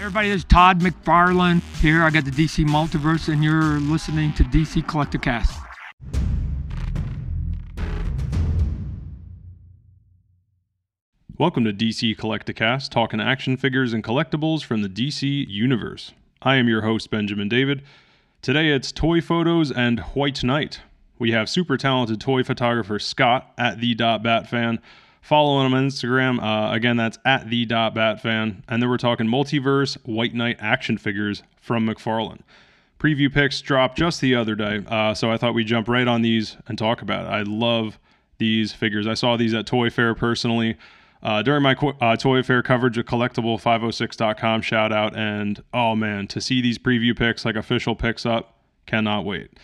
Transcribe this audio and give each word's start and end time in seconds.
Everybody, 0.00 0.28
this 0.28 0.38
is 0.38 0.44
Todd 0.44 0.80
McFarlane 0.80 1.62
here. 1.80 2.02
I 2.02 2.10
got 2.10 2.24
the 2.24 2.32
DC 2.32 2.66
Multiverse, 2.66 3.32
and 3.32 3.44
you're 3.44 3.78
listening 3.78 4.32
to 4.34 4.42
DC 4.42 4.84
Collecticast. 4.84 5.56
Welcome 11.38 11.64
to 11.64 11.72
DC 11.72 12.16
Collecticast, 12.16 12.90
talking 12.90 13.20
action 13.20 13.56
figures 13.56 13.92
and 13.92 14.02
collectibles 14.02 14.64
from 14.64 14.82
the 14.82 14.88
DC 14.88 15.46
universe. 15.48 16.12
I 16.42 16.56
am 16.56 16.68
your 16.68 16.82
host, 16.82 17.08
Benjamin 17.10 17.48
David. 17.48 17.82
Today 18.42 18.70
it's 18.70 18.90
toy 18.90 19.20
photos 19.20 19.70
and 19.70 20.00
White 20.00 20.42
Knight. 20.42 20.80
We 21.20 21.30
have 21.30 21.48
super 21.48 21.76
talented 21.76 22.20
toy 22.20 22.42
photographer 22.42 22.98
Scott 22.98 23.52
at 23.56 23.80
the 23.80 23.94
Batfan. 23.94 24.80
Follow 25.24 25.64
him 25.64 25.72
on 25.72 25.88
Instagram. 25.88 26.38
Uh, 26.38 26.70
again, 26.74 26.98
that's 26.98 27.18
at 27.24 27.48
the 27.48 27.64
dot 27.64 27.94
bat 27.94 28.20
fan. 28.20 28.62
And 28.68 28.82
then 28.82 28.90
we're 28.90 28.98
talking 28.98 29.26
multiverse 29.26 29.96
White 30.06 30.34
Knight 30.34 30.58
action 30.60 30.98
figures 30.98 31.42
from 31.62 31.86
McFarlane. 31.86 32.42
Preview 32.98 33.32
pics 33.32 33.62
dropped 33.62 33.96
just 33.96 34.20
the 34.20 34.34
other 34.34 34.54
day, 34.54 34.82
uh, 34.86 35.14
so 35.14 35.32
I 35.32 35.38
thought 35.38 35.54
we'd 35.54 35.66
jump 35.66 35.88
right 35.88 36.06
on 36.06 36.20
these 36.20 36.58
and 36.68 36.76
talk 36.76 37.00
about 37.00 37.24
it. 37.24 37.28
I 37.30 37.40
love 37.40 37.98
these 38.36 38.74
figures. 38.74 39.06
I 39.06 39.14
saw 39.14 39.38
these 39.38 39.54
at 39.54 39.64
Toy 39.64 39.88
Fair 39.88 40.14
personally. 40.14 40.76
Uh, 41.22 41.40
during 41.40 41.62
my 41.62 41.72
uh, 42.02 42.16
Toy 42.16 42.42
Fair 42.42 42.62
coverage 42.62 42.98
of 42.98 43.06
Collectible506.com, 43.06 44.60
shout 44.60 44.92
out. 44.92 45.16
And 45.16 45.62
oh 45.72 45.96
man, 45.96 46.26
to 46.28 46.40
see 46.42 46.60
these 46.60 46.76
preview 46.76 47.16
pics, 47.16 47.46
like 47.46 47.56
official 47.56 47.96
pics 47.96 48.26
up, 48.26 48.58
cannot 48.84 49.24
wait. 49.24 49.58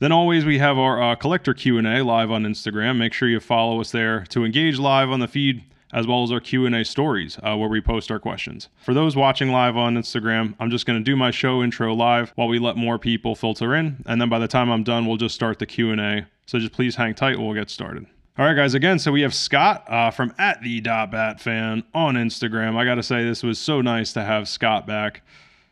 Then 0.00 0.12
always 0.12 0.44
we 0.44 0.58
have 0.58 0.76
our 0.76 1.00
uh, 1.00 1.14
collector 1.14 1.54
Q&A 1.54 2.02
live 2.02 2.30
on 2.30 2.44
Instagram. 2.44 2.96
Make 2.98 3.12
sure 3.12 3.28
you 3.28 3.40
follow 3.40 3.80
us 3.80 3.92
there 3.92 4.24
to 4.30 4.44
engage 4.44 4.78
live 4.78 5.10
on 5.10 5.20
the 5.20 5.28
feed 5.28 5.64
as 5.92 6.08
well 6.08 6.24
as 6.24 6.32
our 6.32 6.40
Q&A 6.40 6.84
stories 6.84 7.38
uh, 7.42 7.56
where 7.56 7.68
we 7.68 7.80
post 7.80 8.10
our 8.10 8.18
questions. 8.18 8.68
For 8.78 8.92
those 8.92 9.14
watching 9.14 9.52
live 9.52 9.76
on 9.76 9.94
Instagram, 9.94 10.54
I'm 10.58 10.70
just 10.70 10.86
going 10.86 10.98
to 10.98 11.04
do 11.04 11.14
my 11.14 11.30
show 11.30 11.62
intro 11.62 11.94
live 11.94 12.32
while 12.34 12.48
we 12.48 12.58
let 12.58 12.76
more 12.76 12.98
people 12.98 13.36
filter 13.36 13.76
in, 13.76 14.02
and 14.04 14.20
then 14.20 14.28
by 14.28 14.40
the 14.40 14.48
time 14.48 14.70
I'm 14.70 14.82
done, 14.82 15.06
we'll 15.06 15.16
just 15.16 15.36
start 15.36 15.60
the 15.60 15.66
Q&A. 15.66 16.26
So 16.46 16.58
just 16.58 16.72
please 16.72 16.96
hang 16.96 17.14
tight, 17.14 17.38
we'll 17.38 17.54
get 17.54 17.70
started. 17.70 18.06
All 18.36 18.44
right, 18.44 18.54
guys. 18.54 18.74
Again, 18.74 18.98
so 18.98 19.12
we 19.12 19.20
have 19.20 19.32
Scott 19.32 19.84
uh, 19.88 20.10
from 20.10 20.34
at 20.36 20.60
the 20.60 20.80
dot 20.80 21.12
Bat 21.12 21.40
fan 21.40 21.84
on 21.94 22.16
Instagram. 22.16 22.74
I 22.76 22.84
got 22.84 22.96
to 22.96 23.02
say, 23.04 23.22
this 23.22 23.44
was 23.44 23.60
so 23.60 23.80
nice 23.80 24.12
to 24.14 24.24
have 24.24 24.48
Scott 24.48 24.88
back. 24.88 25.22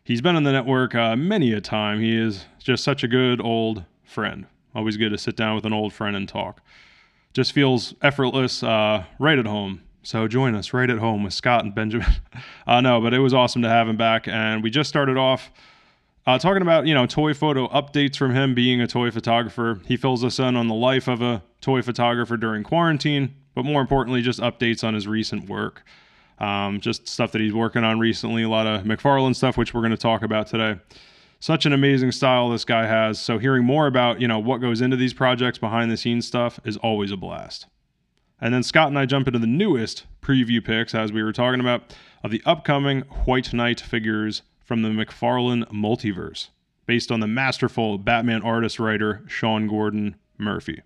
He's 0.05 0.21
been 0.21 0.37
on 0.37 0.45
the 0.45 0.53
network 0.53 0.95
uh, 0.95 1.17
many 1.17 1.53
a 1.53 1.61
time. 1.61 1.99
He 2.01 2.17
is 2.17 2.45
just 2.61 2.85
such 2.85 3.03
a 3.03 3.09
good 3.09 3.41
old 3.41 3.85
friend. 4.13 4.47
Always 4.75 4.97
good 4.97 5.11
to 5.11 5.19
sit 5.19 5.37
down 5.37 5.55
with 5.55 5.67
an 5.67 5.73
old 5.73 5.93
friend 5.93 6.17
and 6.17 6.29
talk. 6.29 6.63
Just 7.33 7.53
feels 7.53 7.95
effortless, 8.03 8.63
uh, 8.63 9.05
right 9.19 9.39
at 9.39 9.47
home. 9.47 9.83
So 10.03 10.29
join 10.29 10.55
us 10.55 10.73
right 10.73 10.91
at 10.91 10.99
home 10.99 11.23
with 11.23 11.33
Scott 11.33 11.65
and 11.65 11.75
Benjamin. 11.75 12.09
uh, 12.67 12.81
no, 12.81 13.01
but 13.01 13.15
it 13.15 13.21
was 13.21 13.35
awesome 13.35 13.63
to 13.63 13.69
have 13.69 13.89
him 13.89 13.97
back, 13.97 14.29
and 14.29 14.63
we 14.63 14.71
just 14.71 14.89
started 14.89 15.17
off 15.17 15.51
uh, 16.27 16.39
talking 16.39 16.63
about, 16.63 16.87
you 16.87 16.95
know, 16.95 17.07
toy 17.07 17.35
photo 17.35 17.69
updates 17.69 18.17
from 18.17 18.33
him 18.33 18.55
being 18.55 18.81
a 18.81 18.87
toy 18.87 19.11
photographer. 19.11 19.81
He 19.87 19.97
fills 19.97 20.23
us 20.23 20.39
in 20.39 20.57
on 20.57 20.69
the 20.69 20.75
life 20.75 21.09
of 21.09 21.21
a 21.21 21.43
toy 21.61 21.83
photographer 21.83 22.37
during 22.37 22.63
quarantine, 22.63 23.35
but 23.55 23.65
more 23.65 23.81
importantly, 23.81 24.23
just 24.23 24.41
updates 24.41 24.85
on 24.85 24.95
his 24.95 25.09
recent 25.09 25.49
work. 25.49 25.83
Um, 26.39 26.81
just 26.81 27.09
stuff 27.09 27.33
that 27.33 27.41
he's 27.41 27.53
working 27.53 27.85
on 27.85 27.99
recently, 27.99 28.43
a 28.43 28.49
lot 28.49 28.67
of 28.67 28.83
McFarlane 28.83 29.35
stuff, 29.35 29.57
which 29.57 29.75
we're 29.75 29.81
going 29.81 29.93
to 29.93 29.97
talk 29.97 30.23
about 30.23 30.47
today. 30.49 30.81
Such 31.43 31.67
an 31.67 31.73
amazing 31.73 32.13
style 32.13 32.51
this 32.51 32.65
guy 32.65 32.87
has. 32.87 33.19
So 33.19 33.39
hearing 33.39 33.65
more 33.65 33.89
about, 33.89 34.21
you 34.21 34.29
know, 34.29 34.39
what 34.39 34.61
goes 34.61 34.81
into 34.81 34.97
these 34.97 35.13
projects, 35.13 35.59
behind 35.59 35.91
the 35.91 35.97
scenes 35.97 36.25
stuff 36.25 36.61
is 36.63 36.77
always 36.77 37.11
a 37.11 37.17
blast. 37.17 37.67
And 38.41 38.55
then 38.55 38.63
Scott 38.63 38.87
and 38.87 38.97
I 38.97 39.07
jump 39.07 39.27
into 39.27 39.41
the 39.41 39.47
newest 39.49 40.07
preview 40.21 40.65
pics, 40.65 40.95
as 40.95 41.11
we 41.11 41.21
were 41.21 41.33
talking 41.33 41.59
about, 41.59 41.97
of 42.23 42.31
the 42.31 42.43
upcoming 42.47 43.01
White 43.25 43.53
Knight 43.53 43.81
figures 43.81 44.43
from 44.61 44.83
the 44.83 44.91
McFarlane 44.91 45.69
multiverse, 45.73 46.51
based 46.87 47.11
on 47.11 47.19
the 47.19 47.27
masterful 47.27 47.99
Batman 47.99 48.43
artist 48.43 48.79
writer 48.79 49.25
Sean 49.27 49.67
Gordon 49.67 50.15
Murphy. 50.39 50.83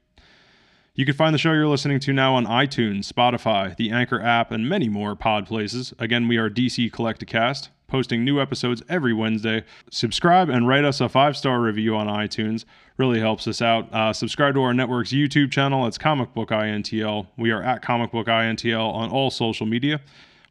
You 0.94 1.04
can 1.04 1.14
find 1.14 1.34
the 1.34 1.38
show 1.38 1.52
you're 1.52 1.68
listening 1.68 2.00
to 2.00 2.14
now 2.14 2.34
on 2.34 2.46
iTunes, 2.46 3.12
Spotify, 3.12 3.76
the 3.76 3.90
Anchor 3.90 4.22
app, 4.22 4.50
and 4.50 4.66
many 4.66 4.88
more 4.88 5.16
pod 5.16 5.46
places. 5.46 5.92
Again, 5.98 6.28
we 6.28 6.38
are 6.38 6.48
DC 6.48 6.90
Collecticast, 6.92 7.68
posting 7.88 8.24
new 8.24 8.40
episodes 8.40 8.82
every 8.88 9.12
Wednesday. 9.12 9.64
Subscribe 9.90 10.48
and 10.48 10.66
write 10.66 10.84
us 10.84 11.00
a 11.00 11.08
five 11.08 11.36
star 11.36 11.60
review 11.60 11.96
on 11.96 12.06
iTunes. 12.06 12.64
Really 12.96 13.20
helps 13.20 13.46
us 13.46 13.60
out. 13.60 13.92
Uh, 13.92 14.12
subscribe 14.12 14.54
to 14.54 14.62
our 14.62 14.74
network's 14.74 15.12
YouTube 15.12 15.50
channel. 15.50 15.86
It's 15.86 15.98
Comic 15.98 16.34
Book 16.34 16.50
INTL. 16.50 17.26
We 17.36 17.50
are 17.50 17.62
at 17.62 17.82
Comic 17.82 18.12
Book 18.12 18.26
INTL 18.26 18.92
on 18.92 19.10
all 19.10 19.30
social 19.30 19.66
media. 19.66 20.00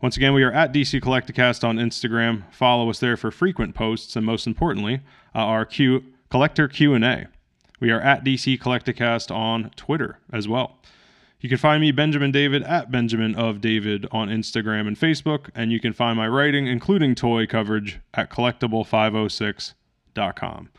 Once 0.02 0.18
again, 0.18 0.34
we 0.34 0.44
are 0.44 0.52
at 0.52 0.74
DC 0.74 1.02
Collecticast 1.02 1.64
on 1.64 1.78
Instagram. 1.78 2.44
Follow 2.54 2.90
us 2.90 3.00
there 3.00 3.18
for 3.18 3.32
frequent 3.32 3.74
posts 3.74 4.16
and 4.16 4.26
most 4.26 4.46
importantly, 4.46 5.02
uh, 5.34 5.40
our 5.40 5.66
Q 5.66 6.04
collector 6.30 6.68
Q&A. 6.68 7.28
We 7.80 7.92
are 7.92 8.02
at 8.02 8.24
DC 8.24 8.60
Collecticast 8.60 9.34
on 9.34 9.72
Twitter 9.76 10.20
as 10.32 10.48
well. 10.48 10.78
You 11.46 11.50
can 11.50 11.60
find 11.60 11.80
me, 11.80 11.92
Benjamin 11.92 12.32
David, 12.32 12.64
at 12.64 12.90
Benjamin 12.90 13.36
of 13.36 13.62
David 13.62 14.08
on 14.12 14.30
Instagram 14.30 14.88
and 14.88 15.00
Facebook, 15.00 15.50
and 15.54 15.72
you 15.72 15.80
can 15.80 15.94
find 15.94 16.18
my 16.18 16.28
writing, 16.28 16.66
including 16.66 17.14
toy 17.14 17.46
coverage, 17.46 18.00
at 18.16 18.32
collectible506.com. 18.32 20.70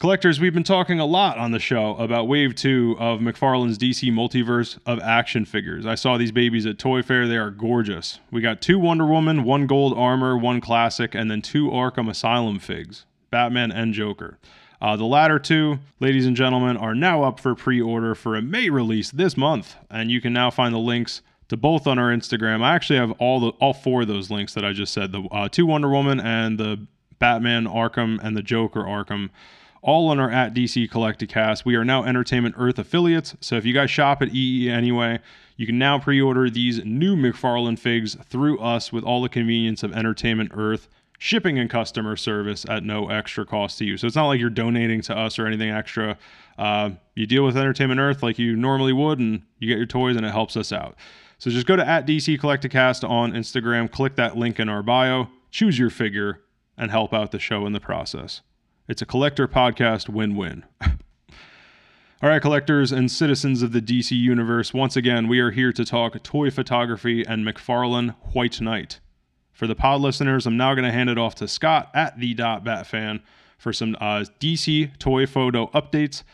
Collectors, 0.00 0.40
we've 0.40 0.52
been 0.52 0.64
talking 0.64 0.98
a 0.98 1.06
lot 1.06 1.38
on 1.38 1.52
the 1.52 1.60
show 1.60 1.94
about 1.98 2.26
Wave 2.26 2.56
2 2.56 2.96
of 2.98 3.20
McFarlane's 3.20 3.78
DC 3.78 4.10
multiverse 4.10 4.80
of 4.84 4.98
action 4.98 5.44
figures. 5.44 5.86
I 5.86 5.94
saw 5.94 6.18
these 6.18 6.32
babies 6.32 6.66
at 6.66 6.76
Toy 6.76 7.02
Fair. 7.02 7.28
They 7.28 7.36
are 7.36 7.52
gorgeous. 7.52 8.18
We 8.32 8.40
got 8.40 8.60
two 8.60 8.80
Wonder 8.80 9.06
Woman, 9.06 9.44
one 9.44 9.68
Gold 9.68 9.96
Armor, 9.96 10.36
one 10.36 10.60
Classic, 10.60 11.14
and 11.14 11.30
then 11.30 11.40
two 11.40 11.68
Arkham 11.68 12.10
Asylum 12.10 12.58
figs 12.58 13.06
Batman 13.30 13.70
and 13.70 13.94
Joker. 13.94 14.40
Uh, 14.80 14.96
the 14.96 15.04
latter 15.04 15.38
two, 15.38 15.78
ladies 16.00 16.26
and 16.26 16.36
gentlemen, 16.36 16.76
are 16.76 16.94
now 16.94 17.22
up 17.22 17.40
for 17.40 17.54
pre 17.54 17.80
order 17.80 18.14
for 18.14 18.36
a 18.36 18.42
May 18.42 18.68
release 18.68 19.10
this 19.10 19.36
month, 19.36 19.76
and 19.90 20.10
you 20.10 20.20
can 20.20 20.32
now 20.32 20.50
find 20.50 20.74
the 20.74 20.78
links 20.78 21.22
to 21.48 21.56
both 21.56 21.86
on 21.86 21.98
our 21.98 22.10
Instagram. 22.10 22.62
I 22.62 22.74
actually 22.74 22.98
have 22.98 23.12
all 23.12 23.40
the 23.40 23.48
all 23.60 23.72
four 23.72 24.02
of 24.02 24.08
those 24.08 24.30
links 24.30 24.54
that 24.54 24.64
I 24.64 24.72
just 24.72 24.92
said 24.92 25.12
the 25.12 25.22
uh, 25.30 25.48
two 25.48 25.66
Wonder 25.66 25.88
Woman 25.88 26.20
and 26.20 26.58
the 26.58 26.86
Batman 27.18 27.66
Arkham 27.66 28.18
and 28.22 28.36
the 28.36 28.42
Joker 28.42 28.82
Arkham 28.82 29.30
all 29.82 30.08
on 30.08 30.18
our 30.18 30.30
at 30.30 30.52
DC 30.52 30.90
Collecticast. 30.90 31.64
We 31.64 31.76
are 31.76 31.84
now 31.84 32.04
Entertainment 32.04 32.56
Earth 32.58 32.78
affiliates, 32.78 33.36
so 33.40 33.56
if 33.56 33.64
you 33.64 33.72
guys 33.72 33.90
shop 33.90 34.20
at 34.20 34.34
EE 34.34 34.68
anyway, 34.68 35.20
you 35.56 35.64
can 35.64 35.78
now 35.78 35.98
pre-order 35.98 36.50
these 36.50 36.84
new 36.84 37.16
McFarlane 37.16 37.78
figs 37.78 38.16
through 38.24 38.58
us 38.58 38.92
with 38.92 39.04
all 39.04 39.22
the 39.22 39.28
convenience 39.28 39.82
of 39.82 39.92
Entertainment 39.92 40.50
Earth 40.52 40.88
shipping 41.18 41.58
and 41.58 41.70
customer 41.70 42.16
service 42.16 42.66
at 42.68 42.82
no 42.82 43.08
extra 43.08 43.46
cost 43.46 43.78
to 43.78 43.84
you. 43.84 43.96
So 43.96 44.06
it's 44.06 44.16
not 44.16 44.26
like 44.26 44.40
you're 44.40 44.50
donating 44.50 45.00
to 45.02 45.16
us 45.16 45.38
or 45.38 45.46
anything 45.46 45.70
extra. 45.70 46.18
Uh, 46.58 46.90
you 47.14 47.26
deal 47.26 47.44
with 47.44 47.56
Entertainment 47.56 48.00
Earth 48.00 48.22
like 48.22 48.38
you 48.38 48.56
normally 48.56 48.92
would, 48.92 49.18
and 49.18 49.42
you 49.58 49.68
get 49.68 49.78
your 49.78 49.86
toys, 49.86 50.16
and 50.16 50.26
it 50.26 50.32
helps 50.32 50.56
us 50.56 50.72
out. 50.72 50.96
So 51.38 51.50
just 51.50 51.66
go 51.66 51.76
to 51.76 51.86
at 51.86 52.06
DC 52.06 52.38
Collecticast 52.38 53.08
on 53.08 53.32
Instagram, 53.32 53.90
click 53.90 54.16
that 54.16 54.36
link 54.36 54.58
in 54.58 54.68
our 54.68 54.82
bio, 54.82 55.28
choose 55.50 55.78
your 55.78 55.90
figure, 55.90 56.40
and 56.78 56.90
help 56.90 57.12
out 57.12 57.30
the 57.30 57.38
show 57.38 57.66
in 57.66 57.72
the 57.72 57.80
process. 57.80 58.42
It's 58.88 59.02
a 59.02 59.06
collector 59.06 59.48
podcast 59.48 60.08
win 60.08 60.36
win. 60.36 60.64
All 62.22 62.30
right, 62.30 62.40
collectors 62.40 62.92
and 62.92 63.10
citizens 63.10 63.62
of 63.62 63.72
the 63.72 63.82
DC 63.82 64.12
universe, 64.12 64.72
once 64.72 64.96
again, 64.96 65.28
we 65.28 65.38
are 65.40 65.50
here 65.50 65.72
to 65.72 65.84
talk 65.84 66.22
toy 66.22 66.50
photography 66.50 67.22
and 67.26 67.46
McFarlane 67.46 68.14
White 68.32 68.60
Knight. 68.60 69.00
For 69.56 69.66
the 69.66 69.74
pod 69.74 70.02
listeners, 70.02 70.44
I'm 70.44 70.58
now 70.58 70.74
going 70.74 70.84
to 70.84 70.92
hand 70.92 71.08
it 71.08 71.16
off 71.16 71.36
to 71.36 71.48
Scott 71.48 71.90
at 71.94 72.20
the 72.20 72.34
dot 72.34 72.62
Batfan 72.62 73.22
for 73.56 73.72
some 73.72 73.96
uh, 74.02 74.26
DC 74.38 74.98
toy 74.98 75.24
photo 75.24 75.68
updates. 75.68 76.24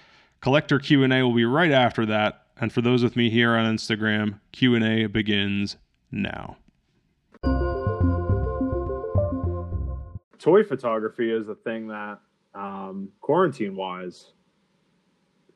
Collector 0.41 0.81
Q&A 0.81 1.23
will 1.23 1.33
be 1.33 1.45
right 1.45 1.71
after 1.71 2.05
that, 2.07 2.47
and 2.61 2.73
for 2.73 2.81
those 2.81 3.05
with 3.05 3.15
me 3.15 3.31
here 3.31 3.55
on 3.55 3.77
Instagram, 3.77 4.41
Q&A 4.51 5.07
begins 5.07 5.77
now. 6.11 6.57
Toy 10.41 10.65
photography 10.65 11.31
is 11.31 11.49
a 11.49 11.55
thing 11.55 11.87
that 11.87 12.19
um, 12.57 13.11
quarantine 13.21 13.77
wise, 13.77 14.33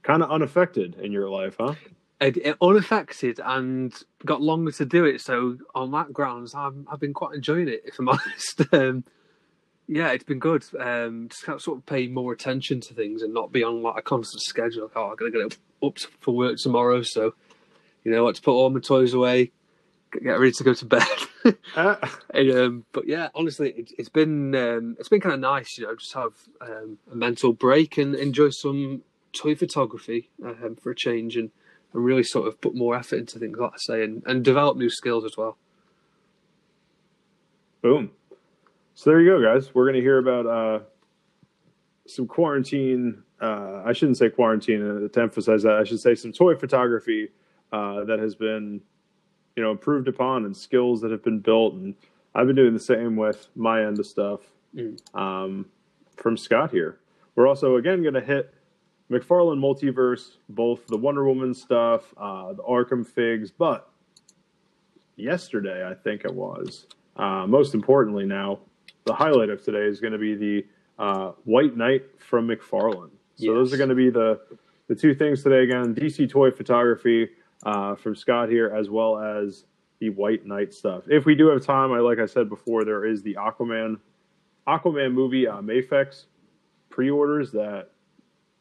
kind 0.05 0.23
of 0.23 0.31
unaffected 0.31 1.01
in 1.01 1.11
your 1.11 1.29
life, 1.29 1.57
huh? 1.59 1.75
It, 2.19 2.39
it, 2.39 2.57
unaffected 2.63 3.41
and 3.45 3.93
got 4.25 4.41
longer 4.41 4.73
to 4.73 4.87
do 4.87 5.05
it. 5.05 5.21
So 5.21 5.59
on 5.75 5.91
that 5.91 6.15
grounds, 6.15 6.55
i 6.55 6.71
have 6.91 6.99
been 6.99 7.13
quite 7.13 7.35
enjoying 7.35 7.69
it. 7.69 7.83
If 7.85 7.99
I'm 7.99 8.09
honest, 8.09 8.63
um, 8.73 9.05
yeah, 9.89 10.11
it's 10.13 10.25
been 10.25 10.39
good. 10.39 10.65
Um, 10.79 11.29
just 11.29 11.45
kind 11.45 11.57
of 11.57 11.63
sort 11.63 11.79
of 11.79 11.87
pay 11.87 12.07
more 12.09 12.33
attention 12.33 12.81
to 12.83 12.95
things 12.95 13.23
and 13.23 13.33
not 13.33 13.53
be 13.53 13.63
on 13.63 13.83
like 13.83 13.99
a 13.99 14.03
constant 14.03 14.43
schedule. 14.43 14.85
Like, 14.85 14.97
oh, 14.97 15.13
I 15.13 15.15
gotta 15.15 15.31
get 15.31 15.59
up 15.83 15.99
for 16.21 16.35
work 16.35 16.57
tomorrow, 16.57 17.03
so 17.03 17.35
you 18.05 18.11
know 18.11 18.19
I 18.19 18.23
what 18.23 18.37
to 18.37 18.43
put 18.43 18.53
all 18.53 18.71
my 18.71 18.81
toys 18.81 19.15
away, 19.15 19.53
get 20.13 20.41
ready 20.41 20.53
to 20.53 20.65
go 20.65 20.75
to 20.75 20.87
bed. 20.87 21.07
uh. 21.77 21.97
and, 22.35 22.51
um, 22.51 22.85
but 22.93 23.07
yeah, 23.07 23.29
honestly, 23.35 23.71
it, 23.71 23.93
has 23.99 24.09
been 24.09 24.55
um, 24.55 24.97
it's 24.99 25.09
been 25.09 25.21
kind 25.21 25.35
of 25.35 25.41
nice, 25.41 25.79
you 25.79 25.85
know, 25.85 25.95
just 25.95 26.15
have 26.15 26.33
um, 26.61 26.99
a 27.13 27.15
mental 27.15 27.53
break 27.53 27.99
and 27.99 28.15
enjoy 28.15 28.51
some 28.51 29.03
toy 29.33 29.55
photography 29.55 30.31
um, 30.45 30.77
for 30.81 30.91
a 30.91 30.97
change, 30.97 31.37
and, 31.37 31.51
and 31.97 32.05
really 32.05 32.23
sort 32.23 32.47
of 32.47 32.61
put 32.61 32.75
more 32.75 32.95
effort 32.95 33.17
into 33.17 33.39
things, 33.39 33.59
like 33.59 33.73
I 33.73 33.79
say, 33.79 34.05
and, 34.05 34.23
and 34.27 34.45
develop 34.45 34.77
new 34.77 34.91
skills 34.91 35.25
as 35.25 35.37
well. 35.37 35.57
Boom. 37.83 38.11
So 38.95 39.11
there 39.11 39.21
you 39.21 39.31
go, 39.31 39.43
guys. 39.43 39.75
We're 39.75 39.85
going 39.85 39.97
to 39.97 40.01
hear 40.01 40.19
about 40.19 40.47
uh, 40.47 40.85
some 42.07 42.27
quarantine. 42.27 43.23
Uh, 43.41 43.83
I 43.85 43.93
shouldn't 43.93 44.19
say 44.19 44.31
quarantine 44.31 45.07
uh, 45.07 45.09
to 45.09 45.21
emphasize 45.21 45.63
that. 45.63 45.75
I 45.75 45.85
should 45.85 46.01
say 46.01 46.15
some 46.15 46.33
toy 46.33 46.55
photography 46.55 47.31
uh, 47.73 48.05
that 48.05 48.19
has 48.19 48.35
been, 48.35 48.81
you 49.57 49.63
know, 49.63 49.71
improved 49.71 50.09
upon 50.09 50.45
and 50.45 50.57
skills 50.57 51.01
that 51.01 51.11
have 51.11 51.23
been 51.23 51.41
built. 51.41 51.75
And 51.75 51.95
I've 52.35 52.47
been 52.47 52.57
doing 52.57 52.75
the 52.75 52.81
same 52.81 53.17
with 53.17 53.49
my 53.57 53.85
end 53.85 53.99
of 53.99 54.07
stuff 54.07 54.41
Mm. 54.75 54.99
um, 55.19 55.67
from 56.19 56.37
Scott 56.37 56.71
here. 56.71 56.99
We're 57.35 57.47
also 57.47 57.77
again 57.77 58.03
going 58.03 58.13
to 58.13 58.21
hit 58.21 58.53
McFarlane 59.11 59.61
Multiverse, 59.61 60.37
both 60.49 60.87
the 60.89 60.97
Wonder 60.97 61.27
Woman 61.27 61.55
stuff, 61.55 62.13
uh, 62.17 62.53
the 62.53 62.63
Arkham 62.63 63.07
figs, 63.07 63.51
but 63.51 63.89
yesterday 65.17 65.89
I 65.89 65.95
think 65.95 66.25
it 66.25 66.35
was. 66.35 66.87
Uh, 67.17 67.47
most 67.47 67.75
importantly, 67.75 68.27
now 68.27 68.59
the 69.05 69.15
highlight 69.15 69.49
of 69.49 69.65
today 69.65 69.85
is 69.85 70.01
going 70.01 70.13
to 70.13 70.19
be 70.19 70.35
the 70.35 70.67
uh, 70.99 71.33
White 71.45 71.77
Knight 71.77 72.05
from 72.19 72.49
McFarlane. 72.49 73.11
So 73.37 73.55
those 73.55 73.73
are 73.73 73.77
going 73.77 73.91
to 73.91 73.95
be 73.95 74.11
the 74.11 74.41
the 74.89 74.95
two 74.95 75.15
things 75.15 75.43
today. 75.43 75.63
Again, 75.65 75.95
DC 75.95 76.31
toy 76.31 76.51
photography 76.51 77.29
uh, 77.65 77.95
from 77.97 78.15
Scott 78.15 78.49
here, 78.49 78.69
as 78.75 78.89
well 78.89 79.19
as 79.19 79.65
the 79.99 80.11
White 80.11 80.47
Knight 80.47 80.73
stuff. 80.73 81.05
If 81.09 81.27
we 81.27 81.35
do 81.35 81.49
have 81.49 81.65
time, 81.65 81.93
I 81.93 81.99
like 81.99 82.19
I 82.19 82.27
said 82.27 82.49
before, 82.49 82.85
there 82.85 83.05
is 83.05 83.23
the 83.23 83.35
Aquaman 83.35 83.99
Aquaman 84.67 85.13
movie 85.13 85.47
uh, 85.47 85.61
Mafex 85.61 86.25
pre-orders 86.89 87.53
that 87.53 87.91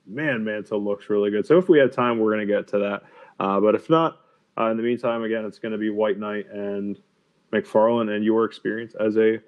man 0.08 0.44
Mantle 0.44 0.84
looks 0.84 1.10
really 1.10 1.32
good. 1.32 1.46
So 1.46 1.58
if 1.58 1.70
we 1.70 1.80
have 1.80 1.92
time, 1.92 2.20
we're 2.20 2.34
going 2.34 2.48
to 2.48 2.54
get 2.54 2.68
to 2.70 2.80
that. 2.80 3.04
Uh, 3.40 3.60
but 3.60 3.76
if 3.76 3.90
not, 3.90 4.20
uh, 4.58 4.66
in 4.72 4.78
the 4.78 4.84
meantime, 4.84 5.24
again, 5.24 5.46
it's 5.46 5.60
going 5.60 5.72
to 5.72 5.78
be 5.78 5.90
White 5.90 6.20
Knight 6.20 6.46
and 6.52 7.00
McFarlane 7.52 8.16
and 8.16 8.24
your 8.24 8.46
experience 8.46 8.96
as 9.00 9.18
a 9.18 9.40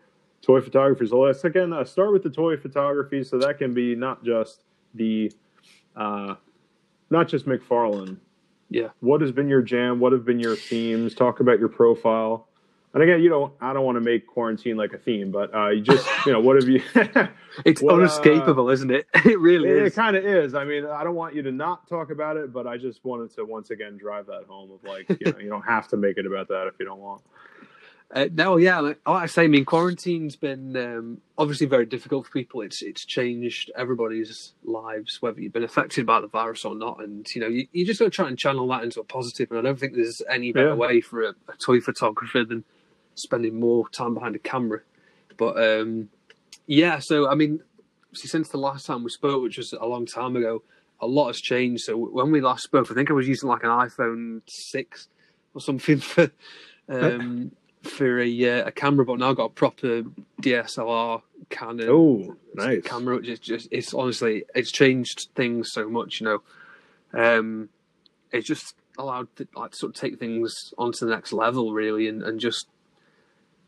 toy 0.41 0.61
photographer. 0.61 1.05
So 1.07 1.19
let's 1.19 1.43
again 1.43 1.73
uh, 1.73 1.83
start 1.83 2.11
with 2.11 2.23
the 2.23 2.29
toy 2.29 2.57
photography. 2.57 3.23
So 3.23 3.37
that 3.39 3.57
can 3.57 3.73
be 3.73 3.95
not 3.95 4.23
just 4.23 4.63
the, 4.93 5.31
uh, 5.95 6.35
not 7.09 7.27
just 7.27 7.45
McFarlane. 7.45 8.17
Yeah. 8.69 8.89
What 8.99 9.21
has 9.21 9.31
been 9.31 9.47
your 9.47 9.61
jam? 9.61 9.99
What 9.99 10.11
have 10.11 10.25
been 10.25 10.39
your 10.39 10.55
themes? 10.55 11.15
Talk 11.15 11.39
about 11.39 11.59
your 11.59 11.69
profile. 11.69 12.46
And 12.97 13.03
again, 13.03 13.21
you 13.21 13.29
don't. 13.29 13.53
I 13.61 13.73
don't 13.73 13.85
want 13.85 13.97
to 13.97 14.01
make 14.01 14.25
quarantine 14.25 14.75
like 14.75 14.91
a 14.91 14.97
theme, 14.97 15.29
but 15.29 15.53
uh, 15.53 15.67
you 15.69 15.81
just, 15.81 16.07
you 16.25 16.31
know, 16.31 16.39
what 16.39 16.55
have 16.55 16.67
you? 16.67 16.81
It's 17.63 17.79
What, 17.79 17.93
uh, 17.93 17.97
unescapable, 17.97 18.71
isn't 18.71 18.89
it? 18.89 19.05
It 19.23 19.39
really 19.39 19.69
It, 19.69 19.77
is. 19.83 19.93
It 19.93 19.95
kind 19.95 20.15
of 20.15 20.25
is. 20.25 20.55
I 20.55 20.63
mean, 20.65 20.83
I 20.87 21.03
don't 21.03 21.13
want 21.13 21.35
you 21.35 21.43
to 21.43 21.51
not 21.51 21.87
talk 21.87 22.09
about 22.09 22.37
it, 22.37 22.51
but 22.51 22.65
I 22.65 22.77
just 22.77 23.05
wanted 23.05 23.35
to 23.35 23.45
once 23.45 23.69
again 23.69 23.97
drive 23.97 24.25
that 24.25 24.45
home 24.49 24.71
of 24.71 24.83
like, 24.83 25.07
you 25.09 25.31
know, 25.31 25.37
you 25.37 25.49
don't 25.49 25.61
have 25.61 25.87
to 25.89 25.97
make 25.97 26.17
it 26.17 26.25
about 26.25 26.47
that 26.47 26.65
if 26.67 26.73
you 26.79 26.85
don't 26.85 26.99
want. 26.99 27.21
Uh, 28.09 28.27
no, 28.33 28.57
yeah, 28.57 28.79
like, 28.79 28.99
like 29.05 29.23
I 29.23 29.25
say, 29.27 29.43
I 29.43 29.47
mean, 29.47 29.65
quarantine's 29.65 30.35
been 30.35 30.75
um, 30.77 31.17
obviously 31.37 31.67
very 31.67 31.85
difficult 31.85 32.25
for 32.25 32.31
people. 32.31 32.61
It's 32.61 32.81
it's 32.81 33.03
changed 33.05 33.69
everybody's 33.75 34.53
lives, 34.63 35.21
whether 35.21 35.39
you've 35.41 35.51
been 35.53 35.63
affected 35.63 36.05
by 36.07 36.21
the 36.21 36.27
virus 36.27 36.63
or 36.65 36.73
not. 36.73 37.03
And 37.03 37.27
you 37.35 37.41
know, 37.41 37.47
you, 37.47 37.67
you 37.73 37.85
just 37.85 37.99
got 37.99 38.05
to 38.05 38.11
try 38.11 38.27
and 38.29 38.39
channel 38.39 38.67
that 38.69 38.83
into 38.83 39.01
a 39.01 39.03
positive. 39.03 39.51
And 39.51 39.59
I 39.59 39.61
don't 39.61 39.77
think 39.79 39.93
there's 39.93 40.21
any 40.29 40.51
better 40.51 40.69
Yeah. 40.69 40.73
way 40.75 41.01
for 41.01 41.21
a, 41.23 41.29
a 41.49 41.57
toy 41.59 41.81
photographer 41.81 42.43
than 42.45 42.63
spending 43.17 43.59
more 43.59 43.87
time 43.89 44.13
behind 44.13 44.35
a 44.35 44.39
camera. 44.39 44.81
But 45.37 45.61
um, 45.61 46.09
yeah, 46.65 46.99
so 46.99 47.29
I 47.29 47.35
mean, 47.35 47.61
see, 48.13 48.27
since 48.27 48.49
the 48.49 48.57
last 48.57 48.85
time 48.85 49.03
we 49.03 49.09
spoke, 49.09 49.41
which 49.43 49.57
was 49.57 49.73
a 49.73 49.85
long 49.85 50.05
time 50.05 50.35
ago, 50.35 50.63
a 50.99 51.07
lot 51.07 51.27
has 51.27 51.37
changed. 51.39 51.83
So 51.83 51.95
when 51.97 52.31
we 52.31 52.41
last 52.41 52.63
spoke, 52.63 52.89
I 52.91 52.93
think 52.93 53.09
I 53.09 53.13
was 53.13 53.27
using 53.27 53.49
like 53.49 53.63
an 53.63 53.69
iPhone 53.69 54.41
six 54.47 55.07
or 55.53 55.61
something 55.61 55.99
for 55.99 56.31
um, 56.89 57.51
for 57.83 58.19
a 58.19 58.61
uh, 58.61 58.67
a 58.67 58.71
camera, 58.71 59.05
but 59.05 59.19
now 59.19 59.29
I've 59.29 59.37
got 59.37 59.45
a 59.45 59.53
proper 59.53 60.03
DSLR 60.41 61.21
Canon 61.49 61.89
Oh, 61.89 62.35
nice. 62.55 62.83
camera. 62.83 63.17
Which 63.17 63.27
is 63.27 63.39
just 63.39 63.67
it's 63.71 63.93
honestly 63.93 64.43
it's 64.55 64.71
changed 64.71 65.29
things 65.35 65.69
so 65.71 65.87
much. 65.89 66.19
You 66.19 66.25
know, 66.25 66.41
um, 67.13 67.69
it's 68.31 68.47
just 68.47 68.73
allowed 68.97 69.27
to 69.35 69.47
like 69.55 69.75
sort 69.75 69.95
of 69.95 70.01
take 70.01 70.17
things 70.19 70.73
onto 70.77 71.05
the 71.05 71.11
next 71.11 71.31
level, 71.33 71.73
really, 71.73 72.07
and 72.07 72.23
and 72.23 72.39
just 72.39 72.67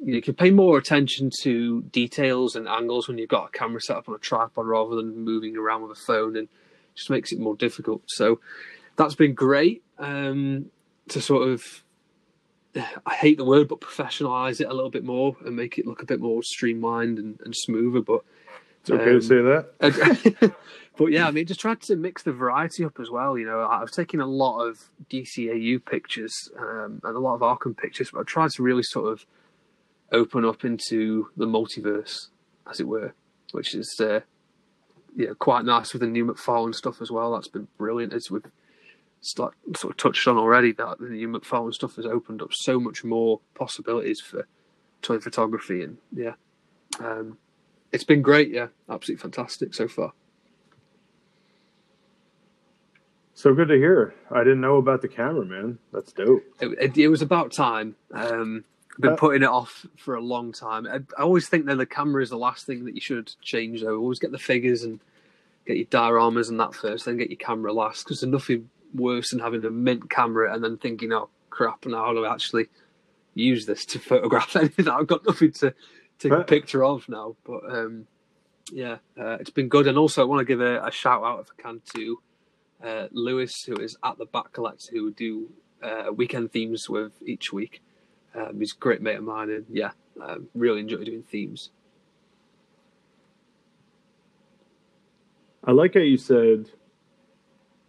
you, 0.03 0.21
can 0.21 0.33
pay 0.33 0.51
more 0.51 0.77
attention 0.77 1.29
to 1.41 1.81
details 1.83 2.55
and 2.55 2.67
angles 2.67 3.07
when 3.07 3.17
you've 3.17 3.29
got 3.29 3.49
a 3.49 3.57
camera 3.57 3.81
set 3.81 3.97
up 3.97 4.09
on 4.09 4.15
a 4.15 4.19
tripod 4.19 4.65
rather 4.65 4.95
than 4.95 5.23
moving 5.23 5.57
around 5.57 5.81
with 5.81 5.97
a 5.97 6.01
phone, 6.01 6.35
and 6.35 6.47
just 6.95 7.09
makes 7.09 7.31
it 7.31 7.39
more 7.39 7.55
difficult. 7.55 8.03
So 8.07 8.39
that's 8.95 9.15
been 9.15 9.33
great 9.33 9.83
um, 9.97 10.67
to 11.09 11.21
sort 11.21 11.47
of. 11.47 11.83
I 12.75 13.15
hate 13.15 13.37
the 13.37 13.45
word, 13.45 13.67
but 13.67 13.81
professionalize 13.81 14.61
it 14.61 14.67
a 14.69 14.73
little 14.73 14.91
bit 14.91 15.03
more 15.03 15.35
and 15.43 15.55
make 15.55 15.79
it 15.79 15.87
look 15.87 16.03
a 16.03 16.05
bit 16.05 16.19
more 16.19 16.43
streamlined 16.43 17.17
and, 17.17 17.39
and 17.43 17.55
smoother. 17.55 18.01
But 18.01 18.21
It's 18.81 18.91
okay 18.91 19.15
Um, 19.15 19.19
to 19.19 19.21
say 19.21 19.41
that. 19.41 20.53
but 20.97 21.05
yeah, 21.07 21.27
I 21.27 21.31
mean, 21.31 21.47
just 21.47 21.59
tried 21.59 21.81
to 21.81 21.95
mix 21.95 22.21
the 22.21 22.31
variety 22.31 22.85
up 22.85 22.99
as 22.99 23.09
well. 23.09 23.39
You 23.39 23.47
know, 23.47 23.67
I've 23.67 23.89
taken 23.89 24.21
a 24.21 24.27
lot 24.27 24.67
of 24.67 24.87
DCAU 25.09 25.83
pictures 25.83 26.33
um, 26.59 27.01
and 27.03 27.15
a 27.15 27.19
lot 27.19 27.33
of 27.33 27.41
Arkham 27.41 27.75
pictures, 27.75 28.11
but 28.11 28.19
I 28.19 28.23
tried 28.23 28.51
to 28.51 28.63
really 28.63 28.83
sort 28.83 29.11
of 29.11 29.25
open 30.11 30.45
up 30.45 30.65
into 30.65 31.29
the 31.37 31.45
multiverse, 31.45 32.27
as 32.69 32.79
it 32.79 32.87
were, 32.87 33.13
which 33.51 33.75
is 33.75 33.99
uh, 33.99 34.21
yeah 35.15 35.31
quite 35.37 35.65
nice 35.65 35.93
with 35.93 36.01
the 36.01 36.07
new 36.07 36.25
McFarlane 36.25 36.75
stuff 36.75 37.01
as 37.01 37.11
well. 37.11 37.33
That's 37.33 37.47
been 37.47 37.67
brilliant. 37.77 38.13
As 38.13 38.29
we've 38.29 38.45
start, 39.21 39.55
sort 39.75 39.91
of 39.91 39.97
touched 39.97 40.27
on 40.27 40.37
already, 40.37 40.71
that 40.73 40.99
the 40.99 41.09
new 41.09 41.27
McFarlane 41.27 41.73
stuff 41.73 41.95
has 41.95 42.05
opened 42.05 42.41
up 42.41 42.53
so 42.53 42.79
much 42.79 43.03
more 43.03 43.41
possibilities 43.55 44.21
for 44.21 44.47
toy 45.01 45.19
photography, 45.19 45.83
and 45.83 45.97
yeah. 46.11 46.33
Um, 46.99 47.37
it's 47.91 48.03
been 48.03 48.21
great, 48.21 48.49
yeah, 48.49 48.67
absolutely 48.89 49.21
fantastic 49.21 49.73
so 49.73 49.87
far. 49.87 50.13
So 53.33 53.53
good 53.53 53.69
to 53.69 53.75
hear. 53.75 54.13
I 54.29 54.39
didn't 54.39 54.61
know 54.61 54.77
about 54.77 55.01
the 55.01 55.07
camera, 55.07 55.45
man. 55.45 55.79
That's 55.93 56.11
dope. 56.11 56.43
It, 56.59 56.77
it, 56.79 56.97
it 56.97 57.07
was 57.07 57.21
about 57.21 57.51
time. 57.53 57.95
Um, 58.13 58.65
been 58.99 59.13
Uh, 59.13 59.15
putting 59.15 59.43
it 59.43 59.49
off 59.49 59.85
for 59.97 60.15
a 60.15 60.21
long 60.21 60.51
time. 60.51 60.85
I, 60.87 60.99
I 61.17 61.23
always 61.23 61.47
think 61.47 61.65
that 61.65 61.77
the 61.77 61.85
camera 61.85 62.21
is 62.21 62.29
the 62.29 62.37
last 62.37 62.65
thing 62.65 62.85
that 62.85 62.95
you 62.95 63.01
should 63.01 63.33
change, 63.41 63.81
though. 63.81 63.97
Always 63.97 64.19
get 64.19 64.31
the 64.31 64.37
figures 64.37 64.83
and 64.83 64.99
get 65.65 65.77
your 65.77 65.85
dioramas 65.85 66.49
and 66.49 66.59
that 66.59 66.73
first, 66.73 67.05
then 67.05 67.17
get 67.17 67.29
your 67.29 67.37
camera 67.37 67.71
last, 67.71 68.03
because 68.03 68.21
there's 68.21 68.31
nothing 68.31 68.69
worse 68.93 69.29
than 69.29 69.39
having 69.39 69.63
a 69.65 69.69
mint 69.69 70.09
camera 70.09 70.53
and 70.53 70.63
then 70.63 70.77
thinking, 70.77 71.13
oh 71.13 71.29
crap, 71.49 71.85
now 71.85 72.05
how 72.05 72.13
do 72.13 72.25
I 72.25 72.33
actually 72.33 72.67
use 73.35 73.65
this 73.65 73.85
to 73.85 73.99
photograph 74.11 74.55
anything? 74.55 74.87
I've 74.89 75.07
got 75.07 75.25
nothing 75.25 75.51
to 75.53 75.73
take 76.17 76.31
a 76.31 76.43
picture 76.43 76.83
of 76.83 77.07
now. 77.07 77.35
But 77.45 77.61
um, 77.69 78.07
yeah, 78.71 78.97
uh, 79.19 79.37
it's 79.39 79.49
been 79.49 79.69
good. 79.69 79.87
And 79.87 79.97
also, 79.97 80.21
I 80.21 80.25
want 80.25 80.39
to 80.39 80.45
give 80.45 80.61
a, 80.61 80.85
a 80.85 80.91
shout 80.91 81.23
out, 81.23 81.39
if 81.41 81.47
I 81.57 81.61
can, 81.61 81.81
to 81.95 82.21
uh, 82.83 83.07
Lewis, 83.11 83.63
who 83.63 83.75
is 83.75 83.97
at 84.03 84.17
the 84.17 84.25
Back 84.25 84.53
Collector, 84.53 84.91
who 84.91 85.11
do 85.11 85.49
uh, 85.81 86.11
weekend 86.13 86.51
themes 86.51 86.89
with 86.89 87.13
each 87.25 87.53
week. 87.53 87.81
Um, 88.35 88.59
he's 88.59 88.73
a 88.73 88.77
great 88.77 89.01
mate 89.01 89.17
of 89.17 89.23
mine, 89.23 89.49
and 89.49 89.65
yeah, 89.69 89.91
um, 90.21 90.47
really 90.53 90.79
enjoy 90.81 91.03
doing 91.03 91.23
themes. 91.23 91.71
I 95.63 95.71
like 95.71 95.93
how 95.93 95.99
you 95.99 96.17
said, 96.17 96.69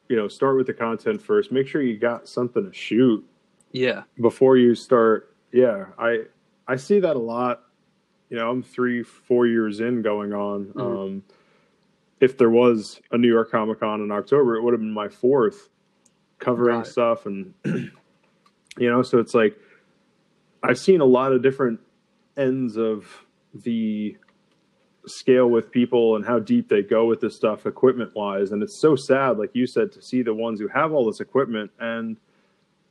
you 0.09 0.17
know, 0.17 0.29
start 0.29 0.57
with 0.57 0.67
the 0.67 0.75
content 0.75 1.23
first. 1.23 1.53
Make 1.53 1.69
sure 1.69 1.83
you 1.83 1.97
got 1.99 2.29
something 2.29 2.65
to 2.69 2.73
shoot 2.73 3.25
Yeah, 3.73 4.03
before 4.21 4.57
you 4.57 4.75
start. 4.75 5.35
Yeah, 5.53 5.87
I 5.99 6.25
I 6.67 6.77
see 6.77 7.01
that 7.01 7.17
a 7.17 7.21
lot. 7.21 7.63
You 8.29 8.37
know, 8.37 8.51
I'm 8.51 8.63
three, 8.63 9.03
four 9.03 9.47
years 9.47 9.81
in 9.81 10.03
going 10.03 10.33
on. 10.33 10.67
Mhm. 10.67 10.81
Um, 10.81 11.23
if 12.21 12.37
there 12.37 12.51
was 12.51 13.01
a 13.11 13.19
New 13.19 13.29
York 13.29 13.51
Comic 13.51 13.81
Con 13.81 14.01
in 14.03 14.11
October, 14.11 14.57
it 14.57 14.63
would 14.63 14.73
have 14.73 14.81
been 14.81 14.93
my 14.93 15.09
fourth 15.09 15.69
covering 16.39 16.79
Right. 16.79 16.87
stuff, 16.87 17.27
and 17.27 17.55
you 17.65 17.91
know, 18.91 19.03
so 19.03 19.19
it's 19.19 19.35
like 19.35 19.59
I've 20.63 20.79
seen 20.79 21.01
a 21.01 21.07
lot 21.07 21.33
of 21.33 21.43
different 21.43 21.81
ends 22.37 22.77
of 22.77 23.07
the 23.55 24.17
scale 25.07 25.49
with 25.49 25.71
people 25.71 26.17
and 26.17 26.25
how 26.25 26.39
deep 26.39 26.69
they 26.69 26.83
go 26.83 27.07
with 27.07 27.21
this 27.21 27.35
stuff 27.35 27.67
equipment 27.67 28.15
wise 28.15 28.53
and 28.53 28.63
it's 28.63 28.79
so 28.79 28.95
sad 28.95 29.39
like 29.39 29.51
you 29.55 29.67
said 29.67 29.91
to 29.91 30.03
see 30.03 30.23
the 30.23 30.35
ones 30.35 30.61
who 30.61 30.69
have 30.69 30.93
all 30.93 31.07
this 31.07 31.21
equipment 31.21 31.71
and 31.81 32.19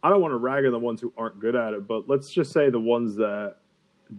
i 0.01 0.09
don't 0.09 0.19
want 0.19 0.31
to 0.31 0.37
rag 0.37 0.65
on 0.65 0.71
the 0.71 0.79
ones 0.79 0.99
who 0.99 1.13
aren't 1.17 1.39
good 1.39 1.55
at 1.55 1.73
it 1.73 1.87
but 1.87 2.09
let's 2.09 2.31
just 2.31 2.51
say 2.51 2.69
the 2.69 2.79
ones 2.79 3.15
that 3.15 3.57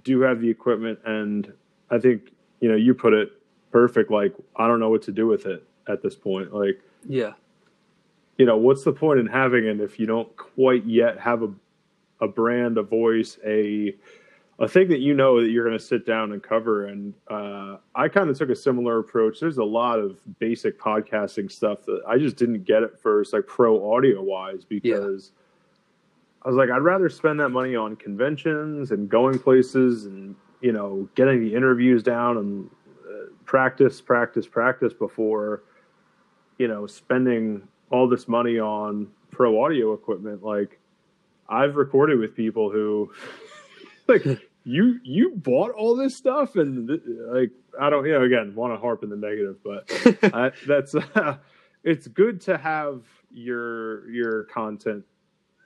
do 0.05 0.21
have 0.21 0.41
the 0.41 0.49
equipment 0.49 0.99
and 1.05 1.53
i 1.91 1.99
think 1.99 2.31
you 2.61 2.69
know 2.69 2.77
you 2.77 2.95
put 2.95 3.13
it 3.13 3.31
perfect 3.73 4.11
like 4.11 4.35
i 4.57 4.69
don't 4.69 4.79
know 4.79 4.91
what 4.91 5.03
to 5.03 5.13
do 5.13 5.27
with 5.27 5.45
it 5.47 5.65
at 5.89 6.01
this 6.01 6.15
point 6.15 6.55
like 6.55 6.81
yeah, 7.09 7.33
you 8.39 8.45
know 8.47 8.57
what's 8.57 8.85
the 8.85 8.93
point 8.93 9.19
in 9.19 9.27
having 9.27 9.65
it 9.65 9.81
if 9.81 9.99
you 9.99 10.07
don't 10.07 10.35
quite 10.37 10.85
yet 10.87 11.19
have 11.19 11.43
a 11.43 11.49
a 12.21 12.29
brand 12.29 12.79
a 12.79 12.83
voice 12.83 13.39
a 13.47 13.95
a 14.59 14.69
thing 14.69 14.89
that 14.89 15.01
you 15.01 15.15
know 15.15 15.41
that 15.41 15.49
you're 15.49 15.65
going 15.65 15.79
to 15.79 15.83
sit 15.83 16.05
down 16.05 16.33
and 16.33 16.43
cover. 16.43 16.87
And 16.87 17.15
uh, 17.31 17.79
i 17.95 18.09
kind 18.09 18.29
of 18.29 18.37
took 18.37 18.51
a 18.51 18.57
similar 18.57 18.99
approach. 18.99 19.41
There's 19.41 19.57
a 19.57 19.65
lot 19.65 19.99
of 19.99 20.21
basic 20.39 20.79
podcasting 20.79 21.51
stuff 21.51 21.85
that 21.87 22.03
i 22.07 22.19
just 22.19 22.37
didn't 22.37 22.65
get 22.65 22.83
at 22.83 23.01
first 23.01 23.33
like 23.33 23.47
pro 23.47 23.95
audio 23.95 24.23
wise 24.23 24.65
because 24.65 25.33
i 26.43 26.49
was 26.49 26.57
like 26.57 26.71
i'd 26.71 26.83
rather 26.83 27.09
spend 27.09 27.41
that 27.41 27.51
money 27.51 27.77
on 27.77 27.97
conventions 27.97 28.91
and 28.91 29.09
going 29.09 29.39
places 29.39 30.07
and 30.07 30.35
you 30.61 30.73
know, 30.73 31.09
getting 31.15 31.41
the 31.41 31.55
interviews 31.55 32.03
down 32.03 32.37
and 32.37 32.71
uh, 33.09 33.27
practice, 33.45 34.01
practice, 34.01 34.47
practice 34.47 34.93
before, 34.93 35.63
you 36.59 36.69
know, 36.69 36.87
spending 36.87 37.67
all 37.91 38.09
this 38.09 38.29
money 38.29 38.59
on 38.59 39.09
pro 39.31 39.63
audio 39.65 39.93
equipment. 39.93 40.43
Like, 40.43 40.79
I've 41.51 41.77
recorded 41.77 42.19
with 42.19 42.35
people 42.35 42.71
who, 42.71 43.13
like, 44.07 44.25
you 44.65 44.99
you 45.03 45.33
bought 45.37 45.73
all 45.73 45.97
this 45.97 46.17
stuff 46.17 46.55
and 46.57 46.87
th- 46.89 47.01
like 47.29 47.51
I 47.81 47.89
don't 47.91 48.05
you 48.07 48.13
know 48.13 48.23
again 48.23 48.55
want 48.55 48.73
to 48.75 48.79
harp 48.79 49.03
in 49.03 49.11
the 49.11 49.17
negative, 49.17 49.57
but 49.65 49.91
I, 50.35 50.53
that's 50.67 50.95
uh, 50.95 51.39
it's 51.83 52.07
good 52.07 52.41
to 52.43 52.57
have 52.59 53.03
your 53.31 54.09
your 54.11 54.45
content 54.45 55.05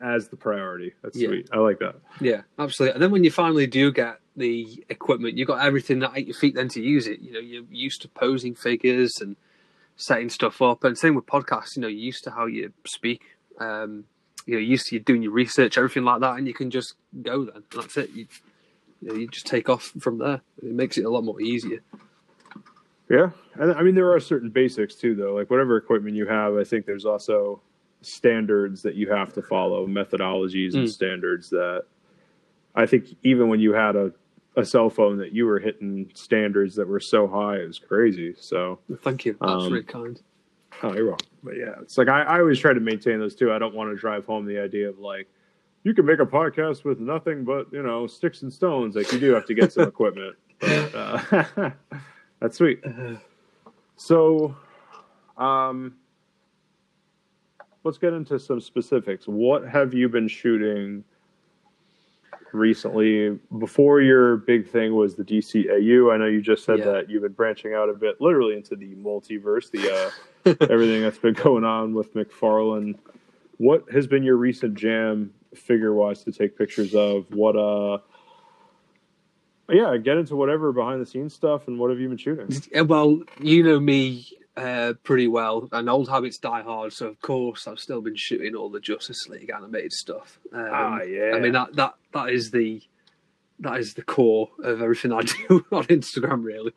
as 0.00 0.28
the 0.28 0.36
priority. 0.36 0.92
That's 1.02 1.16
Yeah. 1.16 1.28
sweet. 1.28 1.48
I 1.52 1.58
like 1.58 1.78
that. 1.80 1.96
Yeah, 2.20 2.42
absolutely. 2.58 2.94
And 2.94 3.02
then 3.02 3.10
when 3.10 3.24
you 3.24 3.30
finally 3.30 3.66
do 3.66 3.90
get 3.92 4.18
the 4.36 4.84
equipment, 4.88 5.36
you've 5.38 5.48
got 5.48 5.64
everything 5.64 6.02
at 6.02 6.26
your 6.26 6.34
feet 6.34 6.54
then 6.54 6.68
to 6.70 6.80
use 6.82 7.06
it. 7.06 7.20
You 7.20 7.32
know, 7.32 7.38
you're 7.40 7.64
used 7.70 8.02
to 8.02 8.08
posing 8.08 8.54
figures 8.54 9.12
and 9.20 9.36
setting 9.96 10.28
stuff 10.28 10.60
up. 10.60 10.84
And 10.84 10.98
same 10.98 11.14
with 11.14 11.26
podcasts, 11.26 11.76
you 11.76 11.82
know, 11.82 11.88
you're 11.88 11.98
used 12.00 12.24
to 12.24 12.30
how 12.32 12.46
you 12.46 12.72
speak. 12.86 13.22
Um, 13.60 14.04
you 14.46 14.54
know, 14.54 14.60
you're 14.60 14.70
used 14.70 14.86
to 14.88 14.98
doing 14.98 15.22
your 15.22 15.32
research, 15.32 15.78
everything 15.78 16.04
like 16.04 16.20
that, 16.20 16.36
and 16.36 16.46
you 16.46 16.54
can 16.54 16.70
just 16.70 16.94
go 17.22 17.44
then. 17.44 17.62
That's 17.74 17.96
it. 17.96 18.10
You, 18.10 18.26
you, 19.00 19.08
know, 19.08 19.14
you 19.14 19.28
just 19.28 19.46
take 19.46 19.68
off 19.68 19.92
from 20.00 20.18
there. 20.18 20.40
It 20.62 20.72
makes 20.72 20.98
it 20.98 21.04
a 21.04 21.10
lot 21.10 21.24
more 21.24 21.40
easier. 21.40 21.80
Yeah, 23.10 23.30
and 23.54 23.72
I 23.72 23.82
mean 23.82 23.94
there 23.94 24.12
are 24.12 24.20
certain 24.20 24.48
basics 24.50 24.94
too, 24.94 25.14
though. 25.14 25.34
Like 25.34 25.50
whatever 25.50 25.76
equipment 25.76 26.16
you 26.16 26.26
have, 26.26 26.56
I 26.56 26.64
think 26.64 26.86
there's 26.86 27.04
also 27.04 27.60
standards 28.00 28.82
that 28.82 28.94
you 28.94 29.10
have 29.10 29.32
to 29.34 29.42
follow, 29.42 29.86
methodologies 29.86 30.74
and 30.74 30.86
Mm. 30.86 30.90
standards 30.90 31.50
that 31.50 31.84
I 32.74 32.86
think 32.86 33.08
even 33.22 33.48
when 33.48 33.60
you 33.60 33.72
had 33.72 33.96
a 33.96 34.12
a 34.56 34.64
cell 34.64 34.88
phone 34.88 35.18
that 35.18 35.32
you 35.32 35.46
were 35.46 35.58
hitting 35.58 36.10
standards 36.14 36.76
that 36.76 36.86
were 36.86 37.00
so 37.00 37.26
high, 37.26 37.56
it 37.56 37.66
was 37.66 37.78
crazy. 37.78 38.34
So 38.38 38.78
Thank 39.02 39.24
you. 39.26 39.32
That's 39.40 39.64
Um, 39.64 39.72
really 39.72 39.84
kind. 39.84 40.20
Oh, 40.84 40.92
you're 40.94 41.06
welcome. 41.06 41.26
But 41.42 41.56
yeah, 41.56 41.72
it's 41.80 41.96
like 41.96 42.08
I, 42.08 42.22
I 42.24 42.40
always 42.40 42.58
try 42.58 42.74
to 42.74 42.80
maintain 42.80 43.18
those 43.18 43.34
too. 43.34 43.50
I 43.50 43.58
don't 43.58 43.74
want 43.74 43.90
to 43.90 43.96
drive 43.96 44.26
home 44.26 44.44
the 44.44 44.58
idea 44.58 44.86
of 44.86 44.98
like 44.98 45.26
you 45.82 45.94
can 45.94 46.04
make 46.04 46.18
a 46.20 46.26
podcast 46.26 46.84
with 46.84 47.00
nothing 47.00 47.42
but 47.42 47.72
you 47.72 47.82
know 47.82 48.06
sticks 48.06 48.42
and 48.42 48.52
stones. 48.52 48.94
Like 48.94 49.10
you 49.10 49.18
do 49.18 49.32
have 49.32 49.46
to 49.46 49.54
get 49.54 49.72
some 49.72 49.88
equipment. 49.88 50.36
But, 50.60 50.94
uh, 50.94 51.70
that's 52.40 52.58
sweet. 52.58 52.84
So, 53.96 54.54
um, 55.38 55.94
let's 57.82 57.96
get 57.96 58.12
into 58.12 58.38
some 58.38 58.60
specifics. 58.60 59.26
What 59.26 59.66
have 59.66 59.94
you 59.94 60.10
been 60.10 60.28
shooting 60.28 61.02
recently? 62.52 63.38
Before 63.58 64.02
your 64.02 64.36
big 64.36 64.68
thing 64.68 64.94
was 64.94 65.14
the 65.14 65.24
DCAU. 65.24 66.12
I 66.12 66.18
know 66.18 66.26
you 66.26 66.42
just 66.42 66.64
said 66.64 66.80
Yeah. 66.80 66.84
that 66.92 67.10
you've 67.10 67.22
been 67.22 67.32
branching 67.32 67.72
out 67.72 67.88
a 67.88 67.94
bit, 67.94 68.20
literally 68.20 68.54
into 68.54 68.76
the 68.76 68.94
multiverse, 68.96 69.70
the 69.70 69.90
uh, 69.90 70.10
everything 70.46 71.02
that's 71.02 71.18
been 71.18 71.34
going 71.34 71.64
on 71.64 71.94
with 71.94 72.14
McFarlane. 72.14 72.98
What 73.58 73.90
has 73.92 74.06
been 74.06 74.22
your 74.22 74.36
recent 74.36 74.74
jam 74.74 75.32
figure 75.54 75.92
wise 75.94 76.24
to 76.24 76.32
take 76.32 76.58
pictures 76.58 76.94
of? 76.94 77.26
What 77.32 77.56
uh 77.56 77.98
yeah, 79.70 79.96
get 79.96 80.18
into 80.18 80.36
whatever 80.36 80.72
behind 80.72 81.00
the 81.00 81.06
scenes 81.06 81.32
stuff 81.34 81.68
and 81.68 81.78
what 81.78 81.90
have 81.90 81.98
you 81.98 82.08
been 82.08 82.18
shooting? 82.18 82.86
Well, 82.86 83.22
you 83.40 83.62
know 83.62 83.80
me 83.80 84.26
uh, 84.56 84.92
pretty 85.02 85.26
well, 85.26 85.68
and 85.72 85.88
old 85.88 86.08
habits 86.08 86.38
die 86.38 86.62
hard. 86.62 86.92
So 86.92 87.06
of 87.08 87.20
course, 87.20 87.66
I've 87.66 87.78
still 87.78 88.00
been 88.02 88.14
shooting 88.16 88.54
all 88.54 88.68
the 88.70 88.80
Justice 88.80 89.26
League 89.28 89.50
animated 89.54 89.92
stuff. 89.92 90.38
Um, 90.52 90.68
Ah, 90.70 91.02
yeah. 91.02 91.32
I 91.34 91.40
mean 91.40 91.52
that 91.52 91.74
that 91.76 91.94
that 92.12 92.28
is 92.30 92.50
the 92.50 92.82
that 93.60 93.78
is 93.80 93.94
the 93.94 94.02
core 94.02 94.50
of 94.62 94.82
everything 94.82 95.12
I 95.12 95.22
do 95.48 95.64
on 95.72 95.84
Instagram, 95.84 96.44
really. 96.44 96.72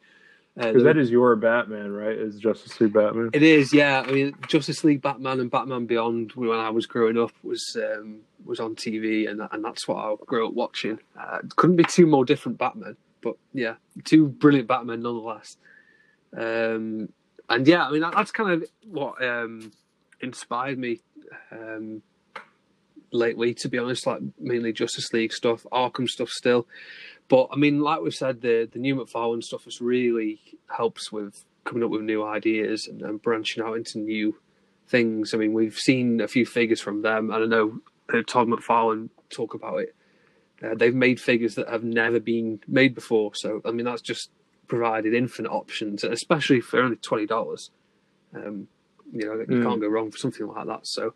Uh, 0.59 0.67
Because 0.67 0.83
that 0.83 0.97
is 0.97 1.11
your 1.11 1.35
Batman, 1.35 1.91
right? 1.91 2.17
Is 2.17 2.37
Justice 2.37 2.79
League 2.81 2.93
Batman? 2.93 3.29
it 3.33 3.43
is, 3.43 3.71
yeah. 3.71 4.03
I 4.05 4.11
mean, 4.11 4.33
Justice 4.47 4.83
League, 4.83 5.01
Batman, 5.01 5.39
and 5.39 5.51
Batman 5.51 5.85
Beyond 5.85 6.31
when 6.33 6.57
I 6.57 6.71
was 6.71 6.87
growing 6.87 7.17
up 7.17 7.31
was 7.43 7.63
um, 7.77 8.21
was 8.43 8.59
on 8.59 8.75
TV, 8.75 9.29
and 9.29 9.41
and 9.51 9.63
that's 9.63 9.87
what 9.87 9.97
I 9.97 10.15
grew 10.25 10.47
up 10.47 10.53
watching. 10.53 10.99
Uh, 11.19 11.39
couldn't 11.55 11.75
be 11.75 11.83
two 11.83 12.07
more 12.07 12.25
different 12.25 12.57
Batmen, 12.57 12.97
but 13.21 13.35
yeah, 13.53 13.75
two 14.03 14.27
brilliant 14.27 14.67
Batmen 14.67 15.03
nonetheless. 15.03 15.57
Um, 16.35 17.09
and 17.49 17.67
yeah, 17.67 17.85
I 17.85 17.91
mean 17.91 18.01
that, 18.01 18.15
that's 18.15 18.31
kind 18.31 18.51
of 18.51 18.69
what 18.85 19.23
um, 19.23 19.71
inspired 20.21 20.79
me 20.79 21.01
um, 21.51 22.01
lately. 23.11 23.53
To 23.55 23.69
be 23.69 23.77
honest, 23.77 24.07
like 24.07 24.21
mainly 24.39 24.73
Justice 24.73 25.13
League 25.13 25.33
stuff, 25.33 25.67
Arkham 25.71 26.07
stuff 26.07 26.29
still. 26.29 26.67
But 27.29 27.49
I 27.51 27.57
mean, 27.57 27.81
like 27.81 28.01
we've 28.01 28.13
said, 28.15 28.41
the 28.41 28.69
the 28.71 28.79
new 28.79 28.95
McFarlane 28.95 29.43
stuff 29.43 29.65
has 29.65 29.81
really 29.81 30.39
helps 30.75 31.11
with 31.11 31.43
coming 31.65 31.83
up 31.83 31.89
with 31.89 32.01
new 32.01 32.23
ideas 32.25 32.87
and, 32.87 33.01
and 33.01 33.21
branching 33.21 33.61
out 33.63 33.75
into 33.75 33.99
new 33.99 34.37
things. 34.87 35.33
I 35.33 35.37
mean, 35.37 35.51
we've 35.53 35.75
seen 35.77 36.21
a 36.21 36.27
few 36.27 36.45
figures 36.45 36.79
from 36.79 37.01
them, 37.01 37.29
and 37.29 37.43
I 37.43 37.47
know 37.47 37.79
uh, 38.13 38.21
Todd 38.25 38.47
McFarlane 38.47 39.09
talk 39.29 39.53
about 39.53 39.79
it. 39.81 39.95
Uh, 40.63 40.75
they've 40.75 40.95
made 40.95 41.19
figures 41.19 41.55
that 41.55 41.67
have 41.69 41.83
never 41.83 42.19
been 42.19 42.61
made 42.67 42.95
before. 42.95 43.35
So 43.35 43.61
I 43.65 43.71
mean, 43.71 43.85
that's 43.85 44.01
just 44.01 44.29
provided 44.67 45.13
infinite 45.13 45.51
options, 45.51 46.03
especially 46.05 46.61
for 46.61 46.81
only 46.81 46.95
twenty 46.97 47.25
dollars. 47.25 47.71
Um, 48.33 48.67
you 49.11 49.25
know, 49.25 49.35
you 49.39 49.45
Mm. 49.45 49.63
can't 49.63 49.81
go 49.81 49.87
wrong 49.87 50.11
for 50.11 50.17
something 50.17 50.47
like 50.47 50.67
that. 50.67 50.87
So. 50.87 51.13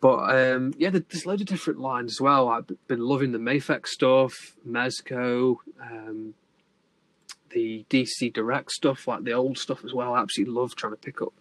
But 0.00 0.36
um, 0.36 0.74
yeah, 0.76 0.90
there's 0.90 1.26
loads 1.26 1.42
of 1.42 1.48
different 1.48 1.80
lines 1.80 2.12
as 2.12 2.20
well. 2.20 2.48
I've 2.48 2.66
been 2.86 3.00
loving 3.00 3.32
the 3.32 3.38
Mafex 3.38 3.88
stuff, 3.88 4.34
Mezco, 4.68 5.56
um, 5.80 6.34
the 7.50 7.84
DC 7.88 8.32
Direct 8.32 8.70
stuff, 8.70 9.08
like 9.08 9.24
the 9.24 9.32
old 9.32 9.58
stuff 9.58 9.84
as 9.84 9.94
well. 9.94 10.14
I 10.14 10.20
absolutely 10.20 10.54
love 10.54 10.76
trying 10.76 10.92
to 10.92 10.98
pick 10.98 11.22
up 11.22 11.32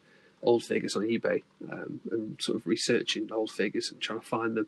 old 0.42 0.64
figures 0.64 0.96
on 0.96 1.04
eBay 1.04 1.44
um, 1.72 2.00
and 2.12 2.40
sort 2.42 2.58
of 2.58 2.68
researching 2.68 3.30
old 3.32 3.52
figures 3.52 3.92
and 3.92 4.00
trying 4.00 4.22
to 4.22 4.26
find 4.26 4.56
them. 4.56 4.68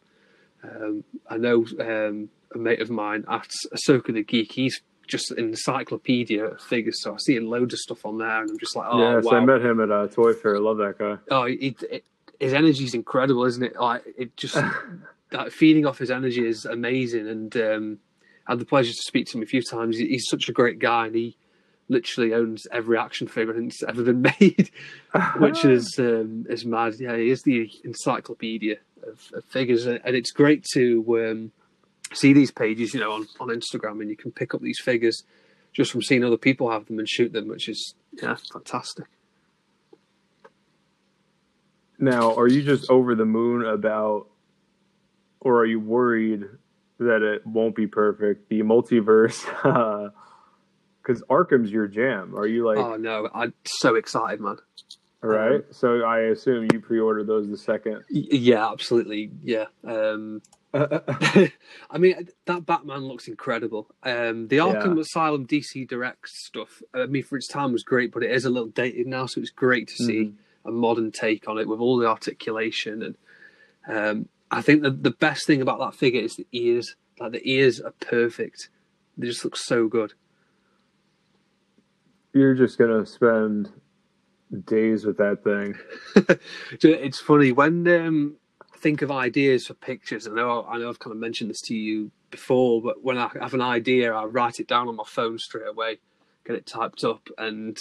Um, 0.63 1.03
I 1.29 1.38
know 1.38 1.65
um, 1.79 2.29
a 2.53 2.58
mate 2.58 2.82
of 2.82 2.89
mine 2.89 3.24
at 3.29 3.48
Ahsoka 3.74 4.13
the 4.13 4.24
Geek, 4.24 4.51
he's 4.51 4.82
just 5.08 5.32
an 5.32 5.39
encyclopedia 5.39 6.44
of 6.44 6.62
figures, 6.62 7.01
so 7.01 7.13
I 7.13 7.17
see 7.17 7.39
loads 7.39 7.74
of 7.74 7.79
stuff 7.79 8.06
on 8.06 8.17
there, 8.17 8.41
and 8.41 8.50
I'm 8.50 8.60
just 8.60 8.75
like, 8.75 8.88
oh, 8.89 9.15
yes, 9.15 9.24
wow. 9.24 9.38
I 9.38 9.46
met 9.46 9.62
him 9.62 9.79
at 9.79 9.89
a 9.89 10.10
toy 10.10 10.34
fair. 10.34 10.58
I 10.58 10.60
Love 10.60 10.77
that 10.77 10.98
guy. 10.98 11.17
Oh, 11.32 11.44
it, 11.44 12.03
his 12.39 12.53
energy 12.53 12.84
is 12.84 12.94
incredible, 12.94 13.46
isn't 13.46 13.63
it? 13.63 13.75
Like 13.79 14.03
it 14.17 14.36
just 14.38 14.56
that 15.32 15.51
feeding 15.51 15.86
off 15.86 15.98
his 15.98 16.12
energy 16.12 16.46
is 16.46 16.65
amazing. 16.65 17.27
And 17.27 17.58
um, 17.58 18.00
I 18.48 18.53
had 18.53 18.60
the 18.60 18.65
pleasure 18.65 18.91
to 18.91 19.01
speak 19.01 19.27
to 19.27 19.38
him 19.38 19.44
a 19.44 19.48
few 19.48 19.62
times. 19.62 19.98
He's 19.98 20.27
such 20.29 20.50
a 20.50 20.53
great 20.53 20.79
guy, 20.79 21.08
and 21.08 21.15
he 21.15 21.38
literally 21.89 22.34
owns 22.34 22.67
every 22.72 22.98
action 22.98 23.27
figure 23.27 23.53
that's 23.60 23.84
ever 23.84 24.03
been 24.03 24.22
made, 24.22 24.70
which 25.38 25.65
is 25.65 25.96
um, 26.00 26.46
is 26.50 26.65
mad. 26.65 26.96
Yeah, 27.00 27.15
he 27.15 27.29
is 27.29 27.41
the 27.44 27.70
encyclopedia 27.84 28.77
of, 29.03 29.22
of 29.34 29.44
figures, 29.46 29.86
and 29.86 30.01
it's 30.03 30.32
great 30.32 30.65
to 30.74 31.29
um, 31.29 31.51
see 32.13 32.34
these 32.34 32.51
pages, 32.51 32.94
you 32.94 33.00
know, 33.00 33.12
on, 33.12 33.27
on 33.39 33.50
Instagram, 33.50 34.01
and 34.01 34.10
you 34.10 34.17
can 34.17 34.32
pick 34.32 34.53
up 34.53 34.62
these 34.62 34.79
figures 34.79 35.24
just 35.74 35.91
from 35.91 36.01
seeing 36.01 36.24
other 36.24 36.38
people 36.38 36.72
have 36.72 36.86
them 36.88 37.00
and 37.00 37.08
shoot 37.08 37.34
them, 37.34 37.48
which 37.48 37.70
is 37.70 37.94
yeah, 38.22 38.36
fantastic. 38.51 39.06
Now, 41.99 42.35
are 42.35 42.47
you 42.47 42.61
just 42.63 42.89
over 42.89 43.15
the 43.15 43.25
moon 43.25 43.65
about, 43.65 44.27
or 45.39 45.59
are 45.61 45.65
you 45.65 45.79
worried 45.79 46.43
that 46.99 47.21
it 47.23 47.45
won't 47.45 47.75
be 47.75 47.87
perfect? 47.87 48.49
The 48.49 48.61
multiverse, 48.61 49.43
because 51.03 51.23
Arkham's 51.29 51.71
your 51.71 51.87
jam. 51.87 52.35
Are 52.35 52.47
you 52.47 52.65
like, 52.65 52.77
oh 52.77 52.95
no, 52.97 53.29
I'm 53.33 53.53
so 53.65 53.95
excited, 53.95 54.39
man. 54.41 54.57
all 55.23 55.29
right? 55.29 55.63
So 55.71 56.03
I 56.03 56.19
assume 56.19 56.67
you 56.71 56.79
pre-ordered 56.79 57.25
those 57.27 57.49
the 57.49 57.57
second. 57.57 58.03
Y- 58.11 58.27
Yeah, 58.31 58.71
absolutely. 58.71 59.31
Yeah. 59.43 59.65
Um, 59.83 60.41
I 60.73 61.97
mean, 61.97 62.27
that 62.45 62.65
Batman 62.65 63.05
looks 63.07 63.27
incredible. 63.27 63.89
Um, 64.03 64.47
the 64.49 64.57
Arkham 64.57 64.95
Yeah. 64.95 65.01
Asylum 65.01 65.47
DC 65.47 65.87
Direct 65.87 66.27
stuff, 66.29 66.81
I 66.93 67.05
mean, 67.07 67.23
for 67.23 67.37
its 67.37 67.47
time 67.47 67.71
was 67.71 67.83
great, 67.83 68.11
but 68.11 68.21
it 68.21 68.31
is 68.31 68.45
a 68.45 68.49
little 68.51 68.69
dated 68.69 69.07
now, 69.07 69.25
so 69.25 69.41
it's 69.41 69.49
great 69.49 69.87
to 69.87 69.95
see 69.95 70.33
a 70.67 70.71
modern 70.71 71.12
take 71.12 71.47
on 71.47 71.57
it 71.57 71.67
with 71.67 71.79
all 71.79 71.97
the 71.97 72.07
articulation. 72.07 73.01
And 73.01 73.17
um, 73.88 74.29
I 74.51 74.62
think 74.62 74.83
the, 74.83 74.91
the 74.91 75.12
best 75.12 75.47
thing 75.47 75.62
about 75.62 75.79
that 75.79 75.95
figure 75.95 76.21
is 76.21 76.36
the 76.36 76.47
ears. 76.51 76.95
Like, 77.19 77.31
the 77.31 77.50
ears 77.50 77.79
are 77.79 77.93
perfect. 78.00 78.69
They 79.17 79.27
just 79.27 79.43
look 79.43 79.57
so 79.57 79.88
good. 79.88 80.13
You're 82.33 82.53
just 82.53 82.77
gonna 82.77 83.05
spend 83.05 83.71
days 84.65 85.05
with 85.05 85.17
that 85.17 85.43
thing. 85.43 85.75
It's 86.83 87.19
funny 87.19 87.51
when 87.51 87.88
um, 87.88 88.36
I 88.74 88.77
think 88.77 89.01
of 89.01 89.12
ideas 89.12 89.65
for 89.65 89.74
pictures. 89.74 90.27
I 90.27 90.31
know 90.31 90.65
I 90.69 90.77
know 90.77 90.89
I've 90.89 91.00
kind 91.00 91.13
of 91.13 91.17
mentioned 91.19 91.50
this 91.50 91.62
to 91.62 91.75
you 91.75 92.12
before, 92.29 92.81
but 92.81 93.03
when 93.03 93.17
I 93.17 93.29
have 93.41 93.55
an 93.55 93.62
idea, 93.62 94.13
I 94.13 94.25
write 94.25 94.59
it 94.59 94.67
down 94.67 94.88
on 94.88 94.95
my 94.95 95.03
phone 95.07 95.39
straight 95.39 95.67
away, 95.67 95.97
get 96.45 96.55
it 96.55 96.67
typed 96.67 97.03
up, 97.03 97.27
and 97.39 97.75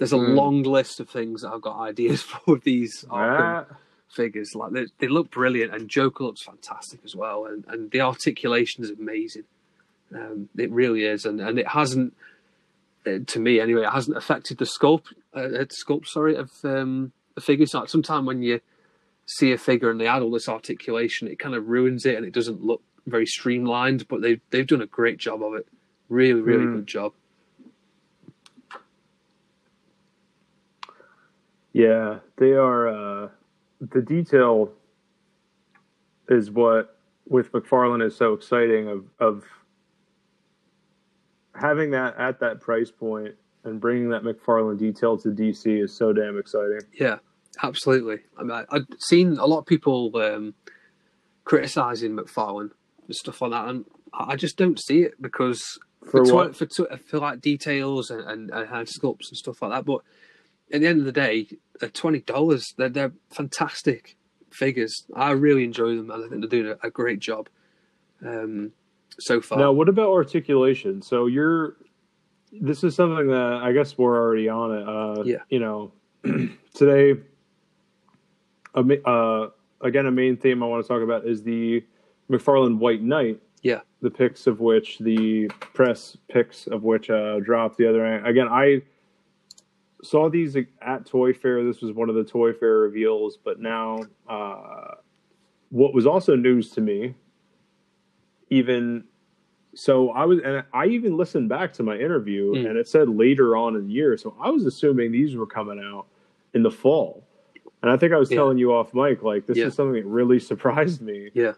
there's 0.00 0.12
a 0.12 0.16
Mm. 0.16 0.34
long 0.34 0.62
list 0.64 0.98
of 0.98 1.08
things 1.08 1.42
that 1.42 1.52
I've 1.52 1.60
got 1.62 1.78
ideas 1.78 2.22
for 2.30 2.58
these 2.58 3.04
Arkham 3.08 3.66
Ah, 3.70 3.76
figures. 4.08 4.54
Like 4.56 4.72
they, 4.72 4.86
they 4.98 5.06
look 5.08 5.30
brilliant, 5.30 5.72
and 5.74 5.88
Joker 5.88 6.24
looks 6.24 6.42
fantastic 6.42 7.00
as 7.04 7.14
well, 7.14 7.46
and, 7.46 7.64
and 7.68 7.90
the 7.92 8.00
articulation 8.00 8.82
is 8.82 8.90
amazing. 8.90 9.44
Um, 10.12 10.48
it 10.58 10.70
really 10.72 11.04
is, 11.04 11.24
and 11.24 11.40
and 11.40 11.58
it 11.58 11.68
hasn't, 11.68 12.14
uh, 13.06 13.18
to 13.26 13.38
me 13.38 13.60
anyway, 13.60 13.82
it 13.82 13.90
hasn't 13.92 14.16
affected 14.16 14.58
the 14.58 14.64
sculpt, 14.64 15.12
uh, 15.36 15.40
uh, 15.40 15.64
sculpt, 15.66 16.06
sorry, 16.06 16.34
of 16.34 16.50
um, 16.64 17.12
the 17.36 17.40
figures. 17.40 17.74
Like 17.74 17.88
sometimes 17.88 18.26
when 18.26 18.42
you 18.42 18.60
see 19.26 19.52
a 19.52 19.58
figure 19.58 19.90
and 19.90 20.00
they 20.00 20.08
add 20.08 20.22
all 20.22 20.30
this 20.32 20.48
articulation, 20.48 21.28
it 21.28 21.38
kind 21.38 21.54
of 21.54 21.68
ruins 21.68 22.04
it 22.06 22.16
and 22.16 22.26
it 22.26 22.32
doesn't 22.34 22.64
look 22.64 22.82
very 23.06 23.26
streamlined. 23.26 24.08
But 24.08 24.22
they've 24.22 24.40
they've 24.50 24.66
done 24.66 24.82
a 24.82 24.86
great 24.86 25.18
job 25.18 25.42
of 25.44 25.54
it. 25.54 25.68
Really, 26.08 26.40
really 26.40 26.64
Mm. 26.64 26.72
good 26.74 26.86
job. 26.88 27.12
Yeah, 31.72 32.18
they 32.36 32.52
are. 32.52 32.88
Uh, 32.88 33.28
the 33.80 34.02
detail 34.02 34.72
is 36.28 36.50
what 36.50 36.98
with 37.28 37.52
McFarlane 37.52 38.04
is 38.04 38.16
so 38.16 38.32
exciting 38.32 38.88
of 38.88 39.04
of 39.18 39.44
having 41.54 41.90
that 41.90 42.16
at 42.18 42.40
that 42.40 42.60
price 42.60 42.90
point 42.90 43.34
and 43.64 43.80
bringing 43.80 44.08
that 44.10 44.22
McFarlane 44.22 44.78
detail 44.78 45.18
to 45.18 45.28
DC 45.28 45.82
is 45.84 45.94
so 45.94 46.12
damn 46.12 46.38
exciting. 46.38 46.80
Yeah, 46.98 47.18
absolutely. 47.62 48.20
I 48.38 48.42
mean, 48.42 48.52
I, 48.52 48.64
I've 48.70 48.86
seen 48.98 49.36
a 49.38 49.46
lot 49.46 49.58
of 49.58 49.66
people 49.66 50.10
um, 50.16 50.54
criticizing 51.44 52.16
McFarlane 52.16 52.70
and 53.06 53.16
stuff 53.16 53.42
like 53.42 53.50
that, 53.50 53.68
and 53.68 53.84
I 54.14 54.36
just 54.36 54.56
don't 54.56 54.80
see 54.80 55.02
it 55.02 55.20
because 55.20 55.62
For 56.04 56.24
tw- 56.24 56.32
what? 56.32 56.56
for, 56.56 56.66
tw- 56.66 57.00
for 57.06 57.18
like 57.18 57.40
details 57.40 58.10
and, 58.10 58.22
and, 58.22 58.50
and 58.50 58.68
hand 58.68 58.88
sculpts 58.88 59.28
and 59.28 59.36
stuff 59.36 59.60
like 59.60 59.72
that. 59.72 59.84
But 59.84 60.00
at 60.72 60.80
the 60.80 60.86
end 60.86 61.00
of 61.00 61.04
the 61.06 61.12
day, 61.12 61.48
at 61.82 61.94
twenty 61.94 62.20
dollars, 62.20 62.74
they're 62.76 62.88
they're 62.88 63.12
fantastic 63.30 64.16
figures. 64.50 65.04
I 65.14 65.32
really 65.32 65.64
enjoy 65.64 65.96
them, 65.96 66.10
and 66.10 66.24
I 66.24 66.28
think 66.28 66.40
they're 66.42 66.62
doing 66.62 66.76
a, 66.82 66.86
a 66.86 66.90
great 66.90 67.20
job 67.20 67.48
um, 68.24 68.72
so 69.18 69.40
far. 69.40 69.58
Now, 69.58 69.72
what 69.72 69.88
about 69.88 70.10
articulation? 70.10 71.02
So 71.02 71.26
you're. 71.26 71.76
This 72.52 72.82
is 72.82 72.96
something 72.96 73.28
that 73.28 73.60
I 73.62 73.72
guess 73.72 73.96
we're 73.96 74.16
already 74.16 74.48
on 74.48 74.76
it. 74.76 74.88
Uh, 74.88 75.22
Yeah. 75.24 75.42
You 75.50 75.60
know, 75.60 75.92
today, 76.74 77.20
a, 78.74 79.08
uh, 79.08 79.50
again, 79.80 80.06
a 80.06 80.10
main 80.10 80.36
theme 80.36 80.62
I 80.62 80.66
want 80.66 80.84
to 80.84 80.88
talk 80.88 81.02
about 81.02 81.26
is 81.26 81.44
the 81.44 81.84
McFarlane 82.28 82.78
White 82.78 83.02
Knight. 83.02 83.40
Yeah. 83.62 83.80
The 84.02 84.10
pics 84.10 84.48
of 84.48 84.58
which 84.60 84.98
the 84.98 85.46
press 85.74 86.16
pics 86.28 86.66
of 86.66 86.82
which 86.82 87.08
uh, 87.08 87.38
dropped 87.40 87.76
the 87.76 87.88
other 87.88 88.02
night. 88.02 88.28
Again, 88.28 88.48
I 88.48 88.82
saw 90.02 90.28
these 90.30 90.56
at 90.56 91.06
Toy 91.06 91.32
Fair. 91.32 91.64
This 91.64 91.80
was 91.80 91.92
one 91.92 92.08
of 92.08 92.14
the 92.14 92.24
Toy 92.24 92.52
Fair 92.52 92.78
reveals, 92.78 93.36
but 93.36 93.60
now 93.60 94.00
uh, 94.28 94.94
what 95.70 95.94
was 95.94 96.06
also 96.06 96.36
news 96.36 96.70
to 96.70 96.80
me, 96.80 97.14
even 98.50 99.04
so, 99.74 100.10
I 100.10 100.24
was 100.24 100.40
and 100.44 100.64
I 100.72 100.86
even 100.86 101.16
listened 101.16 101.48
back 101.48 101.72
to 101.74 101.84
my 101.84 101.96
interview, 101.96 102.54
Mm. 102.56 102.68
and 102.70 102.76
it 102.78 102.88
said 102.88 103.08
later 103.08 103.56
on 103.56 103.76
in 103.76 103.86
the 103.86 103.92
year. 103.92 104.16
So 104.16 104.34
I 104.40 104.50
was 104.50 104.66
assuming 104.66 105.12
these 105.12 105.36
were 105.36 105.46
coming 105.46 105.78
out 105.78 106.06
in 106.54 106.64
the 106.64 106.70
fall, 106.72 107.24
and 107.82 107.90
I 107.90 107.96
think 107.96 108.12
I 108.12 108.16
was 108.16 108.30
Yeah. 108.30 108.38
telling 108.38 108.58
you 108.58 108.72
off 108.74 108.92
mic 108.94 109.22
like 109.22 109.46
this 109.46 109.58
Yeah. 109.58 109.66
is 109.68 109.74
something 109.74 109.94
that 109.94 110.06
really 110.06 110.38
surprised 110.50 111.00
me 111.02 111.30
Yeah, 111.34 111.52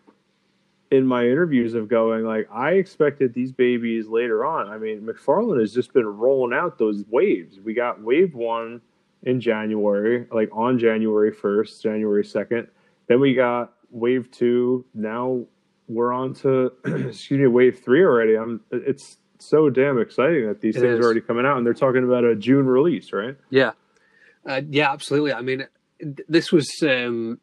in 0.92 1.06
my 1.06 1.24
interviews 1.24 1.72
of 1.72 1.88
going 1.88 2.22
like 2.22 2.46
I 2.52 2.72
expected 2.72 3.32
these 3.32 3.50
babies 3.50 4.06
later 4.08 4.44
on. 4.44 4.68
I 4.68 4.76
mean, 4.76 5.00
McFarlane 5.00 5.58
has 5.60 5.72
just 5.72 5.92
been 5.94 6.06
rolling 6.06 6.54
out 6.56 6.76
those 6.78 7.02
waves. 7.08 7.58
We 7.58 7.72
got 7.72 8.02
wave 8.02 8.34
one 8.34 8.82
in 9.22 9.40
January, 9.40 10.26
like 10.30 10.50
on 10.52 10.78
January 10.78 11.32
first, 11.32 11.82
January 11.82 12.24
second. 12.24 12.68
Then 13.08 13.20
we 13.20 13.34
got 13.34 13.72
wave 13.90 14.30
two. 14.30 14.84
Now 14.94 15.46
we're 15.88 16.12
on 16.12 16.34
to 16.34 16.72
excuse 16.84 17.40
me, 17.40 17.46
wave 17.46 17.80
three 17.82 18.04
already. 18.04 18.36
I'm 18.36 18.60
it's 18.70 19.16
so 19.38 19.70
damn 19.70 19.98
exciting 19.98 20.46
that 20.46 20.60
these 20.60 20.76
It 20.76 20.80
things 20.80 20.98
is. 20.98 21.00
are 21.00 21.04
already 21.04 21.22
coming 21.22 21.46
out 21.46 21.56
and 21.56 21.64
they're 21.66 21.72
talking 21.74 22.04
about 22.04 22.24
a 22.24 22.36
June 22.36 22.66
release, 22.66 23.12
right? 23.14 23.36
yeah, 23.50 23.72
uh, 24.46 24.60
yeah, 24.68 24.92
absolutely. 24.92 25.32
I 25.32 25.40
mean, 25.40 25.66
this 26.28 26.52
was 26.52 26.68
um, 26.82 27.40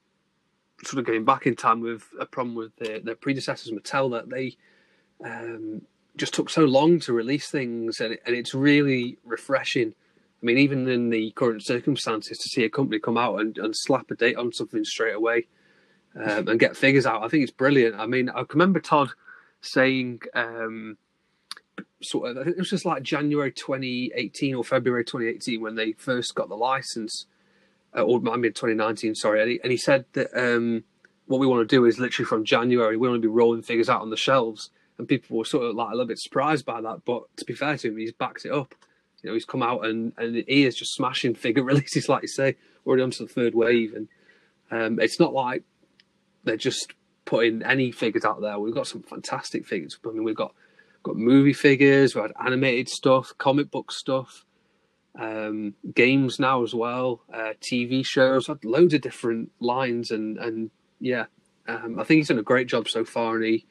sort 0.83 0.99
of 0.99 1.05
going 1.05 1.25
back 1.25 1.45
in 1.45 1.55
time 1.55 1.81
with 1.81 2.03
a 2.19 2.25
problem 2.25 2.55
with 2.55 2.75
their, 2.77 2.99
their 2.99 3.15
predecessors, 3.15 3.71
Mattel, 3.71 4.11
that 4.11 4.29
they 4.29 4.55
um, 5.23 5.81
just 6.15 6.33
took 6.33 6.49
so 6.49 6.65
long 6.65 6.99
to 7.01 7.13
release 7.13 7.49
things, 7.49 7.99
and, 7.99 8.13
it, 8.13 8.21
and 8.25 8.35
it's 8.35 8.53
really 8.53 9.17
refreshing. 9.25 9.93
I 10.41 10.45
mean, 10.45 10.57
even 10.57 10.87
in 10.87 11.09
the 11.09 11.31
current 11.31 11.65
circumstances, 11.65 12.37
to 12.37 12.49
see 12.49 12.63
a 12.63 12.69
company 12.69 12.99
come 12.99 13.17
out 13.17 13.39
and, 13.39 13.57
and 13.57 13.75
slap 13.75 14.09
a 14.11 14.15
date 14.15 14.37
on 14.37 14.53
something 14.53 14.85
straight 14.85 15.15
away 15.15 15.47
um, 16.15 16.47
and 16.47 16.59
get 16.59 16.77
figures 16.77 17.05
out, 17.05 17.23
I 17.23 17.27
think 17.27 17.43
it's 17.43 17.51
brilliant. 17.51 17.95
I 17.95 18.05
mean, 18.05 18.29
I 18.29 18.45
remember 18.49 18.79
Todd 18.79 19.09
saying, 19.61 20.21
um, 20.33 20.97
sort 22.01 22.29
of, 22.29 22.37
I 22.37 22.43
think 22.43 22.55
it 22.55 22.59
was 22.59 22.69
just 22.69 22.85
like 22.85 23.03
January 23.03 23.51
2018 23.51 24.55
or 24.55 24.63
February 24.63 25.03
2018 25.03 25.61
when 25.61 25.75
they 25.75 25.93
first 25.93 26.35
got 26.35 26.47
the 26.47 26.55
license, 26.55 27.25
uh, 27.95 28.03
or 28.03 28.17
I 28.29 28.37
mean 28.37 28.53
2019, 28.53 29.15
sorry, 29.15 29.41
and 29.41 29.51
he, 29.51 29.59
and 29.63 29.71
he 29.71 29.77
said 29.77 30.05
that 30.13 30.29
um, 30.35 30.83
what 31.29 31.39
we 31.39 31.47
want 31.47 31.67
to 31.67 31.75
do 31.75 31.85
is 31.85 31.99
literally 31.99 32.25
from 32.25 32.43
January, 32.43 32.97
we 32.97 33.07
want 33.07 33.21
to 33.21 33.27
be 33.27 33.31
rolling 33.31 33.61
figures 33.61 33.87
out 33.87 34.01
on 34.01 34.09
the 34.09 34.17
shelves. 34.17 34.71
And 34.97 35.07
people 35.07 35.37
were 35.37 35.45
sort 35.45 35.63
of 35.63 35.75
like 35.75 35.89
a 35.89 35.91
little 35.91 36.07
bit 36.07 36.19
surprised 36.19 36.65
by 36.65 36.81
that. 36.81 37.05
But 37.05 37.23
to 37.37 37.45
be 37.45 37.53
fair 37.53 37.77
to 37.77 37.87
him, 37.87 37.97
he's 37.97 38.11
backed 38.11 38.45
it 38.45 38.51
up. 38.51 38.73
You 39.21 39.29
know, 39.29 39.33
he's 39.35 39.45
come 39.45 39.63
out 39.63 39.85
and, 39.85 40.11
and 40.17 40.35
he 40.35 40.65
is 40.65 40.75
just 40.75 40.93
smashing 40.95 41.35
figure 41.35 41.63
releases, 41.63 42.09
like 42.09 42.23
you 42.23 42.27
say, 42.27 42.55
already 42.85 43.03
onto 43.03 43.25
the 43.25 43.31
third 43.31 43.53
wave. 43.53 43.93
And 43.93 44.07
um, 44.71 44.99
it's 44.99 45.19
not 45.19 45.31
like 45.31 45.63
they're 46.43 46.57
just 46.57 46.93
putting 47.25 47.61
any 47.61 47.91
figures 47.91 48.25
out 48.25 48.41
there. 48.41 48.59
We've 48.59 48.73
got 48.73 48.87
some 48.87 49.03
fantastic 49.03 49.67
figures. 49.67 49.99
I 50.03 50.09
mean, 50.09 50.23
we've 50.23 50.35
got 50.35 50.53
got 51.03 51.15
movie 51.15 51.53
figures, 51.53 52.15
we've 52.15 52.23
had 52.23 52.33
animated 52.43 52.89
stuff, 52.89 53.33
comic 53.37 53.71
book 53.71 53.91
stuff, 53.91 54.45
um, 55.19 55.73
games 55.93 56.39
now 56.39 56.63
as 56.63 56.73
well, 56.73 57.21
uh, 57.33 57.53
TV 57.61 58.05
shows, 58.05 58.47
had 58.47 58.63
loads 58.63 58.93
of 58.93 59.01
different 59.01 59.51
lines, 59.59 60.11
and 60.11 60.37
and 60.37 60.71
yeah, 60.99 61.25
um, 61.67 61.99
I 61.99 62.03
think 62.03 62.19
he's 62.19 62.29
done 62.29 62.39
a 62.39 62.43
great 62.43 62.67
job 62.67 62.87
so 62.87 63.03
far, 63.03 63.35
and 63.35 63.43
he, 63.45 63.65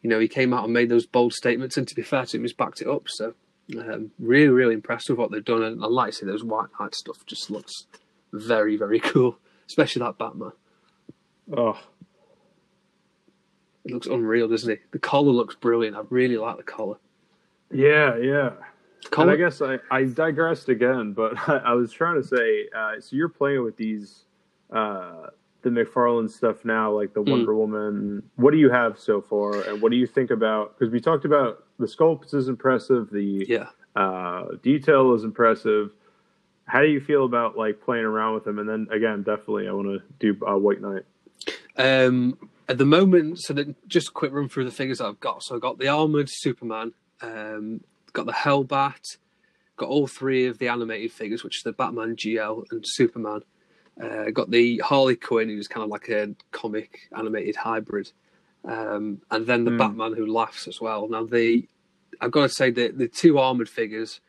you 0.00 0.08
know, 0.08 0.18
he 0.18 0.28
came 0.28 0.54
out 0.54 0.64
and 0.64 0.72
made 0.72 0.88
those 0.88 1.06
bold 1.06 1.34
statements, 1.34 1.76
and 1.76 1.86
to 1.88 1.94
be 1.94 2.02
fair 2.02 2.24
to 2.24 2.36
him, 2.36 2.42
he's 2.42 2.54
backed 2.54 2.80
it 2.80 2.88
up. 2.88 3.08
So, 3.08 3.34
um, 3.78 4.12
really, 4.18 4.48
really 4.48 4.74
impressed 4.74 5.10
with 5.10 5.18
what 5.18 5.30
they've 5.30 5.44
done, 5.44 5.62
and 5.62 5.84
I 5.84 5.86
like 5.88 6.12
to 6.12 6.16
say 6.16 6.26
those 6.26 6.44
White 6.44 6.68
Knight 6.80 6.94
stuff 6.94 7.24
just 7.26 7.50
looks 7.50 7.86
very, 8.32 8.76
very 8.76 8.98
cool, 9.00 9.38
especially 9.68 10.00
that 10.00 10.16
Batman. 10.18 10.52
Oh, 11.54 11.78
It 13.84 13.92
looks 13.92 14.06
unreal, 14.06 14.48
doesn't 14.48 14.70
it? 14.70 14.80
The 14.92 14.98
collar 14.98 15.32
looks 15.32 15.54
brilliant. 15.54 15.96
I 15.96 16.00
really 16.08 16.38
like 16.38 16.56
the 16.56 16.62
collar. 16.62 16.96
yeah, 17.70 18.16
yeah. 18.16 18.52
And 19.18 19.30
I 19.30 19.36
guess 19.36 19.60
I, 19.60 19.78
I 19.90 20.04
digressed 20.04 20.68
again, 20.68 21.12
but 21.12 21.36
I, 21.48 21.56
I 21.66 21.72
was 21.74 21.92
trying 21.92 22.20
to 22.20 22.26
say, 22.26 22.68
uh, 22.76 23.00
so 23.00 23.16
you're 23.16 23.28
playing 23.28 23.64
with 23.64 23.76
these, 23.76 24.24
uh, 24.70 25.26
the 25.62 25.70
McFarlane 25.70 26.30
stuff 26.30 26.64
now, 26.64 26.92
like 26.92 27.14
the 27.14 27.22
Mm. 27.22 27.30
Wonder 27.30 27.54
Woman. 27.54 28.22
What 28.36 28.52
do 28.52 28.58
you 28.58 28.70
have 28.70 28.98
so 28.98 29.20
far, 29.20 29.62
and 29.68 29.80
what 29.80 29.90
do 29.90 29.96
you 29.96 30.06
think 30.06 30.30
about? 30.30 30.78
Because 30.78 30.92
we 30.92 31.00
talked 31.00 31.24
about 31.24 31.64
the 31.78 31.86
sculpt 31.86 32.34
is 32.34 32.48
impressive, 32.48 33.10
the 33.10 33.46
yeah. 33.48 33.68
uh, 33.96 34.56
detail 34.62 35.14
is 35.14 35.24
impressive. 35.24 35.90
How 36.64 36.80
do 36.80 36.88
you 36.88 37.00
feel 37.00 37.24
about 37.24 37.56
like 37.56 37.80
playing 37.80 38.04
around 38.04 38.34
with 38.34 38.44
them? 38.44 38.58
And 38.58 38.68
then 38.68 38.86
again, 38.90 39.22
definitely, 39.22 39.68
I 39.68 39.72
want 39.72 39.88
to 39.88 40.02
do 40.18 40.36
uh, 40.46 40.56
White 40.56 40.80
Knight. 40.80 41.02
Um, 41.76 42.38
at 42.68 42.78
the 42.78 42.86
moment, 42.86 43.40
so 43.40 43.52
that, 43.54 43.88
just 43.88 44.08
a 44.08 44.12
quick 44.12 44.32
run 44.32 44.48
through 44.48 44.64
the 44.64 44.70
figures 44.70 45.00
I've 45.00 45.20
got. 45.20 45.42
So 45.42 45.54
I've 45.54 45.60
got 45.60 45.78
the 45.78 45.88
armored 45.88 46.28
Superman, 46.30 46.92
um, 47.20 47.82
got 48.12 48.26
the 48.26 48.32
Hellbat, 48.32 49.16
got 49.76 49.88
all 49.88 50.06
three 50.06 50.46
of 50.46 50.58
the 50.58 50.68
animated 50.68 51.12
figures, 51.12 51.42
which 51.44 51.58
is 51.58 51.62
the 51.62 51.72
Batman 51.72 52.16
GL 52.16 52.64
and 52.70 52.84
Superman. 52.86 53.42
Uh, 54.02 54.30
got 54.30 54.50
the 54.50 54.78
Harley 54.78 55.16
Quinn, 55.16 55.48
who's 55.48 55.68
kind 55.68 55.84
of 55.84 55.90
like 55.90 56.08
a 56.08 56.34
comic 56.50 57.00
animated 57.16 57.56
hybrid, 57.56 58.10
um, 58.64 59.20
and 59.30 59.46
then 59.46 59.64
the 59.64 59.70
Hmm. 59.70 59.78
Batman 59.78 60.14
who 60.14 60.26
laughs 60.26 60.66
as 60.66 60.80
well. 60.80 61.08
Now 61.08 61.24
the, 61.24 61.68
I've 62.20 62.30
got 62.30 62.42
to 62.42 62.48
say 62.48 62.70
that 62.70 62.96
the 62.96 63.08
two 63.08 63.38
armored 63.38 63.68
figures 63.68 64.20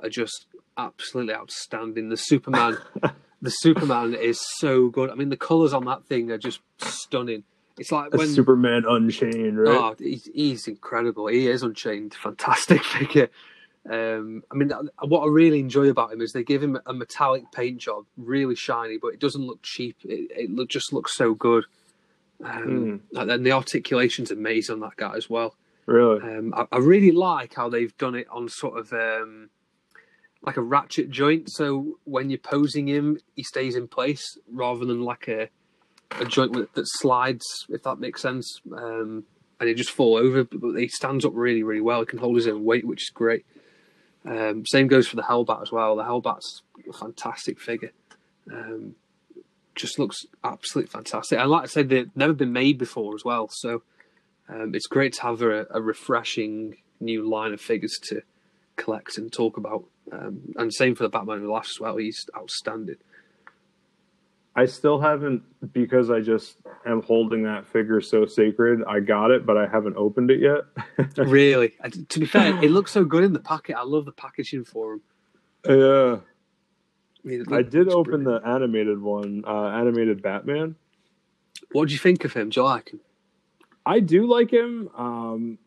are 0.00 0.08
just 0.08 0.46
absolutely 0.76 1.34
outstanding. 1.34 2.08
The 2.08 2.16
Superman, 2.16 2.76
the 3.42 3.50
Superman 3.50 4.14
is 4.14 4.40
so 4.58 4.88
good. 4.88 5.10
I 5.10 5.14
mean, 5.14 5.28
the 5.28 5.36
colors 5.36 5.72
on 5.72 5.84
that 5.84 6.04
thing 6.06 6.30
are 6.32 6.38
just 6.38 6.60
stunning. 6.78 7.44
It's 7.78 7.90
like 7.90 8.12
when 8.12 8.28
Superman 8.28 8.84
Unchained, 8.86 9.58
right? 9.58 9.76
oh, 9.76 9.94
he's, 9.98 10.26
he's 10.26 10.68
incredible. 10.68 11.26
He 11.26 11.48
is 11.48 11.62
unchained, 11.62 12.14
fantastic 12.22 12.84
figure. 12.84 13.30
Um, 13.90 14.42
I 14.50 14.54
mean, 14.54 14.70
what 15.02 15.24
I 15.24 15.26
really 15.26 15.60
enjoy 15.60 15.88
about 15.88 16.12
him 16.12 16.22
is 16.22 16.32
they 16.32 16.44
give 16.44 16.62
him 16.62 16.78
a 16.86 16.94
metallic 16.94 17.50
paint 17.52 17.78
job, 17.78 18.06
really 18.16 18.54
shiny, 18.54 18.96
but 18.96 19.08
it 19.08 19.20
doesn't 19.20 19.44
look 19.44 19.62
cheap. 19.62 19.96
It, 20.04 20.30
it 20.30 20.50
look, 20.50 20.68
just 20.68 20.92
looks 20.92 21.14
so 21.14 21.34
good. 21.34 21.64
Um, 22.42 23.02
And 23.14 23.28
then 23.28 23.42
the 23.42 23.52
articulation's 23.52 24.30
amazing 24.30 24.74
on 24.74 24.80
that 24.80 24.96
guy 24.96 25.14
as 25.16 25.28
well. 25.28 25.56
really? 25.86 26.22
Um, 26.22 26.54
I, 26.54 26.66
I 26.72 26.78
really 26.78 27.12
like 27.12 27.54
how 27.54 27.68
they've 27.68 27.96
done 27.98 28.14
it 28.14 28.26
on 28.30 28.48
sort 28.48 28.78
of 28.78 28.92
um, 28.92 29.50
like 30.42 30.56
a 30.56 30.62
ratchet 30.62 31.10
joint. 31.10 31.50
So 31.50 31.98
when 32.04 32.30
you're 32.30 32.38
posing 32.38 32.88
him, 32.88 33.18
he 33.34 33.42
stays 33.42 33.76
in 33.76 33.88
place 33.88 34.38
rather 34.50 34.84
than 34.84 35.02
like 35.02 35.28
a 35.28 35.48
a 36.12 36.24
joint 36.24 36.52
that 36.74 36.86
slides, 36.86 37.44
if 37.68 37.82
that 37.82 37.98
makes 37.98 38.22
sense. 38.22 38.60
Um, 38.72 39.24
and 39.60 39.68
he 39.68 39.74
just 39.74 39.90
fall 39.90 40.16
over. 40.16 40.44
But 40.44 40.74
he 40.76 40.88
stands 40.88 41.24
up 41.24 41.32
really, 41.34 41.62
really 41.62 41.80
well. 41.80 42.00
He 42.00 42.06
can 42.06 42.18
hold 42.18 42.36
his 42.36 42.48
own 42.48 42.64
weight, 42.64 42.86
which 42.86 43.04
is 43.04 43.10
great. 43.10 43.44
Um, 44.24 44.64
same 44.66 44.86
goes 44.86 45.06
for 45.06 45.16
the 45.16 45.22
Hellbat 45.22 45.62
as 45.62 45.72
well. 45.72 45.96
The 45.96 46.04
Hellbat's 46.04 46.62
a 46.88 46.92
fantastic 46.92 47.60
figure. 47.60 47.92
Um, 48.50 48.94
just 49.74 49.98
looks 49.98 50.24
absolutely 50.42 50.90
fantastic. 50.90 51.38
And 51.38 51.50
like 51.50 51.64
I 51.64 51.66
said, 51.66 51.88
they've 51.88 52.10
never 52.14 52.32
been 52.32 52.52
made 52.52 52.78
before 52.78 53.14
as 53.14 53.24
well. 53.24 53.48
So 53.50 53.82
um, 54.48 54.74
it's 54.74 54.86
great 54.86 55.12
to 55.14 55.22
have 55.22 55.42
a, 55.42 55.66
a, 55.70 55.80
refreshing 55.80 56.76
new 57.00 57.28
line 57.28 57.52
of 57.52 57.60
figures 57.60 57.98
to 58.04 58.22
collect 58.76 59.18
and 59.18 59.32
talk 59.32 59.56
about. 59.56 59.84
Um, 60.12 60.54
and 60.56 60.72
same 60.72 60.94
for 60.94 61.02
the 61.02 61.08
Batman 61.08 61.40
Who 61.40 61.52
Laughs 61.52 61.76
as 61.76 61.80
well. 61.80 61.96
He's 61.96 62.26
outstanding. 62.36 62.96
I 64.56 64.66
still 64.66 65.00
haven't 65.00 65.42
because 65.72 66.10
I 66.10 66.20
just 66.20 66.58
am 66.86 67.02
holding 67.02 67.42
that 67.42 67.66
figure 67.66 68.00
so 68.00 68.24
sacred. 68.24 68.84
I 68.86 69.00
got 69.00 69.30
it, 69.32 69.44
but 69.44 69.56
I 69.56 69.66
haven't 69.66 69.96
opened 69.96 70.30
it 70.30 70.40
yet. 70.40 71.16
really? 71.16 71.72
To 72.08 72.20
be 72.20 72.26
fair, 72.26 72.62
it 72.62 72.70
looks 72.70 72.92
so 72.92 73.04
good 73.04 73.24
in 73.24 73.32
the 73.32 73.40
packet. 73.40 73.76
I 73.76 73.82
love 73.82 74.04
the 74.04 74.12
packaging 74.12 74.64
for 74.64 74.94
him. 74.94 75.02
Yeah. 75.68 76.18
I, 77.24 77.26
mean, 77.26 77.44
I 77.52 77.62
did 77.62 77.88
open 77.88 78.24
brilliant. 78.24 78.44
the 78.44 78.48
animated 78.48 79.00
one, 79.00 79.44
uh, 79.46 79.68
animated 79.68 80.22
Batman. 80.22 80.76
What 81.72 81.88
do 81.88 81.94
you 81.94 81.98
think 81.98 82.24
of 82.24 82.34
him? 82.34 82.50
Do 82.50 82.60
you 82.60 82.64
like 82.64 82.90
him? 82.90 83.00
I 83.86 84.00
do 84.00 84.26
like 84.26 84.52
him. 84.52 84.88
Um, 84.96 85.58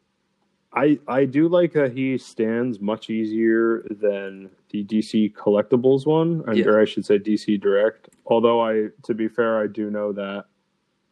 I 0.73 0.99
I 1.07 1.25
do 1.25 1.47
like 1.47 1.73
that 1.73 1.93
he 1.93 2.17
stands 2.17 2.79
much 2.79 3.09
easier 3.09 3.83
than 3.89 4.49
the 4.69 4.83
DC 4.83 5.33
collectibles 5.33 6.05
one, 6.05 6.43
yeah. 6.53 6.65
or 6.65 6.79
I 6.79 6.85
should 6.85 7.05
say 7.05 7.19
DC 7.19 7.59
Direct. 7.59 8.09
Although 8.27 8.61
I, 8.61 8.87
to 9.03 9.13
be 9.13 9.27
fair, 9.27 9.61
I 9.61 9.67
do 9.67 9.89
know 9.89 10.11
that 10.13 10.45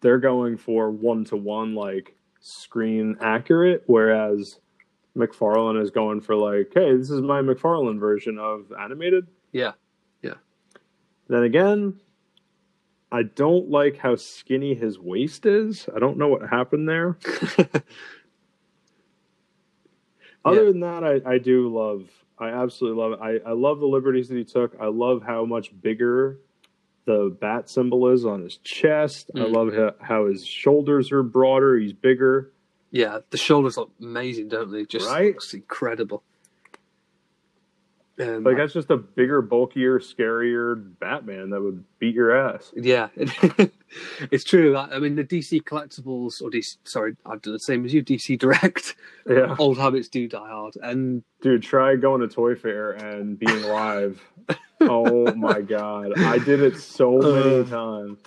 they're 0.02 0.20
going 0.20 0.58
for 0.58 0.92
one 0.92 1.24
to 1.26 1.38
one 1.38 1.74
like 1.74 2.16
screen 2.42 3.18
accurate, 3.22 3.84
whereas 3.88 4.60
McFarlane 5.18 5.82
is 5.82 5.92
going 5.92 6.22
for 6.22 6.36
like, 6.36 6.72
hey, 6.74 6.96
this 6.96 7.10
is 7.10 7.22
my 7.22 7.42
McFarlane 7.42 8.00
version 8.00 8.38
of 8.38 8.72
animated. 8.80 9.28
Yeah, 9.54 9.72
yeah. 10.22 10.34
Then 11.30 11.44
again, 11.44 12.00
I 13.12 13.24
don't 13.24 13.70
like 13.70 13.98
how 13.98 14.16
skinny 14.18 14.76
his 14.76 15.00
waist 15.00 15.46
is. 15.46 15.88
I 15.96 16.00
don't 16.00 16.18
know 16.18 16.28
what 16.28 16.50
happened 16.50 16.90
there. 16.90 17.18
Other 20.44 20.66
yeah. 20.66 20.72
than 20.72 20.80
that, 20.82 21.04
I, 21.04 21.22
I 21.28 21.38
do 21.38 21.74
love. 21.74 22.10
I 22.38 22.50
absolutely 22.50 23.02
love 23.02 23.14
it. 23.14 23.20
I, 23.22 23.50
I 23.50 23.54
love 23.54 23.80
the 23.80 23.86
liberties 23.86 24.28
that 24.28 24.36
he 24.36 24.44
took. 24.44 24.76
I 24.82 24.88
love 24.88 25.24
how 25.26 25.46
much 25.46 25.72
bigger 25.82 26.42
the 27.06 27.36
bat 27.40 27.70
symbol 27.70 28.10
is 28.10 28.26
on 28.26 28.44
his 28.44 28.58
chest. 28.58 29.32
Mm. 29.36 29.42
I 29.42 29.46
love 29.46 29.74
how, 29.74 29.94
how 30.06 30.26
his 30.28 30.46
shoulders 30.46 31.12
are 31.12 31.24
broader. 31.24 31.78
He's 31.78 31.94
bigger. 31.94 32.52
Yeah, 32.92 33.20
the 33.30 33.38
shoulders 33.38 33.78
look 33.78 33.92
amazing, 34.02 34.50
don't 34.50 34.72
they? 34.72 34.86
Just 34.86 35.08
right? 35.08 35.34
looks 35.34 35.54
incredible. 35.54 36.24
Um, 38.18 38.46
like 38.46 38.56
that's 38.56 38.72
just 38.72 38.90
a 38.92 38.98
bigger, 38.98 39.42
bulkier, 39.42 40.00
scarier 40.00 40.82
Batman 41.00 41.50
that 41.50 41.62
would 41.62 41.84
beat 42.00 42.16
your 42.16 42.36
ass. 42.36 42.72
Yeah, 42.74 43.10
it's 44.32 44.46
true. 44.46 44.78
I 44.78 45.00
mean, 45.00 45.16
the 45.16 45.24
DC 45.26 45.64
collectibles, 45.64 46.42
or 46.42 46.50
DC, 46.50 46.78
sorry, 46.86 47.18
I've 47.26 47.42
done 47.42 47.54
the 47.54 47.60
same 47.60 47.84
as 47.84 47.94
you. 47.94 48.02
DC 48.02 48.40
Direct. 48.40 48.96
Yeah. 49.30 49.56
Old 49.60 49.78
habits 49.78 50.08
do 50.08 50.30
die 50.30 50.48
hard, 50.48 50.78
and 50.82 51.24
dude, 51.42 51.64
try 51.64 51.98
going 51.98 52.22
to 52.22 52.30
Toy 52.30 52.56
Fair 52.56 52.92
and 52.92 53.38
being 53.38 53.64
live. 53.64 54.22
oh 54.82 55.34
my 55.36 55.60
god, 55.60 56.18
I 56.18 56.38
did 56.38 56.62
it 56.62 56.78
so 56.78 57.18
many 57.18 57.60
uh, 57.60 57.64
times. 57.66 58.20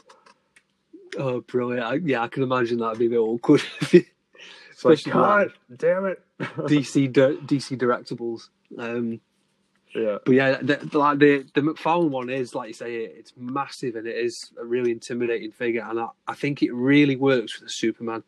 Oh, 1.19 1.41
brilliant! 1.41 1.87
I, 1.87 1.95
yeah, 1.95 2.23
I 2.23 2.29
can 2.29 2.43
imagine 2.43 2.79
that'd 2.79 2.99
be 2.99 3.07
a 3.07 3.11
bit 3.11 3.19
awkward. 3.19 3.63
Especially 3.81 5.13
like, 5.13 5.49
God, 5.49 5.53
damn 5.75 6.05
it! 6.05 6.23
DC 6.39 7.11
DC 7.11 7.79
Directables. 7.79 8.51
Um, 8.79 9.21
yeah. 9.95 10.19
But 10.25 10.35
yeah, 10.35 10.59
the, 10.61 10.77
the, 10.77 10.99
like 10.99 11.19
the 11.19 11.45
the 11.55 11.61
McFarlane 11.61 12.11
one 12.11 12.31
is 12.31 12.55
like 12.55 12.69
you 12.69 12.75
say, 12.75 12.97
it's 12.97 13.33
massive 13.37 13.97
and 13.97 14.07
it 14.07 14.17
is 14.17 14.53
a 14.61 14.65
really 14.65 14.91
intimidating 14.91 15.53
figure, 15.53 15.85
and 15.89 16.01
I, 16.01 16.09
I 16.27 16.35
think 16.35 16.63
it 16.63 16.73
really 16.73 17.17
works 17.17 17.55
for 17.55 17.65
the 17.65 17.71
Superman. 17.71 18.23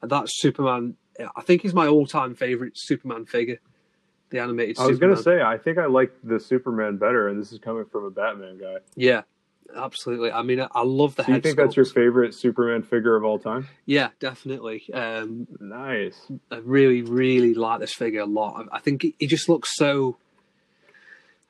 And 0.00 0.10
that 0.12 0.26
Superman, 0.28 0.94
I 1.36 1.42
think, 1.42 1.64
is 1.64 1.74
my 1.74 1.88
all-time 1.88 2.34
favorite 2.34 2.74
Superman 2.76 3.26
figure. 3.26 3.58
The 4.30 4.40
animated. 4.40 4.78
I 4.78 4.86
was 4.86 4.98
going 4.98 5.16
to 5.16 5.22
say, 5.22 5.40
I 5.40 5.56
think 5.56 5.78
I 5.78 5.86
like 5.86 6.12
the 6.22 6.38
Superman 6.38 6.98
better, 6.98 7.28
and 7.28 7.40
this 7.40 7.50
is 7.50 7.58
coming 7.58 7.86
from 7.86 8.04
a 8.04 8.10
Batman 8.10 8.58
guy. 8.58 8.76
Yeah, 8.94 9.22
absolutely. 9.74 10.30
I 10.30 10.42
mean, 10.42 10.60
I 10.60 10.82
love 10.82 11.16
the. 11.16 11.22
Do 11.22 11.32
you 11.32 11.40
think 11.40 11.56
sculpt. 11.56 11.64
that's 11.64 11.76
your 11.76 11.86
favorite 11.86 12.34
Superman 12.34 12.82
figure 12.82 13.16
of 13.16 13.24
all 13.24 13.38
time? 13.38 13.68
Yeah, 13.86 14.10
definitely. 14.20 14.84
Um, 14.92 15.48
nice. 15.58 16.30
I 16.50 16.56
really, 16.58 17.00
really 17.00 17.54
like 17.54 17.80
this 17.80 17.94
figure 17.94 18.20
a 18.20 18.26
lot. 18.26 18.66
I 18.70 18.80
think 18.80 19.06
he 19.18 19.26
just 19.26 19.48
looks 19.48 19.74
so 19.76 20.18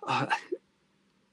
uh, 0.08 0.26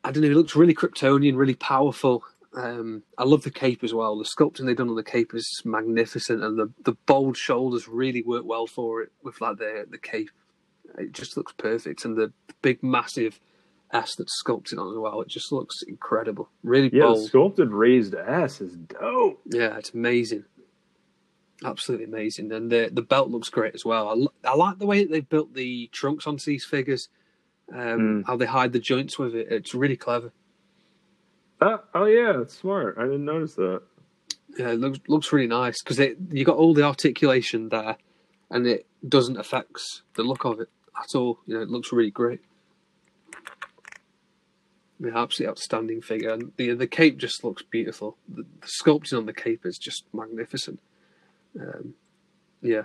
I 0.03 0.11
don't 0.11 0.21
know. 0.21 0.29
He 0.29 0.35
looks 0.35 0.55
really 0.55 0.75
Kryptonian, 0.75 1.35
really 1.35 1.55
powerful. 1.55 2.23
Um, 2.55 3.03
I 3.17 3.23
love 3.23 3.43
the 3.43 3.51
cape 3.51 3.83
as 3.83 3.93
well. 3.93 4.17
The 4.17 4.23
sculpting 4.23 4.65
they've 4.65 4.77
done 4.77 4.89
on 4.89 4.95
the 4.95 5.03
cape 5.03 5.33
is 5.33 5.61
magnificent, 5.65 6.43
and 6.43 6.59
the, 6.59 6.71
the 6.83 6.93
bold 7.05 7.37
shoulders 7.37 7.87
really 7.87 8.21
work 8.21 8.45
well 8.45 8.67
for 8.67 9.01
it 9.01 9.11
with 9.23 9.41
like 9.41 9.57
the 9.57 9.85
the 9.89 9.97
cape. 9.97 10.29
It 10.97 11.11
just 11.11 11.35
looks 11.35 11.53
perfect, 11.53 12.05
and 12.05 12.15
the 12.15 12.31
big 12.61 12.83
massive 12.83 13.39
S 13.91 14.15
that's 14.15 14.37
sculpted 14.39 14.77
on 14.77 14.91
as 14.91 14.97
well. 14.97 15.21
It 15.21 15.27
just 15.27 15.51
looks 15.51 15.81
incredible. 15.81 16.49
Really 16.63 16.89
yeah, 16.93 17.03
bold. 17.03 17.27
sculpted 17.27 17.71
raised 17.71 18.15
S 18.15 18.61
is 18.61 18.75
dope. 18.75 19.41
Yeah, 19.45 19.77
it's 19.77 19.93
amazing. 19.93 20.45
Absolutely 21.63 22.05
amazing, 22.05 22.51
and 22.51 22.71
the 22.71 22.89
the 22.91 23.01
belt 23.01 23.29
looks 23.29 23.49
great 23.49 23.73
as 23.73 23.83
well. 23.83 24.29
I, 24.45 24.49
I 24.49 24.55
like 24.55 24.79
the 24.79 24.85
way 24.85 25.03
that 25.03 25.11
they've 25.11 25.27
built 25.27 25.53
the 25.53 25.89
trunks 25.91 26.27
onto 26.27 26.45
these 26.45 26.65
figures 26.65 27.09
um, 27.73 27.79
mm. 27.79 28.23
how 28.25 28.37
they 28.37 28.45
hide 28.45 28.73
the 28.73 28.79
joints 28.79 29.17
with 29.17 29.35
it. 29.35 29.47
It's 29.49 29.73
really 29.73 29.97
clever. 29.97 30.31
Uh, 31.61 31.77
oh 31.93 32.05
yeah, 32.05 32.41
it's 32.41 32.57
smart. 32.57 32.97
I 32.97 33.03
didn't 33.03 33.25
notice 33.25 33.55
that. 33.55 33.81
Yeah, 34.57 34.71
it 34.71 34.79
looks 34.79 34.99
looks 35.07 35.33
really 35.33 35.47
nice 35.47 35.81
because 35.81 35.99
it 35.99 36.17
you 36.31 36.45
got 36.45 36.57
all 36.57 36.73
the 36.73 36.83
articulation 36.83 37.69
there, 37.69 37.97
and 38.49 38.67
it 38.67 38.85
doesn't 39.07 39.37
affect 39.37 39.79
the 40.15 40.23
look 40.23 40.45
of 40.45 40.59
it 40.59 40.69
at 40.97 41.15
all. 41.15 41.39
You 41.45 41.55
know, 41.55 41.61
it 41.61 41.69
looks 41.69 41.91
really 41.91 42.11
great. 42.11 42.41
Yeah, 44.99 45.17
absolutely 45.17 45.51
outstanding 45.51 46.01
figure, 46.01 46.33
and 46.33 46.51
the 46.57 46.73
the 46.73 46.87
cape 46.87 47.17
just 47.17 47.43
looks 47.43 47.63
beautiful. 47.63 48.17
The, 48.29 48.45
the 48.61 48.67
sculpting 48.67 49.17
on 49.17 49.25
the 49.25 49.33
cape 49.33 49.65
is 49.65 49.77
just 49.77 50.03
magnificent. 50.13 50.79
Um, 51.59 51.95
yeah, 52.61 52.83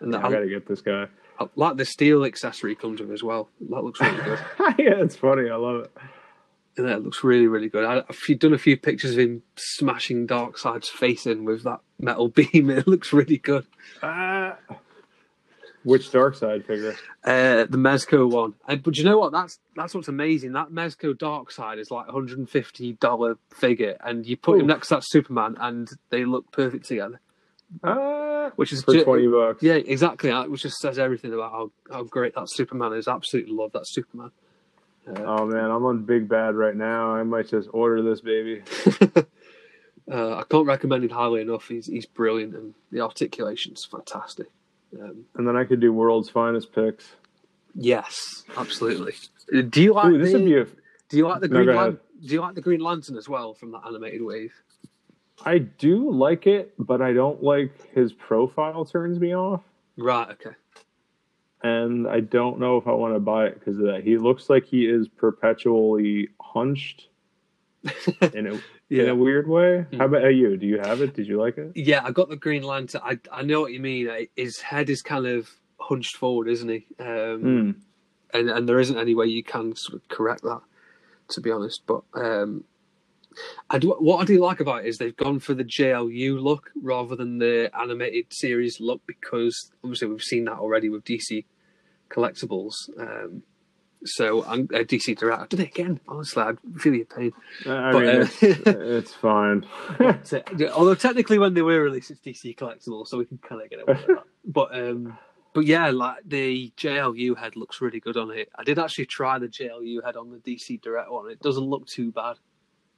and 0.00 0.12
yeah, 0.12 0.20
the, 0.20 0.26
I 0.26 0.30
gotta 0.30 0.48
get 0.48 0.66
this 0.66 0.80
guy. 0.80 1.06
I 1.40 1.46
like 1.56 1.76
the 1.76 1.86
steel 1.86 2.24
accessory 2.24 2.74
comes 2.74 3.00
with 3.00 3.10
as 3.10 3.22
well. 3.22 3.48
That 3.70 3.82
looks 3.82 4.00
really 4.00 4.22
good. 4.22 4.38
yeah, 4.78 5.02
it's 5.02 5.16
funny. 5.16 5.48
I 5.48 5.56
love 5.56 5.84
it. 5.84 5.92
And 6.76 6.86
that 6.86 7.02
looks 7.02 7.24
really, 7.24 7.46
really 7.46 7.68
good. 7.68 7.84
I, 7.84 7.94
have 7.94 8.38
done 8.38 8.52
a 8.52 8.58
few 8.58 8.76
pictures 8.76 9.12
of 9.12 9.18
him 9.18 9.42
smashing 9.56 10.26
Darkseid's 10.26 10.88
face 10.88 11.26
in 11.26 11.44
with 11.44 11.64
that 11.64 11.80
metal 11.98 12.28
beam. 12.52 12.70
It 12.70 12.86
looks 12.86 13.12
really 13.12 13.38
good. 13.38 13.66
Uh, 14.02 14.52
which 15.82 16.10
Darkseid 16.10 16.66
figure? 16.66 16.94
Uh, 17.24 17.64
the 17.64 17.78
Mezco 17.78 18.30
one. 18.30 18.54
And, 18.68 18.82
but 18.82 18.98
you 18.98 19.04
know 19.04 19.18
what? 19.18 19.32
That's 19.32 19.58
that's 19.74 19.94
what's 19.94 20.08
amazing. 20.08 20.52
That 20.52 20.68
Mezco 20.68 21.14
Darkseid 21.14 21.78
is 21.78 21.90
like 21.90 22.06
a 22.06 22.12
hundred 22.12 22.38
and 22.38 22.48
fifty 22.48 22.92
dollar 22.94 23.38
figure, 23.54 23.96
and 24.00 24.26
you 24.26 24.36
put 24.36 24.56
Ooh. 24.56 24.60
him 24.60 24.66
next 24.66 24.88
to 24.88 24.96
that 24.96 25.04
Superman, 25.06 25.56
and 25.58 25.88
they 26.10 26.26
look 26.26 26.52
perfect 26.52 26.86
together. 26.86 27.20
Uh, 27.82 28.29
which 28.56 28.72
is 28.72 28.82
for 28.82 28.92
ju- 28.92 29.04
twenty 29.04 29.26
bucks. 29.26 29.62
Yeah, 29.62 29.74
exactly. 29.74 30.30
Which 30.48 30.62
just 30.62 30.78
says 30.78 30.98
everything 30.98 31.32
about 31.32 31.52
how, 31.52 31.70
how 31.90 32.02
great 32.04 32.34
that 32.34 32.50
Superman 32.50 32.92
is. 32.94 33.08
Absolutely 33.08 33.52
love 33.52 33.72
that 33.72 33.86
Superman. 33.86 34.30
Uh, 35.06 35.22
oh 35.22 35.46
man, 35.46 35.70
I'm 35.70 35.84
on 35.84 36.04
Big 36.04 36.28
Bad 36.28 36.54
right 36.54 36.76
now. 36.76 37.14
I 37.14 37.22
might 37.22 37.48
just 37.48 37.68
order 37.72 38.02
this 38.02 38.20
baby. 38.20 38.62
uh, 40.10 40.36
I 40.36 40.44
can't 40.48 40.66
recommend 40.66 41.04
it 41.04 41.12
highly 41.12 41.42
enough. 41.42 41.68
He's 41.68 41.86
he's 41.86 42.06
brilliant 42.06 42.54
and 42.54 42.74
the 42.90 43.00
articulation's 43.00 43.84
fantastic. 43.84 44.46
Um, 45.00 45.24
and 45.36 45.46
then 45.46 45.56
I 45.56 45.64
could 45.64 45.80
do 45.80 45.92
world's 45.92 46.28
finest 46.28 46.72
picks. 46.72 47.14
Yes, 47.74 48.44
absolutely. 48.56 49.14
Do 49.68 49.82
you 49.82 49.94
like 49.94 50.06
Ooh, 50.06 50.18
this 50.18 50.32
the, 50.32 50.38
would 50.38 50.44
be 50.44 50.56
a, 50.56 50.64
Do 51.08 51.16
you 51.16 51.28
like 51.28 51.40
the 51.40 51.48
green? 51.48 51.66
No, 51.66 51.96
do 52.20 52.34
you 52.34 52.40
like 52.40 52.54
the 52.54 52.60
Green 52.60 52.80
Lantern 52.80 53.16
as 53.16 53.28
well 53.28 53.54
from 53.54 53.72
that 53.72 53.82
animated 53.86 54.22
wave? 54.22 54.52
I 55.44 55.58
do 55.58 56.10
like 56.10 56.46
it, 56.46 56.74
but 56.78 57.00
I 57.00 57.12
don't 57.12 57.42
like 57.42 57.72
his 57.92 58.12
profile 58.12 58.84
turns 58.84 59.18
me 59.18 59.34
off. 59.34 59.62
Right. 59.96 60.28
Okay. 60.30 60.56
And 61.62 62.08
I 62.08 62.20
don't 62.20 62.58
know 62.58 62.78
if 62.78 62.86
I 62.86 62.92
want 62.92 63.14
to 63.14 63.20
buy 63.20 63.46
it 63.46 63.58
because 63.58 63.78
of 63.78 63.84
that. 63.84 64.02
He 64.02 64.16
looks 64.16 64.48
like 64.48 64.64
he 64.64 64.86
is 64.86 65.08
perpetually 65.08 66.28
hunched 66.40 67.08
in 68.34 68.46
a 68.46 68.60
yeah. 68.88 69.04
in 69.04 69.08
a 69.10 69.14
weird 69.14 69.48
way. 69.48 69.86
Mm. 69.90 69.98
How 69.98 70.06
about 70.06 70.34
you? 70.34 70.56
Do 70.56 70.66
you 70.66 70.78
have 70.78 71.00
it? 71.00 71.14
Did 71.14 71.26
you 71.26 71.40
like 71.40 71.58
it? 71.58 71.72
Yeah, 71.74 72.02
I 72.04 72.10
got 72.12 72.28
the 72.28 72.36
Green 72.36 72.62
Lantern. 72.62 73.00
I 73.04 73.18
I 73.30 73.42
know 73.42 73.60
what 73.60 73.72
you 73.72 73.80
mean. 73.80 74.08
His 74.36 74.60
head 74.60 74.88
is 74.90 75.02
kind 75.02 75.26
of 75.26 75.50
hunched 75.78 76.16
forward, 76.16 76.48
isn't 76.48 76.68
he? 76.68 76.86
Um, 76.98 77.06
mm. 77.06 77.74
And 78.32 78.50
and 78.50 78.68
there 78.68 78.80
isn't 78.80 78.98
any 78.98 79.14
way 79.14 79.26
you 79.26 79.42
can 79.42 79.76
sort 79.76 80.00
of 80.00 80.08
correct 80.08 80.42
that, 80.42 80.60
to 81.30 81.40
be 81.40 81.50
honest. 81.50 81.82
But 81.86 82.02
um, 82.14 82.64
I 83.68 83.78
do, 83.78 83.90
what 83.98 84.20
I 84.20 84.24
do 84.24 84.40
like 84.40 84.60
about 84.60 84.84
it 84.84 84.88
is 84.88 84.98
they've 84.98 85.16
gone 85.16 85.38
for 85.38 85.54
the 85.54 85.64
JLU 85.64 86.40
look 86.40 86.70
rather 86.82 87.16
than 87.16 87.38
the 87.38 87.70
animated 87.78 88.32
series 88.32 88.80
look 88.80 89.00
because 89.06 89.70
obviously 89.84 90.08
we've 90.08 90.22
seen 90.22 90.44
that 90.46 90.58
already 90.58 90.88
with 90.88 91.04
DC 91.04 91.44
collectibles. 92.10 92.90
Um, 92.98 93.42
so 94.04 94.44
I'm 94.44 94.62
uh, 94.74 94.78
DC 94.78 95.18
Direct. 95.18 95.42
I 95.42 95.46
did 95.46 95.60
it 95.60 95.68
again. 95.68 96.00
Honestly, 96.08 96.42
I 96.42 96.52
feel 96.78 96.94
your 96.94 97.04
pain. 97.04 97.32
I 97.66 97.92
But, 97.92 98.00
mean, 98.00 98.08
uh, 98.08 98.26
it's, 98.40 98.66
it's 98.66 99.14
fine. 99.14 99.66
So, 100.22 100.42
although 100.72 100.94
technically 100.94 101.38
when 101.38 101.54
they 101.54 101.62
were 101.62 101.82
released, 101.82 102.10
it's 102.10 102.20
DC 102.20 102.56
collectible, 102.56 103.06
so 103.06 103.18
we 103.18 103.26
can 103.26 103.38
kind 103.38 103.62
of 103.62 103.68
get 103.70 103.80
away 103.82 103.94
with 103.94 104.06
that. 104.06 104.24
But 104.46 104.74
um, 104.74 105.18
but 105.52 105.66
yeah, 105.66 105.90
like 105.90 106.18
the 106.24 106.72
JLU 106.76 107.36
head 107.36 107.56
looks 107.56 107.80
really 107.80 108.00
good 108.00 108.16
on 108.16 108.30
it. 108.30 108.48
I 108.56 108.64
did 108.64 108.78
actually 108.78 109.06
try 109.06 109.38
the 109.38 109.48
JLU 109.48 110.04
head 110.04 110.16
on 110.16 110.30
the 110.30 110.38
DC 110.38 110.80
Direct 110.80 111.10
one. 111.10 111.30
It 111.30 111.40
doesn't 111.40 111.64
look 111.64 111.86
too 111.86 112.10
bad. 112.12 112.36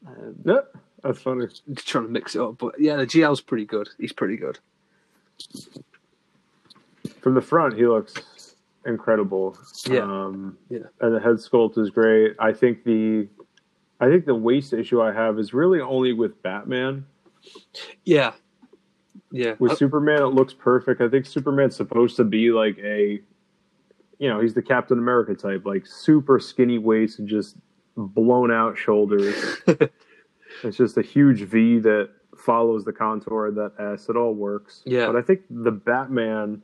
Um, 0.07 0.35
yeah, 0.45 0.61
that's 1.03 1.21
funny. 1.21 1.47
just 1.47 1.89
trying 1.89 2.05
to 2.05 2.11
mix 2.11 2.35
it 2.35 2.41
up, 2.41 2.59
but 2.59 2.75
yeah, 2.79 2.97
the 2.97 3.07
GL's 3.07 3.41
pretty 3.41 3.65
good. 3.65 3.89
He's 3.99 4.13
pretty 4.13 4.37
good. 4.37 4.59
From 7.21 7.35
the 7.35 7.41
front, 7.41 7.77
he 7.77 7.87
looks 7.87 8.57
incredible. 8.87 9.57
Yeah. 9.89 10.01
Um, 10.03 10.59
Yeah. 10.69 10.81
And 11.01 11.15
the 11.15 11.21
head 11.21 11.37
sculpt 11.37 11.79
is 11.79 11.91
great. 11.91 12.35
I 12.39 12.53
think 12.53 12.85
the, 12.85 13.29
I 14.01 14.09
think 14.09 14.27
the 14.27 14.35
waist 14.35 14.73
issue 14.73 15.01
I 15.01 15.13
have 15.13 15.39
is 15.39 15.55
really 15.55 15.81
only 15.81 16.13
with 16.13 16.43
Batman. 16.43 17.07
Yeah, 18.05 18.33
yeah. 19.31 19.55
With 19.59 19.73
Uh, 19.73 19.77
Superman, 19.77 20.23
it 20.23 20.27
looks 20.27 20.55
perfect. 20.55 21.01
I 21.01 21.09
think 21.09 21.27
Superman's 21.27 21.77
supposed 21.77 22.17
to 22.17 22.25
be 22.25 22.51
like 22.51 22.79
a, 22.79 23.21
you 24.19 24.29
know, 24.29 24.41
he's 24.41 24.55
the 24.55 24.63
Captain 24.63 24.99
America 24.99 25.35
type, 25.35 25.65
like 25.65 25.87
super 25.87 26.39
skinny 26.39 26.79
waist 26.79 27.19
and 27.19 27.29
just 27.29 27.57
blown 27.97 28.51
out 28.51 28.77
shoulders. 28.79 29.35
it's 30.65 30.77
just 30.77 30.97
a 30.97 31.03
huge 31.03 31.41
V 31.41 31.79
that 31.81 32.11
follows 32.37 32.85
the 32.85 32.93
contour 32.93 33.47
of 33.47 33.55
that 33.57 33.73
S. 33.79 34.09
It 34.09 34.17
all 34.17 34.35
works. 34.35 34.83
Yeah. 34.85 35.07
But 35.07 35.17
I 35.17 35.23
think 35.23 35.43
the 35.51 35.71
Batman, 35.71 36.63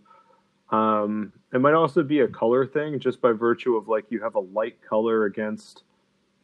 um, 0.71 1.33
it 1.53 1.61
might 1.61 1.75
also 1.75 2.03
be 2.03 2.21
a 2.21 2.29
color 2.29 2.67
thing 2.67 2.99
just 2.99 3.21
by 3.21 3.33
virtue 3.33 3.77
of 3.77 3.89
like 3.89 4.07
you 4.11 4.23
have 4.23 4.35
a 4.35 4.41
light 4.41 4.77
color 4.83 5.25
against, 5.25 5.85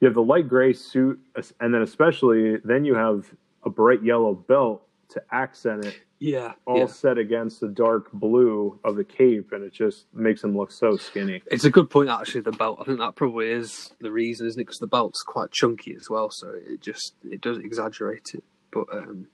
you 0.00 0.06
have 0.06 0.14
the 0.14 0.22
light 0.22 0.48
gray 0.48 0.72
suit, 0.72 1.18
and 1.60 1.74
then 1.74 1.82
especially 1.82 2.56
then 2.64 2.84
you 2.84 2.94
have 2.94 3.26
a 3.64 3.70
bright 3.70 4.02
yellow 4.02 4.34
belt 4.34 4.82
to 5.08 5.22
accent 5.32 5.84
it 5.84 5.98
yeah, 6.24 6.54
all 6.64 6.78
yeah. 6.78 6.86
set 6.86 7.18
against 7.18 7.60
the 7.60 7.68
dark 7.68 8.10
blue 8.12 8.78
of 8.82 8.96
the 8.96 9.04
cape, 9.04 9.52
and 9.52 9.62
it 9.62 9.74
just 9.74 10.06
makes 10.14 10.42
him 10.42 10.56
look 10.56 10.72
so 10.72 10.96
skinny. 10.96 11.42
It's 11.50 11.64
a 11.64 11.70
good 11.70 11.90
point, 11.90 12.08
actually. 12.08 12.40
The 12.40 12.52
belt. 12.52 12.78
I 12.80 12.84
think 12.84 12.98
that 12.98 13.14
probably 13.14 13.50
is 13.50 13.92
the 14.00 14.10
reason, 14.10 14.46
isn't 14.46 14.58
it? 14.58 14.64
Because 14.64 14.78
the 14.78 14.86
belt's 14.86 15.22
quite 15.22 15.50
chunky 15.50 15.94
as 15.94 16.08
well, 16.08 16.30
so 16.30 16.50
it 16.66 16.80
just 16.80 17.12
it 17.30 17.42
does 17.42 17.58
exaggerate 17.58 18.32
it. 18.34 18.42
But 18.72 18.86
um, 18.90 19.26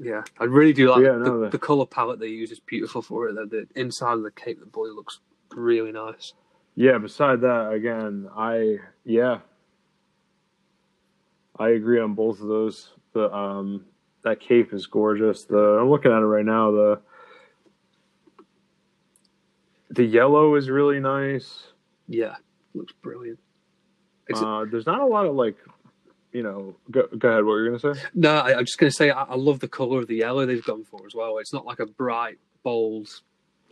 yeah, 0.00 0.22
I 0.38 0.44
really 0.44 0.72
do 0.72 0.90
like 0.90 1.02
Yeah, 1.04 1.18
the, 1.18 1.40
the- 1.40 1.48
the 1.50 1.58
color 1.58 1.84
palette 1.84 2.20
they 2.20 2.28
use 2.28 2.50
is 2.50 2.60
beautiful 2.60 3.02
for 3.02 3.28
it. 3.28 3.34
The, 3.34 3.44
the 3.44 3.80
inside 3.80 4.14
of 4.14 4.22
the 4.22 4.30
cape, 4.30 4.60
the 4.60 4.66
boy 4.66 4.86
looks 4.86 5.20
really 5.54 5.92
nice. 5.92 6.32
Yeah. 6.74 6.96
Beside 6.96 7.42
that, 7.42 7.72
again, 7.72 8.30
I 8.34 8.78
yeah, 9.04 9.40
I 11.58 11.68
agree 11.70 12.00
on 12.00 12.14
both 12.14 12.40
of 12.40 12.48
those. 12.48 12.88
The 13.12 13.30
um, 13.30 13.84
that 14.22 14.40
cape 14.40 14.72
is 14.72 14.86
gorgeous. 14.86 15.44
The 15.44 15.78
I'm 15.80 15.90
looking 15.90 16.12
at 16.12 16.18
it 16.18 16.26
right 16.26 16.44
now. 16.44 16.70
The 16.70 17.00
the 19.90 20.04
yellow 20.04 20.54
is 20.54 20.70
really 20.70 21.00
nice. 21.00 21.64
Yeah, 22.06 22.36
looks 22.74 22.92
brilliant. 23.02 23.38
Uh, 24.32 24.64
there's 24.70 24.86
not 24.86 25.00
a 25.00 25.06
lot 25.06 25.26
of 25.26 25.34
like, 25.34 25.56
you 26.32 26.42
know. 26.42 26.76
Go, 26.90 27.08
go 27.18 27.28
ahead. 27.28 27.44
What 27.44 27.50
were 27.52 27.64
you 27.64 27.78
gonna 27.78 27.94
say? 27.94 28.00
No, 28.14 28.36
I, 28.36 28.56
I'm 28.58 28.64
just 28.64 28.78
going 28.78 28.90
to 28.90 28.94
say 28.94 29.10
I, 29.10 29.24
I 29.24 29.34
love 29.34 29.58
the 29.58 29.68
color 29.68 29.98
of 29.98 30.06
the 30.06 30.16
yellow 30.16 30.46
they've 30.46 30.64
gone 30.64 30.84
for 30.84 31.04
as 31.04 31.14
well. 31.14 31.38
It's 31.38 31.52
not 31.52 31.66
like 31.66 31.80
a 31.80 31.86
bright, 31.86 32.38
bold, 32.62 33.08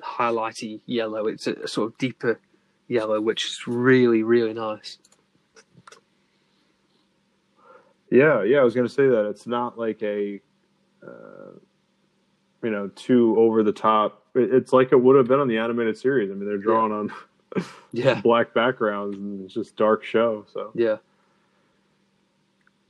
highlighty 0.03 0.81
yellow. 0.85 1.29
It's 1.29 1.47
a, 1.47 1.53
a 1.55 1.69
sort 1.69 1.93
of 1.93 1.99
deeper 1.99 2.41
yellow, 2.89 3.21
which 3.21 3.45
is 3.45 3.69
really, 3.69 4.25
really 4.25 4.53
nice. 4.53 4.99
Yeah, 8.11 8.43
yeah, 8.43 8.59
I 8.59 8.65
was 8.65 8.75
gonna 8.75 8.89
say 8.89 9.07
that 9.09 9.27
it's 9.29 9.47
not 9.47 9.79
like 9.79 10.03
a, 10.03 10.41
uh, 11.07 11.53
you 12.63 12.71
know, 12.71 12.89
too 12.89 13.35
over 13.39 13.63
the 13.63 13.73
top. 13.73 14.25
It's 14.35 14.73
like 14.73 14.93
it 14.93 14.97
would 14.97 15.17
have 15.17 15.27
been 15.27 15.41
on 15.41 15.49
the 15.49 15.59
animated 15.59 15.97
series. 15.99 16.31
I 16.31 16.35
mean, 16.35 16.47
they're 16.47 16.59
drawn 16.59 16.93
on 16.93 17.13
Yeah, 17.93 18.21
black 18.21 18.55
backgrounds 18.55 19.17
and 19.17 19.45
it's 19.45 19.55
just 19.55 19.77
dark 19.77 20.05
show. 20.05 20.45
So 20.53 20.71
yeah. 20.75 20.97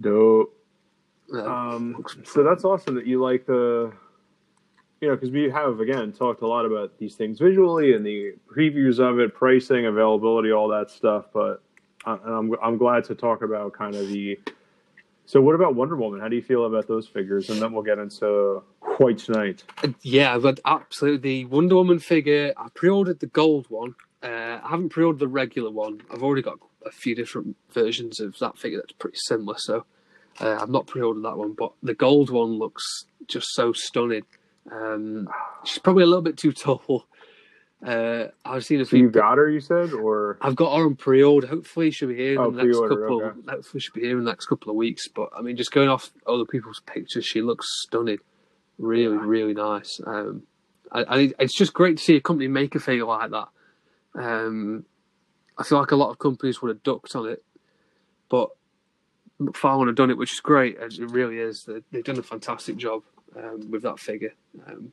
dope. 0.01 0.55
Uh, 1.33 1.45
Um, 1.45 2.05
so 2.25 2.43
that's 2.43 2.65
awesome 2.65 2.95
that 2.95 3.07
you 3.07 3.21
like 3.21 3.45
the, 3.47 3.93
you 5.01 5.09
know, 5.09 5.15
because 5.15 5.31
we 5.31 5.51
have 5.51 5.81
again 5.81 6.13
talked 6.13 6.43
a 6.43 6.47
lot 6.47 6.65
about 6.65 6.99
these 6.99 7.15
things 7.15 7.39
visually 7.39 7.95
and 7.95 8.05
the 8.05 8.35
previews 8.53 8.99
of 8.99 9.19
it, 9.21 9.35
pricing, 9.35 9.87
availability, 9.87 10.53
all 10.53 10.69
that 10.69 10.91
stuff. 10.91 11.27
But 11.33 11.63
uh, 12.07 12.19
and 12.25 12.35
I'm 12.35 12.55
I'm 12.63 12.79
glad 12.79 13.05
to 13.05 13.15
talk 13.15 13.43
about 13.43 13.73
kind 13.73 13.95
of 13.95 14.09
the. 14.09 14.39
So 15.29 15.43
what 15.43 15.55
about 15.55 15.75
Wonder 15.75 15.95
Woman? 15.95 16.21
How 16.21 16.29
do 16.29 16.37
you 16.37 16.43
feel 16.43 16.65
about 16.65 16.89
those 16.89 17.07
figures? 17.07 17.51
And 17.51 17.61
then 17.61 17.75
we'll 17.75 17.83
get 17.83 17.99
into 17.99 18.63
White 18.97 19.29
Knight. 19.29 19.63
Yeah, 20.01 20.39
but 20.39 20.59
absolutely. 20.65 21.19
The 21.19 21.45
Wonder 21.45 21.75
Woman 21.75 21.99
figure, 21.99 22.55
I 22.57 22.69
pre 22.75 22.89
ordered 22.89 23.21
the 23.21 23.27
gold 23.27 23.67
one. 23.69 23.95
Uh, 24.23 24.59
I 24.65 24.69
haven't 24.71 24.89
pre 24.89 25.05
ordered 25.05 25.19
the 25.19 25.29
regular 25.29 25.71
one. 25.71 26.01
I've 26.11 26.23
already 26.23 26.41
got 26.41 26.57
a 26.87 26.91
few 26.91 27.15
different 27.15 27.57
versions 27.73 28.21
of 28.21 28.39
that 28.39 28.57
figure 28.57 28.79
that's 28.79 28.95
pretty 28.95 29.19
similar, 29.21 29.57
so 29.59 29.85
uh, 30.41 30.61
I've 30.63 30.71
not 30.71 30.87
pre 30.87 31.03
ordered 31.03 31.25
that 31.25 31.37
one. 31.37 31.53
But 31.53 31.73
the 31.83 31.93
gold 31.93 32.31
one 32.31 32.59
looks 32.59 33.05
just 33.27 33.49
so 33.53 33.75
stunning. 33.75 34.25
Um, 34.73 35.29
she's 35.63 35.79
probably 35.79 36.05
a 36.05 36.07
little 36.07 36.23
bit 36.23 36.39
too 36.39 36.53
tall. 36.53 37.05
Uh, 37.85 38.29
I've 38.45 38.65
seen 38.65 38.81
a 38.81 38.85
So 38.85 38.97
you 38.97 39.05
few. 39.05 39.11
got 39.11 39.39
her, 39.39 39.49
you 39.49 39.61
said, 39.61 39.93
or 39.93 40.37
I've 40.41 40.57
got 40.57 40.77
her 40.77 40.85
on 40.85 40.97
pre-order. 40.97 41.47
Hopefully, 41.47 41.91
she'll 41.93 42.09
be 42.09 42.17
here 42.17 42.33
in 42.33 42.39
Oh, 42.39 42.51
the 42.51 42.65
next 42.65 42.77
couple. 42.79 43.23
okay. 43.23 43.41
Hopefully, 43.49 43.81
she'll 43.81 43.95
be 43.95 44.01
here 44.01 44.19
in 44.19 44.25
the 44.25 44.31
next 44.31 44.47
couple 44.47 44.71
of 44.71 44.77
weeks. 44.77 45.07
But 45.07 45.29
I 45.37 45.43
mean, 45.43 45.57
just 45.57 45.71
going 45.71 45.89
off 45.89 46.11
other 46.27 46.45
people's 46.45 46.81
pictures, 46.87 47.25
she 47.25 47.41
looks 47.41 47.67
stunning. 47.83 48.19
Really, 48.79 49.17
really 49.17 49.55
nice. 49.55 50.01
Um, 50.05 50.43
I, 50.91 51.03
I, 51.05 51.33
it's 51.39 51.57
just 51.57 51.73
great 51.73 51.99
to 51.99 52.03
see 52.03 52.17
a 52.17 52.21
company 52.21 52.49
make 52.49 52.75
a 52.75 52.81
figure 52.81 53.05
like 53.05 53.31
that. 53.31 53.49
Um, 54.15 54.85
I 55.57 55.63
feel 55.63 55.79
like 55.79 55.91
a 55.93 55.97
lot 55.97 56.11
of 56.11 56.19
companies 56.19 56.61
would 56.63 56.69
have 56.71 56.83
ducked 56.83 57.15
on 57.15 57.29
it, 57.29 57.45
but 58.29 58.51
McFarlane 59.41 59.87
have 59.89 59.97
done 59.97 60.11
it, 60.11 60.17
which 60.19 60.33
is 60.33 60.41
great. 60.41 60.77
It 60.81 60.99
really 61.11 61.39
is. 61.39 61.65
They, 61.65 61.81
they've 61.93 62.05
done 62.05 62.19
a 62.19 62.23
fantastic 62.23 62.77
job 62.77 63.03
um, 63.37 63.71
with 63.71 63.83
that 63.83 63.99
figure. 64.01 64.35
Um, 64.67 64.93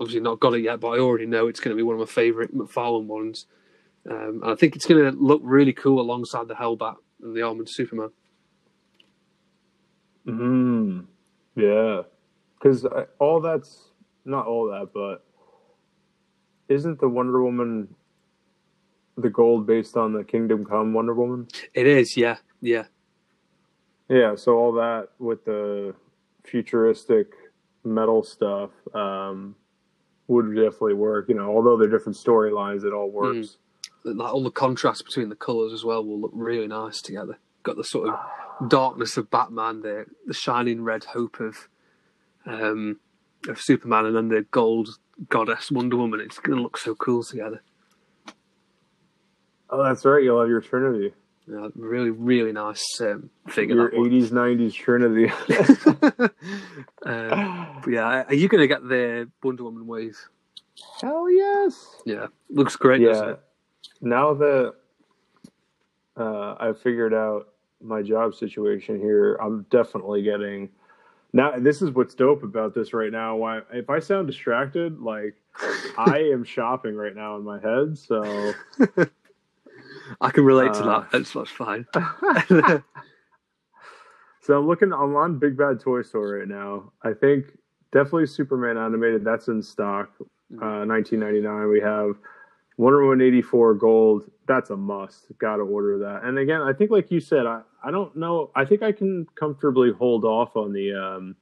obviously, 0.00 0.20
not 0.20 0.40
got 0.40 0.54
it 0.54 0.62
yet, 0.62 0.80
but 0.80 0.88
I 0.88 0.98
already 0.98 1.26
know 1.26 1.48
it's 1.48 1.60
going 1.60 1.74
to 1.74 1.78
be 1.78 1.82
one 1.82 1.94
of 1.94 2.00
my 2.00 2.06
favourite 2.06 2.54
McFarlane 2.54 3.06
ones. 3.06 3.46
Um, 4.08 4.40
and 4.42 4.52
I 4.52 4.54
think 4.54 4.76
it's 4.76 4.86
going 4.86 5.04
to 5.04 5.18
look 5.18 5.40
really 5.42 5.72
cool 5.72 6.00
alongside 6.00 6.48
the 6.48 6.54
Hellbat 6.54 6.96
and 7.22 7.36
the 7.36 7.42
Armored 7.42 7.68
Superman. 7.68 8.10
Mm, 10.26 11.06
yeah, 11.54 12.02
because 12.58 12.86
all 13.18 13.40
that's 13.40 13.90
not 14.24 14.46
all 14.46 14.66
that, 14.70 14.90
but 14.92 15.24
isn't 16.68 17.00
the 17.00 17.08
Wonder 17.08 17.42
Woman 17.42 17.94
the 19.16 19.30
gold 19.30 19.66
based 19.66 19.96
on 19.96 20.12
the 20.12 20.24
Kingdom 20.24 20.64
Come 20.64 20.92
Wonder 20.92 21.14
Woman? 21.14 21.48
It 21.74 21.86
is, 21.86 22.16
yeah, 22.16 22.36
yeah, 22.60 22.84
Yeah, 24.08 24.34
so 24.34 24.56
all 24.56 24.72
that 24.72 25.08
with 25.18 25.44
the 25.44 25.94
futuristic 26.44 27.28
metal 27.84 28.22
stuff 28.22 28.70
um, 28.94 29.54
would 30.28 30.54
definitely 30.54 30.94
work. 30.94 31.28
You 31.28 31.34
know, 31.36 31.48
although 31.48 31.76
they're 31.76 31.88
different 31.88 32.16
storylines, 32.16 32.84
it 32.84 32.92
all 32.92 33.10
works. 33.10 33.56
like 34.04 34.32
all 34.32 34.42
the 34.42 34.50
contrast 34.50 35.04
between 35.04 35.28
the 35.28 35.36
colours 35.36 35.72
as 35.72 35.84
well 35.84 36.04
will 36.04 36.20
look 36.20 36.32
really 36.34 36.66
nice 36.68 37.00
together. 37.02 37.38
Got 37.62 37.76
the 37.76 37.84
sort 37.84 38.08
of 38.08 38.68
darkness 38.68 39.16
of 39.16 39.30
Batman, 39.30 39.82
the 39.82 40.06
the 40.26 40.34
shining 40.34 40.82
red 40.82 41.04
hope 41.04 41.40
of 41.40 41.68
um, 42.46 43.00
of 43.48 43.60
Superman, 43.60 44.06
and 44.06 44.16
then 44.16 44.28
the 44.28 44.42
gold 44.50 44.88
goddess 45.28 45.70
Wonder 45.70 45.96
Woman. 45.96 46.20
It's 46.20 46.38
going 46.38 46.56
to 46.56 46.62
look 46.62 46.76
so 46.76 46.94
cool 46.94 47.24
together. 47.24 47.62
Oh, 49.68 49.82
that's 49.82 50.04
right. 50.04 50.22
You'll 50.22 50.40
have 50.40 50.48
your 50.48 50.60
Trinity, 50.60 51.12
Yeah, 51.48 51.68
really, 51.76 52.10
really 52.10 52.52
nice 52.52 52.84
um, 53.00 53.30
figure. 53.48 53.76
your. 53.76 53.90
'80s 53.90 54.30
'90s 54.30 54.74
Trinity. 54.74 55.30
um, 57.06 57.82
yeah, 57.88 58.24
are 58.24 58.34
you 58.34 58.48
going 58.48 58.62
to 58.62 58.66
get 58.66 58.82
the 58.88 59.28
Wonder 59.42 59.62
Woman 59.64 59.86
wave? 59.86 60.18
Hell 61.00 61.30
yes. 61.30 61.86
Yeah, 62.04 62.26
looks 62.50 62.74
great. 62.74 63.00
yeah. 63.00 63.30
it? 63.30 63.40
Now 64.00 64.34
that 64.34 64.74
uh, 66.16 66.56
I've 66.58 66.80
figured 66.80 67.14
out 67.14 67.48
my 67.80 68.02
job 68.02 68.34
situation 68.34 68.98
here, 68.98 69.36
I'm 69.36 69.66
definitely 69.70 70.22
getting. 70.22 70.68
Now 71.32 71.58
this 71.58 71.80
is 71.80 71.90
what's 71.90 72.14
dope 72.14 72.42
about 72.42 72.74
this 72.74 72.92
right 72.92 73.12
now. 73.12 73.36
Why, 73.36 73.60
if 73.72 73.88
I 73.88 74.00
sound 74.00 74.26
distracted, 74.26 75.00
like 75.00 75.36
I 75.96 76.28
am 76.32 76.42
shopping 76.44 76.96
right 76.96 77.14
now 77.14 77.36
in 77.36 77.44
my 77.44 77.60
head. 77.60 77.96
So 77.96 78.52
I 80.20 80.30
can 80.30 80.44
relate 80.44 80.72
to 80.74 80.80
Uh, 80.80 81.00
that. 81.00 81.10
That's, 81.12 81.32
that's 81.32 81.50
fine. 81.50 81.86
So 84.42 84.56
I'm 84.56 84.68
looking. 84.68 84.92
I'm 84.92 85.16
on 85.16 85.38
Big 85.40 85.56
Bad 85.56 85.80
Toy 85.80 86.02
Store 86.02 86.38
right 86.38 86.46
now. 86.46 86.92
I 87.02 87.12
think 87.14 87.46
definitely 87.92 88.26
Superman 88.26 88.76
animated. 88.76 89.24
That's 89.24 89.48
in 89.48 89.60
stock. 89.60 90.10
Uh, 90.62 90.86
1999. 90.86 91.68
We 91.68 91.80
have 91.80 92.14
Wonder 92.76 93.02
Woman 93.02 93.22
84 93.26 93.74
Gold. 93.74 94.30
That's 94.46 94.70
a 94.70 94.76
must. 94.76 95.26
Got 95.38 95.56
to 95.56 95.62
order 95.62 95.98
that. 95.98 96.22
And 96.22 96.38
again, 96.38 96.60
I 96.62 96.72
think 96.72 96.92
like 96.92 97.10
you 97.10 97.18
said, 97.18 97.44
I 97.46 97.62
I 97.82 97.90
don't 97.90 98.14
know. 98.14 98.52
I 98.54 98.64
think 98.64 98.84
I 98.84 98.92
can 98.92 99.26
comfortably 99.34 99.90
hold 99.90 100.24
off 100.24 100.54
on 100.56 100.72
the. 100.72 100.92
Um, 100.94 101.34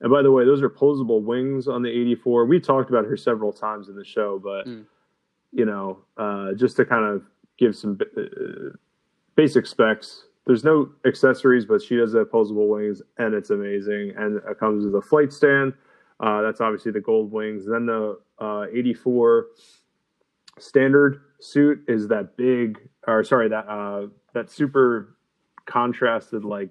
and 0.00 0.10
by 0.10 0.22
the 0.22 0.32
way, 0.32 0.46
those 0.46 0.62
are 0.62 0.70
posable 0.70 1.20
wings 1.22 1.68
on 1.68 1.82
the 1.82 1.90
84. 1.90 2.46
We 2.46 2.60
talked 2.60 2.88
about 2.88 3.04
her 3.04 3.16
several 3.18 3.52
times 3.52 3.90
in 3.90 3.94
the 3.96 4.04
show, 4.06 4.38
but 4.42 4.66
Mm. 4.66 4.86
you 5.52 5.66
know, 5.66 5.98
uh, 6.16 6.54
just 6.54 6.76
to 6.76 6.86
kind 6.86 7.04
of 7.04 7.22
give 7.58 7.76
some 7.76 7.98
uh, 8.16 8.22
basic 9.34 9.66
specs. 9.66 10.24
There's 10.46 10.64
no 10.64 10.90
accessories, 11.04 11.66
but 11.66 11.82
she 11.82 11.96
does 11.96 12.14
have 12.14 12.30
posable 12.30 12.68
wings, 12.68 13.02
and 13.18 13.34
it's 13.34 13.50
amazing. 13.50 14.14
And 14.16 14.40
it 14.48 14.58
comes 14.58 14.84
with 14.84 14.94
a 14.94 15.02
flight 15.02 15.32
stand. 15.32 15.74
Uh, 16.20 16.42
that's 16.42 16.60
obviously 16.60 16.92
the 16.92 17.00
gold 17.00 17.30
wings. 17.30 17.66
Then 17.66 17.86
the 17.86 18.18
uh, 18.38 18.64
84 18.72 19.46
standard 20.58 21.20
suit 21.40 21.84
is 21.86 22.08
that 22.08 22.36
big, 22.36 22.78
or 23.06 23.22
sorry, 23.22 23.48
that 23.48 23.68
uh, 23.68 24.06
that 24.32 24.50
super 24.50 25.16
contrasted, 25.66 26.44
like 26.44 26.70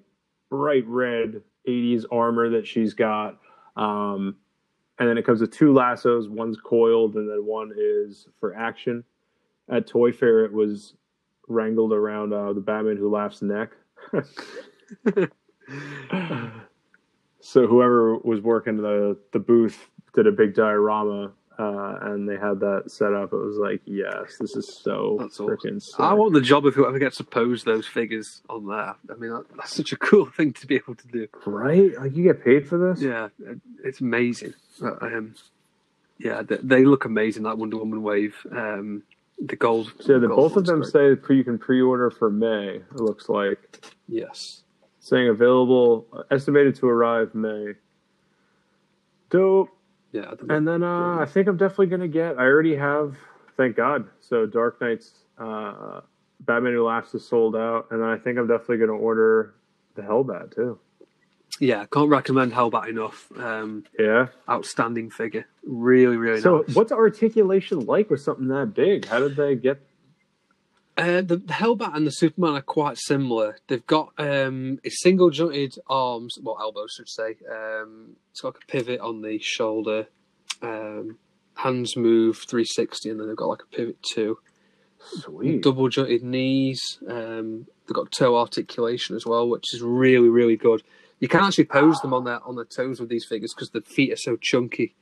bright 0.50 0.86
red 0.86 1.42
80s 1.66 2.04
armor 2.10 2.50
that 2.50 2.66
she's 2.66 2.94
got. 2.94 3.38
Um, 3.76 4.36
and 4.98 5.08
then 5.08 5.16
it 5.16 5.24
comes 5.24 5.40
with 5.40 5.52
two 5.52 5.72
lassos. 5.72 6.28
One's 6.28 6.58
coiled, 6.58 7.14
and 7.14 7.30
then 7.30 7.44
one 7.44 7.72
is 7.76 8.26
for 8.40 8.54
action. 8.54 9.04
At 9.70 9.86
Toy 9.86 10.12
Fair, 10.12 10.44
it 10.44 10.52
was 10.52 10.94
wrangled 11.48 11.92
around 11.92 12.32
uh, 12.32 12.52
the 12.52 12.60
Batman 12.60 12.96
Who 12.96 13.10
Laughs 13.10 13.42
neck. 13.42 13.70
so 17.40 17.66
whoever 17.66 18.16
was 18.18 18.40
working 18.40 18.76
the 18.78 19.18
the 19.32 19.38
booth 19.38 19.90
did 20.14 20.26
a 20.26 20.32
big 20.32 20.54
diorama, 20.54 21.32
uh, 21.58 21.98
and 22.02 22.28
they 22.28 22.36
had 22.36 22.60
that 22.60 22.84
set 22.86 23.12
up. 23.12 23.32
It 23.32 23.36
was 23.36 23.56
like, 23.56 23.80
yes, 23.84 24.36
this 24.40 24.56
is 24.56 24.72
so 24.82 25.16
That's 25.20 25.38
freaking. 25.38 25.82
I 25.98 26.14
want 26.14 26.32
the 26.32 26.40
job 26.40 26.64
of 26.66 26.74
whoever 26.74 26.98
gets 26.98 27.16
to 27.18 27.24
pose 27.24 27.64
those 27.64 27.86
figures 27.86 28.42
on 28.48 28.66
there. 28.66 28.94
I 29.10 29.14
mean, 29.18 29.30
that, 29.30 29.44
that's 29.56 29.74
such 29.74 29.92
a 29.92 29.96
cool 29.96 30.26
thing 30.36 30.52
to 30.54 30.66
be 30.66 30.76
able 30.76 30.94
to 30.94 31.08
do. 31.08 31.28
right? 31.46 31.92
Like 31.98 32.16
you 32.16 32.24
get 32.24 32.44
paid 32.44 32.68
for 32.68 32.78
this? 32.78 33.02
Yeah, 33.02 33.28
it's 33.84 34.00
amazing. 34.00 34.54
Um, 34.80 35.34
yeah, 36.18 36.42
they, 36.42 36.56
they 36.56 36.84
look 36.84 37.04
amazing. 37.04 37.42
That 37.42 37.58
Wonder 37.58 37.76
Woman 37.76 38.02
wave, 38.02 38.36
um, 38.50 39.02
the 39.40 39.56
gold. 39.56 39.92
So 40.00 40.14
yeah, 40.14 40.18
the, 40.18 40.28
gold 40.28 40.38
both 40.38 40.56
of 40.56 40.66
them 40.66 40.80
great. 40.80 40.92
say 40.92 41.14
pre, 41.16 41.36
you 41.36 41.44
can 41.44 41.58
pre-order 41.58 42.10
for 42.10 42.30
May. 42.30 42.76
It 42.76 43.00
looks 43.00 43.28
like 43.28 43.84
yes. 44.08 44.62
saying 45.00 45.28
available, 45.28 46.06
estimated 46.30 46.74
to 46.76 46.88
arrive 46.88 47.34
May. 47.34 47.74
Dope. 49.30 49.70
Yeah, 50.12 50.32
And 50.48 50.66
then 50.66 50.82
uh, 50.82 51.18
I 51.18 51.26
think 51.26 51.48
I'm 51.48 51.58
definitely 51.58 51.88
gonna 51.88 52.08
get. 52.08 52.38
I 52.38 52.44
already 52.44 52.74
have. 52.76 53.16
Thank 53.58 53.76
God. 53.76 54.08
So 54.20 54.46
Dark 54.46 54.80
Knight's 54.80 55.12
uh, 55.36 56.00
Batman 56.40 56.72
Who 56.72 56.86
Laughs 56.86 57.14
is 57.14 57.26
sold 57.26 57.54
out, 57.54 57.88
and 57.90 58.00
then 58.00 58.08
I 58.08 58.16
think 58.16 58.38
I'm 58.38 58.46
definitely 58.46 58.78
gonna 58.78 58.92
order 58.92 59.54
the 59.96 60.02
Hellbat 60.02 60.54
too. 60.54 60.78
Yeah, 61.60 61.84
can't 61.86 62.08
recommend 62.10 62.52
Hellbat 62.52 62.88
enough. 62.88 63.30
Um, 63.36 63.84
Yeah. 63.98 64.28
outstanding 64.48 65.10
figure, 65.10 65.46
really, 65.64 66.16
really 66.16 66.34
nice. 66.36 66.42
So 66.42 66.64
nice. 66.66 66.76
what's 66.76 66.92
articulation 66.92 67.80
like 67.80 68.10
with 68.10 68.20
something 68.20 68.48
that 68.48 68.74
big? 68.74 69.06
How 69.06 69.20
did 69.20 69.36
they 69.36 69.54
get? 69.56 69.80
Uh, 70.96 71.20
the, 71.22 71.36
the 71.36 71.52
Hellbat 71.52 71.94
and 71.96 72.04
the 72.06 72.10
Superman 72.10 72.54
are 72.54 72.60
quite 72.62 72.98
similar. 72.98 73.56
They've 73.68 73.86
got 73.86 74.12
um, 74.18 74.80
a 74.84 74.90
single 74.90 75.30
jointed 75.30 75.76
arms, 75.88 76.36
well, 76.42 76.58
elbows, 76.60 76.94
should 76.96 77.08
say. 77.08 77.36
Um, 77.48 78.16
it's 78.32 78.40
got 78.40 78.54
like 78.54 78.64
a 78.64 78.66
pivot 78.72 79.00
on 79.00 79.22
the 79.22 79.38
shoulder. 79.38 80.08
Um, 80.60 81.18
hands 81.54 81.96
move 81.96 82.38
360, 82.38 83.10
and 83.10 83.20
then 83.20 83.28
they've 83.28 83.36
got 83.36 83.46
like 83.46 83.62
a 83.62 83.76
pivot 83.76 84.02
too. 84.02 84.38
Sweet. 85.00 85.62
Double 85.62 85.88
jointed 85.88 86.24
knees. 86.24 86.98
Um, 87.08 87.68
they've 87.86 87.94
got 87.94 88.10
toe 88.10 88.36
articulation 88.36 89.14
as 89.14 89.24
well, 89.24 89.48
which 89.48 89.72
is 89.72 89.80
really, 89.80 90.28
really 90.28 90.56
good. 90.56 90.82
You 91.20 91.28
can't 91.28 91.44
actually 91.44 91.64
pose 91.64 92.00
them 92.00 92.14
on 92.14 92.24
their 92.24 92.42
on 92.44 92.56
their 92.56 92.64
toes 92.64 93.00
with 93.00 93.08
these 93.08 93.24
figures 93.24 93.54
because 93.54 93.70
the 93.70 93.80
feet 93.80 94.12
are 94.12 94.16
so 94.16 94.36
chunky, 94.36 94.94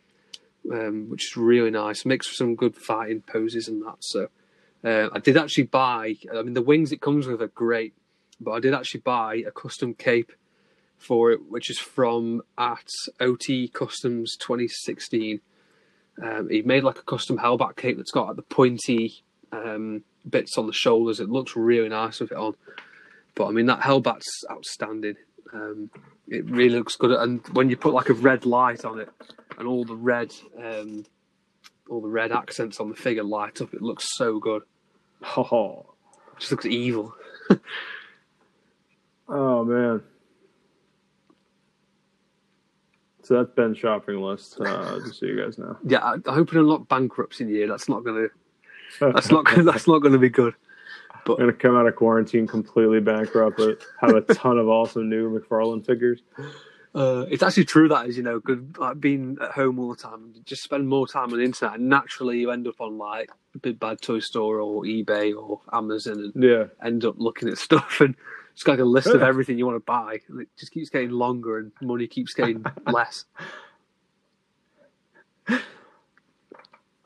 um, 0.72 1.09
which 1.09 1.26
is 1.26 1.37
really 1.37 1.70
nice. 1.70 2.05
Makes 2.05 2.29
for 2.29 2.35
some 2.35 2.55
good 2.55 2.74
fighting 2.76 3.22
poses 3.22 3.68
and 3.68 3.83
that. 3.83 3.96
So. 4.00 4.29
Uh, 4.85 5.09
I 5.12 5.18
did 5.18 5.37
actually 5.37 5.64
buy. 5.64 6.14
I 6.33 6.42
mean, 6.42 6.55
the 6.55 6.62
wings 6.62 6.92
it 6.92 7.00
comes 7.00 7.26
with 7.26 7.42
are 7.42 7.48
great, 7.48 7.94
but 8.40 8.52
I 8.52 8.61
did 8.61 8.72
actually 8.72 9.00
buy 9.00 9.37
a 9.37 9.50
custom 9.50 9.94
cape 9.94 10.31
for 10.98 11.33
it, 11.33 11.40
which 11.48 11.70
is 11.70 11.79
from 11.79 12.42
at 12.57 12.88
OT 13.20 13.68
Customs 13.68 14.37
2016. 14.37 15.40
Um, 16.22 16.48
he 16.48 16.62
made 16.62 16.85
like 16.85 16.98
a 16.98 17.02
custom 17.02 17.38
Hellbat 17.38 17.76
cape 17.76 17.96
that's 17.96 18.11
got 18.11 18.29
like, 18.29 18.37
the 18.37 18.42
pointy 18.42 19.24
um, 19.52 20.02
bits 20.29 20.57
on 20.57 20.66
the 20.66 20.72
shoulders. 20.72 21.20
It 21.20 21.29
looks 21.29 21.57
really 21.57 21.88
nice 21.88 22.20
with 22.20 22.33
it 22.33 22.38
on. 22.38 22.55
But 23.35 23.48
I 23.48 23.50
mean, 23.50 23.66
that 23.66 23.81
Hellbat's 23.81 24.44
outstanding. 24.50 25.16
Um, 25.52 25.90
it 26.28 26.44
really 26.50 26.76
looks 26.76 26.96
good, 26.96 27.12
and 27.12 27.46
when 27.48 27.70
you 27.70 27.76
put 27.76 27.94
like 27.94 28.09
a 28.09 28.14
red 28.14 28.46
light 28.46 28.85
on 28.85 28.98
it, 29.00 29.09
and 29.59 29.68
all 29.68 29.85
the 29.85 29.94
red, 29.94 30.35
um, 30.62 31.04
all 31.88 32.00
the 32.00 32.09
red 32.09 32.32
accents 32.32 32.80
on 32.80 32.88
the 32.88 32.96
figure 32.96 33.22
light 33.24 33.61
up, 33.61 33.72
it 33.74 33.82
looks 33.82 34.06
so 34.16 34.38
good. 34.38 34.62
Oh, 35.37 35.87
It 36.32 36.40
just 36.40 36.50
looks 36.52 36.66
evil. 36.66 37.14
oh 39.28 39.64
man. 39.64 40.02
So 43.22 43.35
that's 43.35 43.50
Ben's 43.56 43.78
shopping 43.78 44.20
list. 44.20 44.61
Uh, 44.61 45.00
just 45.00 45.18
so 45.18 45.26
you 45.26 45.42
guys 45.42 45.59
know. 45.59 45.76
Yeah, 45.85 45.98
I, 45.98 46.14
I 46.28 46.35
hope 46.35 46.52
it 46.52 46.59
unlock 46.59 46.88
bankruptcy 46.88 47.42
in 47.42 47.50
the 47.50 47.56
year. 47.56 47.66
That's 47.66 47.88
not 47.88 48.04
gonna. 48.04 48.28
That's 49.00 49.32
not. 49.32 49.44
Gonna, 49.46 49.64
that's 49.64 49.88
not 49.88 49.98
gonna 49.98 50.16
be 50.16 50.28
good. 50.28 50.54
I'm 51.35 51.37
gonna 51.37 51.53
come 51.53 51.77
out 51.77 51.87
of 51.87 51.97
quarantine 51.97 52.47
completely 52.47 53.01
bankrupt, 53.01 53.57
but 53.59 53.83
have 54.01 54.15
a 54.15 54.23
ton 54.35 54.59
of 54.59 54.69
awesome 54.69 55.09
new 55.09 55.39
McFarlane 55.39 55.85
figures. 55.85 56.23
Uh, 56.95 57.27
it's 57.31 57.43
actually 57.43 57.65
true 57.67 57.89
that 57.89 58.07
is 58.07 58.17
you 58.17 58.23
know 58.23 58.39
good. 58.41 58.77
Like 58.79 58.99
being 59.01 59.37
at 59.43 59.51
home 59.51 59.79
all 59.79 59.91
the 59.91 60.01
time, 60.01 60.33
you 60.35 60.43
just 60.45 60.62
spend 60.62 60.89
more 60.89 61.07
time 61.07 61.33
on 61.33 61.39
the 61.39 61.45
internet, 61.45 61.75
and 61.77 61.89
naturally 61.89 62.39
you 62.41 62.51
end 62.51 62.67
up 62.67 62.81
on 62.81 62.97
like 62.97 63.31
a 63.55 63.59
Big 63.59 63.79
Bad 63.79 64.01
Toy 64.01 64.21
Store 64.21 64.61
or 64.61 64.83
eBay 64.85 65.37
or 65.37 65.61
Amazon, 65.73 66.33
and 66.35 66.43
Yeah, 66.43 66.65
end 66.83 67.05
up 67.05 67.17
looking 67.19 67.49
at 67.49 67.59
stuff 67.67 68.01
and 68.01 68.15
it's 68.57 68.62
got 68.62 68.73
like 68.73 68.81
a 68.81 68.85
list 68.85 69.09
of 69.09 69.21
everything 69.21 69.59
you 69.59 69.67
want 69.67 69.77
to 69.77 69.85
buy. 69.85 70.21
And 70.29 70.41
it 70.41 70.49
just 70.59 70.73
keeps 70.73 70.89
getting 70.89 71.11
longer, 71.11 71.59
and 71.59 71.73
money 71.83 72.07
keeps 72.07 72.33
getting 72.33 72.65
less. 72.87 73.27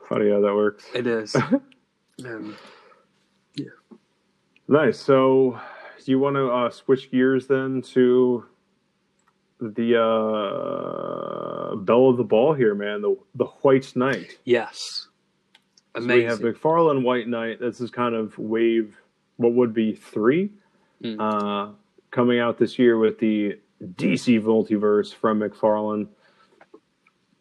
funny 0.07 0.29
how 0.29 0.39
that 0.39 0.53
works. 0.55 0.85
It 0.93 1.07
is. 1.07 1.35
Um, 2.23 2.55
Nice. 4.71 4.97
So, 4.99 5.59
do 6.03 6.11
you 6.11 6.17
want 6.17 6.37
to 6.37 6.47
uh, 6.49 6.69
switch 6.69 7.11
gears 7.11 7.45
then 7.45 7.81
to 7.93 8.45
the 9.59 10.01
uh, 10.01 11.75
bell 11.75 12.09
of 12.09 12.15
the 12.17 12.23
ball 12.23 12.53
here, 12.53 12.73
man? 12.73 13.01
The 13.01 13.17
the 13.35 13.45
White 13.45 13.93
Knight. 13.95 14.37
yes. 14.45 15.07
So 15.99 16.05
we 16.07 16.23
have 16.23 16.39
McFarlane 16.39 17.03
White 17.03 17.27
Knight. 17.27 17.59
This 17.59 17.81
is 17.81 17.91
kind 17.91 18.15
of 18.15 18.37
wave, 18.39 18.95
what 19.35 19.51
would 19.53 19.73
be 19.73 19.93
three, 19.93 20.49
Mm. 21.03 21.17
uh, 21.19 21.73
coming 22.11 22.39
out 22.39 22.57
this 22.57 22.79
year 22.79 22.97
with 22.97 23.19
the 23.19 23.59
DC 23.83 24.39
Multiverse 24.39 25.13
from 25.13 25.41
McFarlane. 25.41 26.07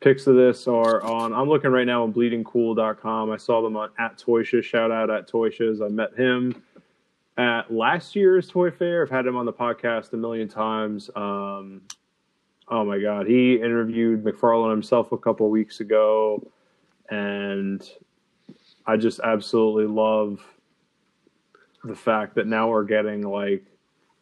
Pics 0.00 0.26
of 0.26 0.34
this 0.34 0.66
are 0.66 1.00
on. 1.02 1.32
I'm 1.32 1.48
looking 1.48 1.70
right 1.70 1.86
now 1.86 2.02
on 2.02 2.12
BleedingCool.com. 2.12 3.30
I 3.30 3.36
saw 3.36 3.62
them 3.62 3.76
on 3.76 3.90
at 4.00 4.18
Toysha. 4.18 4.64
Shout 4.64 4.90
out 4.90 5.10
at 5.10 5.28
Toysha's. 5.30 5.80
I 5.80 5.86
met 5.88 6.16
him 6.16 6.60
at 7.36 7.72
last 7.72 8.14
year's 8.16 8.48
Toy 8.48 8.70
Fair. 8.70 9.02
I've 9.02 9.10
had 9.10 9.26
him 9.26 9.36
on 9.36 9.46
the 9.46 9.52
podcast 9.52 10.12
a 10.12 10.16
million 10.16 10.48
times. 10.48 11.10
Um, 11.14 11.82
oh 12.68 12.84
my 12.84 12.98
God, 12.98 13.26
he 13.26 13.54
interviewed 13.56 14.24
McFarlane 14.24 14.70
himself 14.70 15.12
a 15.12 15.18
couple 15.18 15.48
weeks 15.50 15.80
ago, 15.80 16.42
and 17.08 17.88
I 18.86 18.96
just 18.96 19.20
absolutely 19.20 19.86
love 19.86 20.42
the 21.84 21.94
fact 21.94 22.34
that 22.34 22.46
now 22.46 22.68
we're 22.68 22.84
getting 22.84 23.22
like 23.22 23.64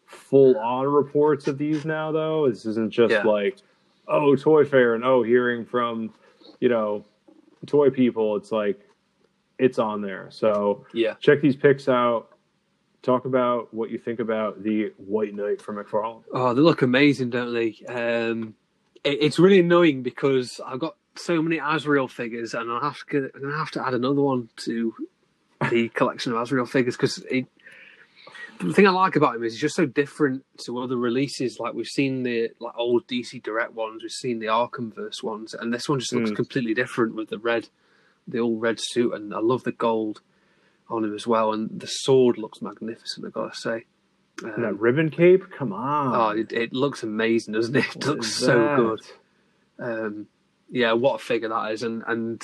full 0.06 0.56
on 0.58 0.86
reports 0.86 1.48
of 1.48 1.58
these 1.58 1.84
now. 1.84 2.12
Though 2.12 2.48
this 2.48 2.64
isn't 2.66 2.92
just 2.92 3.12
Yeah. 3.12 3.24
like 3.24 3.58
oh 4.06 4.36
Toy 4.36 4.64
Fair 4.64 4.94
and 4.94 5.04
oh 5.04 5.22
hearing 5.22 5.64
from 5.64 6.12
you 6.60 6.68
know 6.68 7.04
toy 7.66 7.90
people. 7.90 8.36
It's 8.36 8.52
like 8.52 8.80
it's 9.58 9.78
on 9.80 10.00
there. 10.00 10.28
So 10.30 10.86
Yeah. 10.92 11.14
check 11.14 11.40
these 11.40 11.56
pics 11.56 11.88
out. 11.88 12.30
Talk 13.02 13.24
about 13.26 13.72
what 13.72 13.90
you 13.90 13.98
think 13.98 14.18
about 14.18 14.62
the 14.62 14.92
White 14.96 15.34
Knight 15.34 15.62
from 15.62 15.76
McFarlane. 15.76 16.24
Oh, 16.32 16.52
they 16.52 16.60
look 16.60 16.82
amazing, 16.82 17.30
don't 17.30 17.54
they? 17.54 17.76
Um, 17.88 18.54
it, 19.04 19.18
it's 19.22 19.38
really 19.38 19.60
annoying 19.60 20.02
because 20.02 20.60
I've 20.66 20.80
got 20.80 20.96
so 21.14 21.40
many 21.40 21.60
Azrael 21.62 22.08
figures, 22.08 22.54
and 22.54 22.70
I'll 22.70 22.80
have 22.80 22.98
to. 23.10 23.30
I'm 23.34 23.40
gonna 23.42 23.56
have 23.56 23.70
to 23.72 23.86
add 23.86 23.94
another 23.94 24.20
one 24.20 24.48
to 24.64 24.94
the 25.70 25.88
collection 25.94 26.32
of 26.32 26.38
Azrael 26.42 26.66
figures 26.66 26.96
because 26.96 27.18
it. 27.30 27.46
the 28.60 28.72
thing 28.74 28.86
I 28.86 28.90
like 28.90 29.14
about 29.14 29.36
him 29.36 29.44
is 29.44 29.52
he's 29.52 29.60
just 29.60 29.76
so 29.76 29.86
different 29.86 30.44
to 30.64 30.78
other 30.80 30.96
releases. 30.96 31.60
Like 31.60 31.74
we've 31.74 31.86
seen 31.86 32.24
the 32.24 32.50
like 32.58 32.74
old 32.76 33.06
DC 33.06 33.40
Direct 33.44 33.74
ones, 33.74 34.02
we've 34.02 34.10
seen 34.10 34.40
the 34.40 34.46
Arkhamverse 34.46 35.22
ones, 35.22 35.54
and 35.54 35.72
this 35.72 35.88
one 35.88 36.00
just 36.00 36.12
looks 36.12 36.32
Mm. 36.32 36.36
completely 36.36 36.74
different 36.74 37.14
with 37.14 37.28
the 37.28 37.38
red, 37.38 37.68
the 38.26 38.40
all 38.40 38.56
red 38.58 38.80
suit, 38.80 39.14
and 39.14 39.32
I 39.32 39.38
love 39.38 39.62
the 39.62 39.72
gold 39.72 40.20
on 40.90 41.04
him 41.04 41.14
as 41.14 41.26
well. 41.26 41.52
And 41.52 41.80
the 41.80 41.86
sword 41.86 42.38
looks 42.38 42.60
magnificent. 42.62 43.26
I've 43.26 43.32
gotta 43.32 43.54
say. 43.54 43.84
Um, 44.44 44.62
that 44.62 44.78
ribbon 44.78 45.10
cape, 45.10 45.50
come 45.50 45.72
on. 45.72 46.14
oh, 46.14 46.38
it, 46.40 46.52
it 46.52 46.72
looks 46.72 47.02
amazing, 47.02 47.54
doesn't 47.54 47.74
it? 47.74 47.84
It 47.88 47.96
What 47.96 48.06
looks 48.06 48.32
so 48.34 48.58
that? 48.58 48.76
good. 48.76 49.00
Um, 49.80 50.26
yeah, 50.70 50.92
what 50.92 51.20
a 51.20 51.24
figure 51.24 51.48
that 51.48 51.72
is, 51.72 51.82
and 51.82 52.04
and 52.06 52.40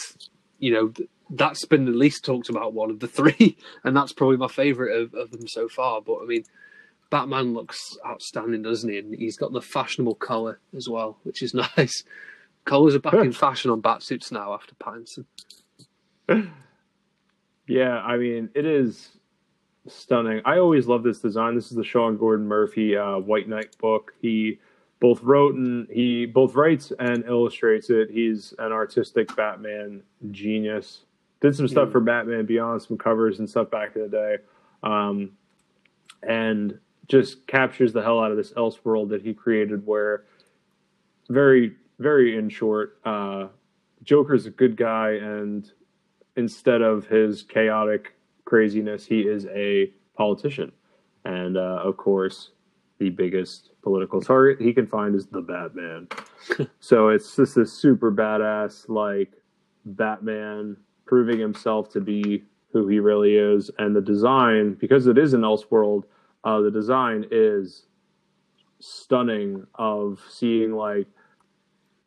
you 0.59 0.73
know 0.73 0.89
th- 0.89 1.09
that's 1.31 1.65
been 1.67 1.85
the 1.85 1.93
least 1.93 2.25
talked 2.25 2.49
about 2.49 2.73
one 2.75 2.91
of 2.91 2.99
the 3.01 3.07
three, 3.19 3.57
and 3.85 3.97
that's 3.97 4.13
probably 4.13 4.37
my 4.39 4.49
favourite 4.49 4.97
of, 5.01 5.15
of 5.15 5.31
them 5.31 5.47
so 5.47 5.69
far. 5.69 6.01
But 6.01 6.19
I 6.23 6.27
mean, 6.27 6.45
Batman 7.11 7.55
looks 7.55 7.79
outstanding, 8.05 8.63
doesn't 8.63 8.91
he? 8.91 8.99
And 8.99 9.15
he's 9.15 9.37
got 9.37 9.53
the 9.53 9.61
fashionable 9.63 10.17
collar 10.17 10.59
as 10.77 10.89
well, 10.89 11.19
which 11.23 11.43
is 11.43 11.55
nice. 11.77 12.03
Collars 12.65 12.95
are 12.97 13.01
back 13.01 13.15
in 13.15 13.31
fashion 13.33 13.71
on 13.71 13.83
batsuits 13.83 14.33
now 14.33 14.53
after 14.55 14.75
Pattinson. 14.77 15.27
Yeah, 17.67 17.99
I 18.01 18.17
mean, 18.17 18.51
it 18.55 18.67
is 18.67 19.17
stunning. 19.87 20.41
I 20.45 20.59
always 20.59 20.87
love 20.87 21.03
this 21.03 21.21
design. 21.21 21.55
This 21.55 21.71
is 21.71 21.77
the 21.77 21.85
Sean 21.85 22.17
Gordon 22.17 22.47
Murphy 22.47 22.97
uh, 22.97 23.19
White 23.19 23.49
Knight 23.49 23.77
book. 23.79 24.13
He 24.21 24.59
both 25.01 25.23
wrote 25.23 25.55
and 25.55 25.89
he 25.91 26.25
both 26.27 26.55
writes 26.55 26.93
and 26.99 27.25
illustrates 27.27 27.91
it. 27.91 28.11
He's 28.11 28.55
an 28.59 28.73
artistic 28.73 29.35
Batman 29.37 30.03
genius. 30.31 31.05
Did 31.41 31.55
some 31.55 31.69
stuff 31.69 31.89
Mm. 31.89 31.93
for 31.93 32.01
Batman 32.01 32.47
Beyond, 32.47 32.83
some 32.83 32.97
covers 32.97 33.39
and 33.39 33.49
stuff 33.49 33.71
back 33.71 33.97
in 33.97 34.03
the 34.03 34.09
day, 34.09 34.37
um, 34.83 35.33
and 36.23 36.79
just 37.07 37.47
captures 37.47 37.93
the 37.93 38.03
hell 38.03 38.19
out 38.19 38.31
of 38.31 38.39
this 38.39 38.53
Elseworld 38.53 39.11
that 39.11 39.21
he 39.21 39.35
created. 39.35 39.85
Where 39.87 40.25
very, 41.29 41.75
very 41.99 42.39
in 42.39 42.49
short, 42.49 42.99
uh, 43.05 43.49
Joker's 44.05 44.47
a 44.47 44.51
good 44.51 44.75
guy, 44.77 45.13
and 45.13 45.71
instead 46.37 46.83
of 46.83 47.07
his 47.07 47.43
chaotic 47.43 48.15
craziness, 48.45 49.07
he 49.07 49.21
is 49.21 49.47
a 49.47 49.93
politician. 50.17 50.73
And 51.25 51.57
uh, 51.57 51.81
of 51.83 51.97
course, 51.97 52.51
the 52.99 53.11
biggest 53.11 53.71
political 53.83 54.21
target 54.21 54.61
he 54.61 54.73
can 54.73 54.87
find 54.87 55.15
is 55.15 55.27
the 55.27 55.41
Batman. 55.41 56.09
so 56.81 57.09
it's 57.09 57.37
just 57.37 57.55
this 57.55 57.73
super 57.73 58.13
badass, 58.13 58.89
like 58.89 59.33
Batman 59.85 60.77
proving 61.07 61.39
himself 61.39 61.91
to 61.93 62.01
be 62.01 62.45
who 62.73 62.89
he 62.89 62.99
really 62.99 63.37
is. 63.37 63.71
And 63.79 63.95
the 63.95 64.01
design, 64.01 64.75
because 64.75 65.07
it 65.07 65.19
is 65.19 65.33
an 65.33 65.43
Elseworld, 65.43 66.05
uh, 66.45 66.61
the 66.61 66.71
design 66.71 67.27
is 67.31 67.87
stunning 68.81 69.67
of 69.77 70.21
seeing 70.29 70.73
like 70.73 71.07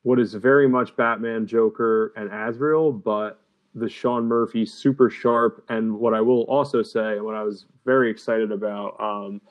what 0.03 0.19
is 0.19 0.33
very 0.35 0.69
much 0.69 0.95
Batman, 0.95 1.47
Joker, 1.47 2.13
and 2.15 2.31
Azrael, 2.31 2.91
but 2.91 3.41
the 3.79 3.89
Sean 3.89 4.25
Murphy 4.25 4.65
super 4.65 5.09
sharp. 5.09 5.63
And 5.69 5.99
what 5.99 6.13
I 6.13 6.21
will 6.21 6.43
also 6.43 6.83
say, 6.83 7.13
and 7.13 7.25
what 7.25 7.35
I 7.35 7.43
was 7.43 7.65
very 7.85 8.09
excited 8.09 8.51
about, 8.51 8.99
um, 8.99 9.41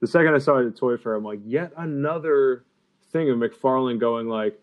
the 0.00 0.06
second 0.06 0.34
I 0.34 0.38
saw 0.38 0.58
it 0.58 0.66
at 0.66 0.76
Toy 0.76 0.96
Fair, 0.96 1.14
I'm 1.14 1.24
like, 1.24 1.40
yet 1.44 1.72
another 1.76 2.64
thing 3.10 3.30
of 3.30 3.38
McFarlane 3.38 3.98
going 3.98 4.28
like, 4.28 4.58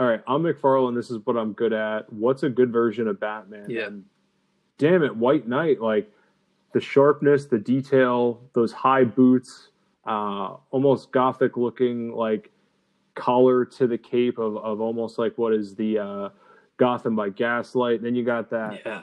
all 0.00 0.06
right, 0.08 0.22
I'm 0.26 0.42
McFarlane. 0.42 0.94
This 0.94 1.10
is 1.10 1.18
what 1.24 1.36
I'm 1.36 1.52
good 1.52 1.72
at. 1.72 2.12
What's 2.12 2.42
a 2.42 2.48
good 2.48 2.72
version 2.72 3.06
of 3.06 3.20
Batman? 3.20 3.66
Yeah. 3.68 3.86
And 3.86 4.04
damn 4.78 5.02
it, 5.02 5.14
White 5.14 5.46
Knight, 5.46 5.80
like 5.80 6.10
the 6.72 6.80
sharpness, 6.80 7.46
the 7.46 7.58
detail, 7.58 8.40
those 8.54 8.72
high 8.72 9.04
boots, 9.04 9.68
uh, 10.06 10.56
almost 10.70 11.12
gothic 11.12 11.56
looking, 11.56 12.12
like 12.12 12.50
collar 13.14 13.64
to 13.64 13.86
the 13.86 13.98
cape 13.98 14.38
of, 14.38 14.56
of 14.56 14.80
almost 14.80 15.18
like 15.18 15.36
what 15.36 15.52
is 15.52 15.74
the 15.74 15.98
uh, 15.98 16.28
Gotham 16.82 17.14
by 17.14 17.28
Gaslight. 17.28 18.02
Then 18.02 18.16
you 18.16 18.24
got 18.24 18.50
that 18.50 18.80
Yeah, 18.84 19.02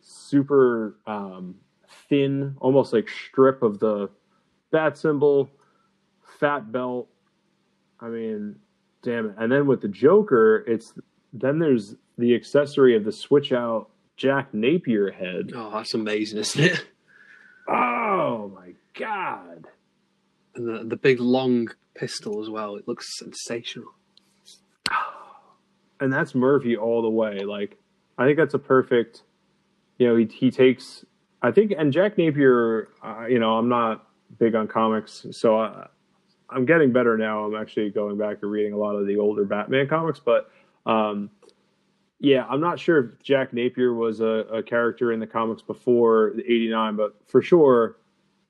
super 0.00 0.96
um, 1.06 1.54
thin, 2.08 2.56
almost 2.60 2.92
like 2.92 3.08
strip 3.08 3.62
of 3.62 3.78
the 3.78 4.10
bat 4.72 4.98
symbol, 4.98 5.48
fat 6.40 6.72
belt. 6.72 7.08
I 8.00 8.08
mean, 8.08 8.56
damn 9.02 9.26
it. 9.26 9.34
And 9.38 9.52
then 9.52 9.68
with 9.68 9.80
the 9.80 9.88
Joker, 9.88 10.64
it's 10.66 10.92
then 11.32 11.60
there's 11.60 11.94
the 12.18 12.34
accessory 12.34 12.96
of 12.96 13.04
the 13.04 13.12
switch 13.12 13.52
out 13.52 13.90
Jack 14.16 14.52
Napier 14.52 15.12
head. 15.12 15.52
oh, 15.54 15.70
that's 15.70 15.94
amazing, 15.94 16.40
isn't 16.40 16.64
it? 16.64 16.84
Oh 17.68 18.50
my 18.52 18.72
god. 18.98 19.68
And 20.56 20.66
the, 20.66 20.84
the 20.84 20.96
big 20.96 21.20
long 21.20 21.68
pistol 21.94 22.42
as 22.42 22.50
well. 22.50 22.74
It 22.74 22.88
looks 22.88 23.16
sensational. 23.18 23.92
And 26.00 26.12
that's 26.12 26.34
Murphy 26.34 26.76
all 26.76 27.02
the 27.02 27.10
way. 27.10 27.40
Like, 27.40 27.78
I 28.18 28.26
think 28.26 28.38
that's 28.38 28.54
a 28.54 28.58
perfect. 28.58 29.22
You 29.98 30.08
know, 30.08 30.16
he 30.16 30.26
he 30.26 30.50
takes. 30.50 31.04
I 31.42 31.50
think, 31.50 31.72
and 31.76 31.92
Jack 31.92 32.18
Napier. 32.18 32.88
Uh, 33.02 33.26
you 33.28 33.38
know, 33.38 33.56
I'm 33.56 33.68
not 33.68 34.06
big 34.38 34.54
on 34.54 34.68
comics, 34.68 35.26
so 35.30 35.58
I, 35.58 35.88
I'm 36.50 36.64
getting 36.64 36.92
better 36.92 37.16
now. 37.16 37.44
I'm 37.44 37.54
actually 37.54 37.90
going 37.90 38.18
back 38.18 38.38
and 38.42 38.50
reading 38.50 38.72
a 38.72 38.76
lot 38.76 38.96
of 38.96 39.06
the 39.06 39.16
older 39.16 39.44
Batman 39.44 39.88
comics, 39.88 40.18
but 40.18 40.50
um, 40.86 41.30
yeah, 42.18 42.44
I'm 42.48 42.60
not 42.60 42.78
sure 42.78 42.98
if 42.98 43.22
Jack 43.22 43.52
Napier 43.52 43.94
was 43.94 44.20
a, 44.20 44.46
a 44.52 44.62
character 44.62 45.12
in 45.12 45.20
the 45.20 45.26
comics 45.26 45.62
before 45.62 46.32
the 46.36 46.42
'89, 46.42 46.96
but 46.96 47.16
for 47.26 47.40
sure, 47.40 47.96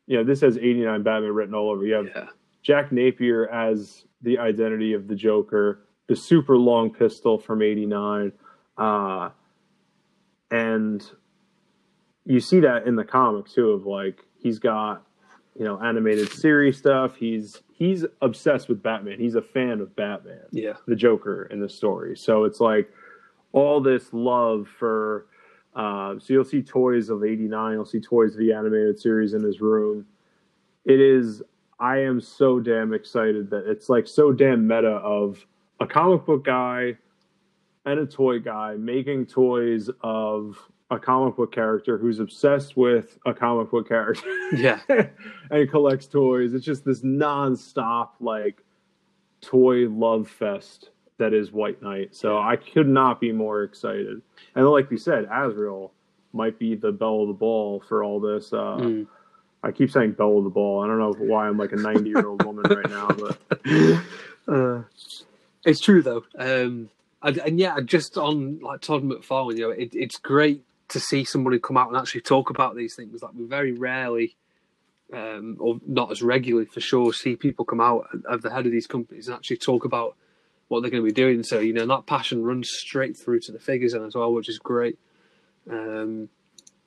you 0.07 0.17
know, 0.17 0.25
this 0.25 0.41
has 0.41 0.57
'89 0.57 1.03
Batman 1.03 1.33
written 1.33 1.55
all 1.55 1.71
over. 1.71 1.85
You 1.85 1.95
have 1.95 2.07
Yeah, 2.07 2.27
Jack 2.63 2.91
Napier 2.93 3.47
as 3.49 4.05
the 4.23 4.39
identity 4.39 4.93
of 4.93 5.09
the 5.09 5.15
Joker, 5.15 5.87
the 6.11 6.17
super 6.17 6.57
long 6.57 6.93
pistol 6.93 7.39
from 7.39 7.63
'89, 7.63 8.33
uh, 8.77 9.31
and 10.51 11.09
you 12.25 12.41
see 12.41 12.59
that 12.59 12.85
in 12.85 12.97
the 12.97 13.05
comic 13.05 13.47
too. 13.47 13.71
Of 13.71 13.87
like 13.87 14.25
he's 14.37 14.59
got 14.59 15.07
you 15.57 15.65
know 15.65 15.81
animated 15.81 16.33
series 16.33 16.77
stuff. 16.77 17.15
He's 17.15 17.63
he's 17.73 18.05
obsessed 18.23 18.69
with 18.69 18.83
Batman. 18.83 19.21
He's 19.21 19.37
a 19.37 19.41
fan 19.41 19.81
of 19.81 19.95
Batman 19.95 20.43
yeah, 20.51 20.73
the 20.89 20.97
Joker 20.97 21.45
in 21.45 21.61
the 21.61 21.69
story. 21.69 22.17
So 22.17 22.43
it's 22.43 22.59
like 22.59 22.91
all 23.53 23.81
this 23.81 24.13
love 24.13 24.67
for. 24.67 25.27
Uh, 25.77 26.19
so 26.19 26.33
you'll 26.33 26.45
see 26.45 26.61
toys 26.61 27.09
of 27.09 27.23
'89. 27.23 27.75
You'll 27.75 27.85
see 27.85 28.01
toys 28.01 28.33
of 28.33 28.41
the 28.41 28.53
animated 28.53 28.99
series 28.99 29.33
in 29.33 29.45
his 29.45 29.61
room. 29.61 30.07
It 30.85 31.01
is. 31.01 31.41
I 31.79 31.99
am 31.99 32.21
so 32.21 32.59
damn 32.59 32.93
excited 32.93 33.49
that 33.51 33.71
it's 33.71 33.89
like 33.89 34.09
so 34.09 34.33
damn 34.33 34.67
meta 34.67 34.89
of 34.89 35.47
a 35.81 35.87
comic 35.87 36.25
book 36.27 36.45
guy 36.45 36.97
and 37.87 37.99
a 37.99 38.07
toy 38.07 38.39
guy 38.39 38.75
making 38.75 39.27
toys 39.27 39.91
of 40.03 40.59
a 40.91 40.99
comic 40.99 41.37
book 41.37 41.53
character 41.53 41.97
who's 41.97 42.19
obsessed 42.19 42.77
with 42.77 43.19
a 43.25 43.33
comic 43.33 43.71
book 43.71 43.89
character 43.89 44.29
yeah. 44.53 44.81
and 45.51 45.71
collects 45.71 46.07
toys. 46.07 46.53
It's 46.53 46.65
just 46.65 46.85
this 46.85 47.03
nonstop 47.03 48.11
like 48.21 48.63
toy 49.41 49.89
love 49.89 50.29
fest 50.29 50.91
that 51.19 51.33
is 51.33 51.53
White 51.53 51.83
Knight. 51.83 52.15
So 52.15 52.39
I 52.39 52.57
could 52.57 52.89
not 52.89 53.21
be 53.21 53.31
more 53.33 53.63
excited. 53.63 54.21
And 54.55 54.67
like 54.69 54.91
we 54.91 54.99
said, 54.99 55.29
Azrael 55.31 55.93
might 56.33 56.59
be 56.59 56.75
the 56.75 56.93
bell 56.93 57.23
of 57.23 57.29
the 57.29 57.35
ball 57.35 57.83
for 57.89 58.03
all 58.05 58.21
this. 58.21 58.53
Uh, 58.53 58.77
Mm. 58.81 59.07
I 59.63 59.73
keep 59.73 59.91
saying 59.91 60.13
bell 60.13 60.39
of 60.39 60.45
the 60.45 60.51
ball. 60.51 60.83
I 60.83 60.87
don't 60.87 60.99
know 60.99 61.13
why 61.19 61.47
I'm 61.47 61.59
like 61.59 61.73
a 61.73 61.77
90 61.77 62.09
year 62.09 62.27
old 62.27 62.43
woman 62.47 62.65
right 62.71 62.89
now, 62.89 63.09
but 63.09 63.39
Uh, 64.49 64.83
it's 65.65 65.81
true 65.81 66.03
though, 66.03 66.25
um, 66.39 66.91
and, 67.23 67.39
and 67.39 67.59
yeah, 67.59 67.81
just 67.85 68.17
on 68.17 68.61
like 68.61 68.81
Todd 68.81 69.03
McFarlane, 69.03 69.59
you 69.59 69.69
know, 69.69 69.71
it, 69.71 69.91
it's 69.93 70.19
great 70.19 70.63
to 70.89 71.01
see 71.01 71.25
somebody 71.25 71.59
come 71.59 71.77
out 71.77 71.89
and 71.89 71.97
actually 71.97 72.23
talk 72.23 72.51
about 72.51 72.77
these 72.77 72.95
things. 72.95 73.23
Like 73.23 73.33
we 73.35 73.45
very 73.45 73.73
rarely, 73.73 74.37
um, 75.13 75.57
or 75.61 75.81
not 75.87 76.11
as 76.11 76.23
regularly 76.23 76.67
for 76.67 76.81
sure, 76.81 77.13
see 77.13 77.37
people 77.37 77.65
come 77.65 77.81
out 77.81 78.09
at 78.31 78.43
the 78.43 78.51
head 78.51 78.67
of 78.67 78.73
these 78.73 78.87
companies 78.87 79.29
and 79.29 79.37
actually 79.37 79.59
talk 79.59 79.85
about 79.85 80.17
what 80.69 80.81
they're 80.81 80.91
going 80.91 81.03
to 81.03 81.07
be 81.07 81.13
doing. 81.13 81.43
So 81.43 81.59
you 81.59 81.73
know, 81.73 81.87
that 81.87 82.07
passion 82.07 82.43
runs 82.43 82.71
straight 82.71 83.17
through 83.17 83.41
to 83.41 83.53
the 83.53 83.59
figures 83.59 83.93
and 83.93 84.05
as 84.07 84.15
well, 84.15 84.33
which 84.33 84.49
is 84.49 84.59
great. 84.59 84.99
Um, 85.71 86.29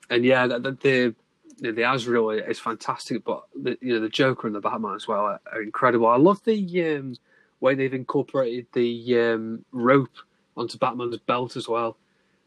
and 0.10 0.26
yeah, 0.26 0.48
the 0.48 0.60
the, 0.60 1.16
the, 1.60 1.72
the 1.72 1.92
Azrael 1.92 2.32
is 2.32 2.60
fantastic, 2.60 3.24
but 3.24 3.44
the, 3.56 3.78
you 3.82 3.94
know 3.94 4.00
the 4.00 4.10
Joker 4.10 4.48
and 4.48 4.56
the 4.56 4.62
Batman 4.62 4.96
as 4.96 5.08
well 5.08 5.22
are, 5.22 5.42
are 5.52 5.62
incredible. 5.62 6.08
I 6.08 6.18
love 6.18 6.44
the 6.44 6.96
um, 6.96 7.16
way 7.64 7.76
they've 7.76 7.94
incorporated 7.94 8.68
the 8.74 9.20
um, 9.20 9.66
rope 9.72 10.18
onto 10.56 10.78
Batman's 10.78 11.18
belt 11.18 11.56
as 11.56 11.68
well. 11.68 11.98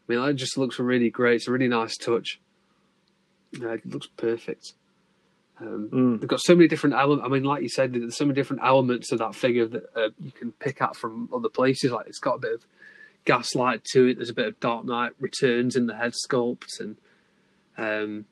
I 0.09 0.13
mean, 0.13 0.25
that 0.25 0.35
just 0.35 0.57
looks 0.57 0.79
really 0.79 1.11
great. 1.11 1.37
It's 1.37 1.49
a 1.49 1.53
really 1.53 1.69
nice 1.69 1.97
touch. 1.97 2.39
Uh, 3.61 3.71
it 3.71 3.87
looks 3.87 4.07
perfect. 4.17 4.75
Um, 5.59 5.89
Mm. 5.91 6.21
They've 6.21 6.29
got 6.29 6.41
so 6.41 6.55
many 6.55 6.69
different 6.69 6.95
elements. 6.97 7.25
I 7.27 7.29
mean, 7.33 7.45
like 7.45 7.63
you 7.63 7.69
said, 7.69 7.95
there's 7.95 8.17
so 8.17 8.25
many 8.27 8.35
different 8.35 8.63
elements 8.63 9.11
of 9.11 9.19
that 9.21 9.35
figure 9.35 9.67
that 9.67 9.85
uh, 9.97 10.11
you 10.23 10.31
can 10.31 10.53
pick 10.53 10.83
out 10.83 10.97
from 10.97 11.29
other 11.35 11.49
places. 11.49 11.91
Like 11.91 12.07
it's 12.07 12.19
got 12.19 12.35
a 12.35 12.39
bit 12.39 12.53
of 12.53 12.67
gaslight 13.25 13.83
to 13.93 14.07
it. 14.07 14.17
There's 14.17 14.31
a 14.31 14.35
bit 14.35 14.47
of 14.47 14.61
Dark 14.61 14.85
Knight 14.85 15.13
Returns 15.19 15.75
in 15.75 15.87
the 15.87 15.97
head 15.97 16.13
sculpt, 16.13 16.79
and 16.79 16.97
um, 17.79 18.27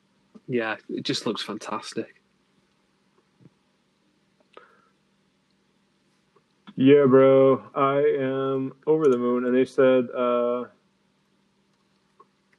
yeah, 0.47 0.77
it 0.89 1.03
just 1.03 1.25
looks 1.25 1.41
fantastic. 1.41 2.21
Yeah, 6.75 7.05
bro. 7.07 7.63
I 7.73 7.99
am 8.19 8.73
over 8.85 9.07
the 9.07 9.17
moon, 9.17 9.45
and 9.45 9.55
they 9.55 9.65
said, 9.65 10.09
uh, 10.15 10.65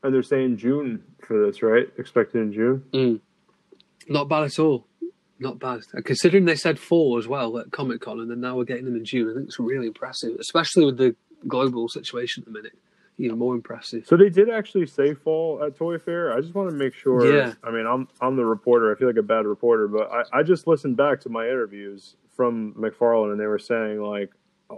and 0.03 0.15
they're 0.15 0.23
saying 0.23 0.57
June 0.57 1.03
for 1.21 1.45
this, 1.45 1.63
right? 1.63 1.87
Expected 1.99 2.41
in 2.41 2.53
June. 2.53 2.85
Mm. 2.93 3.21
Not 4.09 4.29
bad 4.29 4.45
at 4.45 4.59
all. 4.59 4.87
Not 5.39 5.59
bad. 5.59 5.81
Considering 6.05 6.47
they 6.47 6.57
said 6.57 6.79
fall 6.79 7.19
as 7.19 7.29
well 7.29 7.59
at 7.59 7.73
Comic 7.73 8.01
Con, 8.01 8.21
and 8.21 8.31
then 8.31 8.41
now 8.41 8.57
we're 8.57 8.65
getting 8.65 8.87
them 8.87 8.97
in 8.97 9.05
June, 9.05 9.31
I 9.31 9.35
think 9.35 9.49
it's 9.49 9.61
really 9.61 9.87
impressive, 9.87 10.39
especially 10.41 10.87
with 10.87 10.97
the 10.97 11.15
global 11.47 11.89
situation 11.89 12.43
at 12.43 12.47
the 12.47 12.53
minute. 12.53 12.79
Even 13.19 13.39
more 13.39 13.55
impressive. 13.55 14.07
So 14.07 14.15
they 14.19 14.29
did 14.29 14.51
actually 14.51 14.87
say 14.87 15.15
fall 15.15 15.65
at 15.65 15.75
Toy 15.75 15.97
Fair. 15.97 16.37
I 16.37 16.41
just 16.43 16.55
want 16.55 16.69
to 16.69 16.77
make 16.77 16.93
sure. 16.93 17.35
Yeah. 17.35 17.55
I 17.65 17.71
mean, 17.71 17.87
I'm 17.87 18.09
I'm 18.21 18.37
the 18.37 18.45
reporter. 18.45 18.95
I 18.95 18.99
feel 18.99 19.09
like 19.09 19.17
a 19.17 19.23
bad 19.23 19.47
reporter, 19.47 19.89
but 19.89 20.11
I, 20.13 20.41
I 20.41 20.43
just 20.43 20.67
listened 20.67 20.99
back 20.99 21.23
to 21.23 21.31
my 21.31 21.47
interviews 21.47 22.17
from 22.37 22.75
McFarlane, 22.75 23.33
and 23.33 23.41
they 23.41 23.47
were 23.47 23.59
saying 23.59 24.01
like 24.01 24.31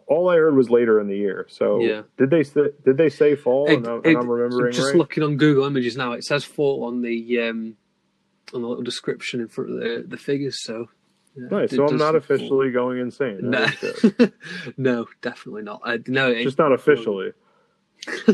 all 0.07 0.29
I 0.29 0.37
heard 0.37 0.55
was 0.55 0.69
later 0.71 1.01
in 1.01 1.09
the 1.09 1.17
year. 1.17 1.47
So 1.49 1.81
Yeah. 1.81 2.03
did 2.19 2.29
they 2.31 2.43
say, 2.45 2.69
did 2.85 2.97
they 2.99 3.09
say 3.09 3.35
fall? 3.37 3.69
It- 3.69 3.77
and, 3.77 3.87
I'm, 3.87 3.99
it- 3.99 4.07
and 4.07 4.17
I'm 4.19 4.29
remembering 4.31 4.73
just 4.73 4.89
right. 4.89 4.97
looking 4.97 5.23
on 5.23 5.37
Google 5.37 5.65
Images 5.65 5.97
now, 5.97 6.13
it 6.13 6.25
says 6.25 6.45
fall 6.45 6.85
on 6.85 7.01
the 7.03 7.41
um, 7.41 7.77
on 8.55 8.63
the 8.63 8.69
little 8.69 8.85
description 8.85 9.41
in 9.41 9.49
front 9.49 9.71
of 9.71 9.77
the 9.81 10.05
the 10.07 10.17
figures. 10.19 10.63
So 10.63 10.89
yeah, 11.37 11.49
nice. 11.51 11.71
So 11.71 11.87
I'm 11.87 11.97
not 11.97 12.13
say 12.15 12.21
fall. 12.21 12.37
officially 12.37 12.71
going 12.71 12.99
insane. 12.99 13.39
No, 13.43 13.67
no, 14.77 15.07
definitely 15.23 15.63
not. 15.63 15.81
Uh, 15.85 15.99
no, 16.07 16.31
it, 16.31 16.43
just 16.45 16.59
not 16.59 16.73
officially. 16.73 17.33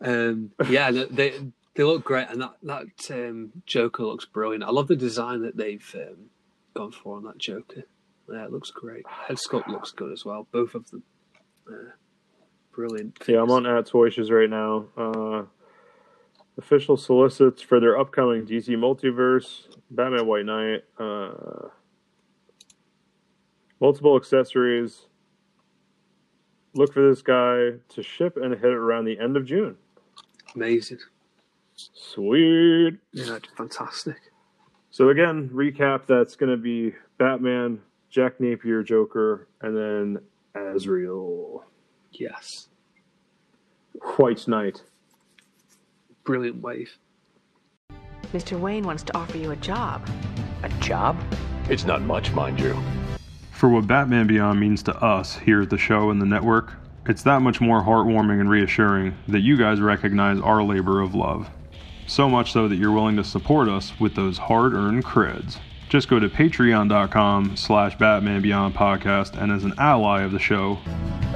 um, 0.00 0.50
yeah, 0.68 0.90
they- 0.90 1.04
they 1.06 1.34
they 1.74 1.84
look 1.84 2.04
great, 2.04 2.28
and 2.30 2.42
that 2.42 2.54
that 2.62 2.86
um, 3.10 3.52
Joker 3.66 4.04
looks 4.04 4.24
brilliant. 4.24 4.64
I 4.64 4.70
love 4.70 4.88
the 4.88 4.96
design 4.96 5.42
that 5.42 5.56
they've 5.56 5.94
um, 5.94 6.26
gone 6.74 6.92
for 6.92 7.16
on 7.16 7.24
that 7.24 7.38
Joker. 7.38 7.84
Yeah, 8.32 8.44
it 8.44 8.52
looks 8.52 8.70
great. 8.70 9.04
Head 9.08 9.36
sculpt 9.36 9.68
looks 9.68 9.90
good 9.92 10.12
as 10.12 10.24
well. 10.24 10.46
Both 10.52 10.74
of 10.74 10.88
them, 10.90 11.02
uh, 11.68 11.90
brilliant. 12.72 13.18
Yeah, 13.26 13.42
I'm 13.42 13.50
on 13.50 13.66
at 13.66 13.86
Toy 13.86 14.10
Shiz 14.10 14.30
right 14.30 14.48
now. 14.48 14.86
Uh, 14.96 15.42
official 16.56 16.96
solicits 16.96 17.60
for 17.62 17.80
their 17.80 17.98
upcoming 17.98 18.46
DC 18.46 18.68
Multiverse, 18.76 19.66
Batman 19.90 20.26
White 20.26 20.46
Knight, 20.46 20.84
uh, 20.98 21.68
multiple 23.80 24.16
accessories. 24.16 25.06
Look 26.74 26.92
for 26.92 27.08
this 27.08 27.22
guy 27.22 27.72
to 27.88 28.02
ship 28.02 28.36
and 28.36 28.54
hit 28.54 28.64
it 28.64 28.72
around 28.72 29.06
the 29.06 29.18
end 29.18 29.36
of 29.36 29.44
June. 29.44 29.76
amazing. 30.54 30.98
Sweet. 31.74 32.98
Yeah, 33.12 33.38
fantastic. 33.56 34.16
So 34.90 35.10
again, 35.10 35.48
recap 35.52 36.06
that's 36.06 36.34
going 36.36 36.50
to 36.50 36.56
be 36.56 36.94
Batman, 37.18 37.80
Jack 38.10 38.40
Napier, 38.40 38.82
Joker, 38.82 39.46
and 39.62 39.76
then 39.76 40.18
Azrael, 40.54 41.64
Yes, 42.12 42.68
White 44.16 44.46
Knight. 44.48 44.82
brilliant 46.24 46.60
wave. 46.60 46.90
Mr. 48.32 48.58
Wayne 48.58 48.84
wants 48.84 49.02
to 49.04 49.16
offer 49.16 49.36
you 49.38 49.52
a 49.52 49.56
job. 49.56 50.08
A 50.62 50.68
job? 50.80 51.16
It's 51.68 51.84
not 51.84 52.02
much, 52.02 52.32
mind 52.32 52.58
you. 52.60 52.76
For 53.52 53.68
what 53.68 53.86
Batman 53.86 54.26
Beyond 54.26 54.58
means 54.58 54.82
to 54.84 54.96
us 54.96 55.36
here 55.36 55.62
at 55.62 55.70
the 55.70 55.78
show 55.78 56.10
and 56.10 56.20
the 56.20 56.26
network, 56.26 56.74
it's 57.06 57.22
that 57.24 57.42
much 57.42 57.60
more 57.60 57.82
heartwarming 57.82 58.40
and 58.40 58.50
reassuring 58.50 59.16
that 59.28 59.40
you 59.40 59.56
guys 59.56 59.80
recognize 59.80 60.40
our 60.40 60.62
labor 60.62 61.00
of 61.00 61.14
love. 61.14 61.48
So 62.10 62.28
much 62.28 62.50
so 62.50 62.66
that 62.66 62.74
you're 62.74 62.90
willing 62.90 63.16
to 63.18 63.22
support 63.22 63.68
us 63.68 63.92
with 64.00 64.16
those 64.16 64.36
hard-earned 64.36 65.04
creds. 65.04 65.58
Just 65.88 66.08
go 66.08 66.18
to 66.18 66.28
patreon.com 66.28 67.56
slash 67.56 67.96
Batman 67.98 68.42
Beyond 68.42 68.74
podcast 68.74 69.40
and 69.40 69.52
as 69.52 69.62
an 69.62 69.74
ally 69.78 70.22
of 70.22 70.32
the 70.32 70.38
show, 70.40 70.76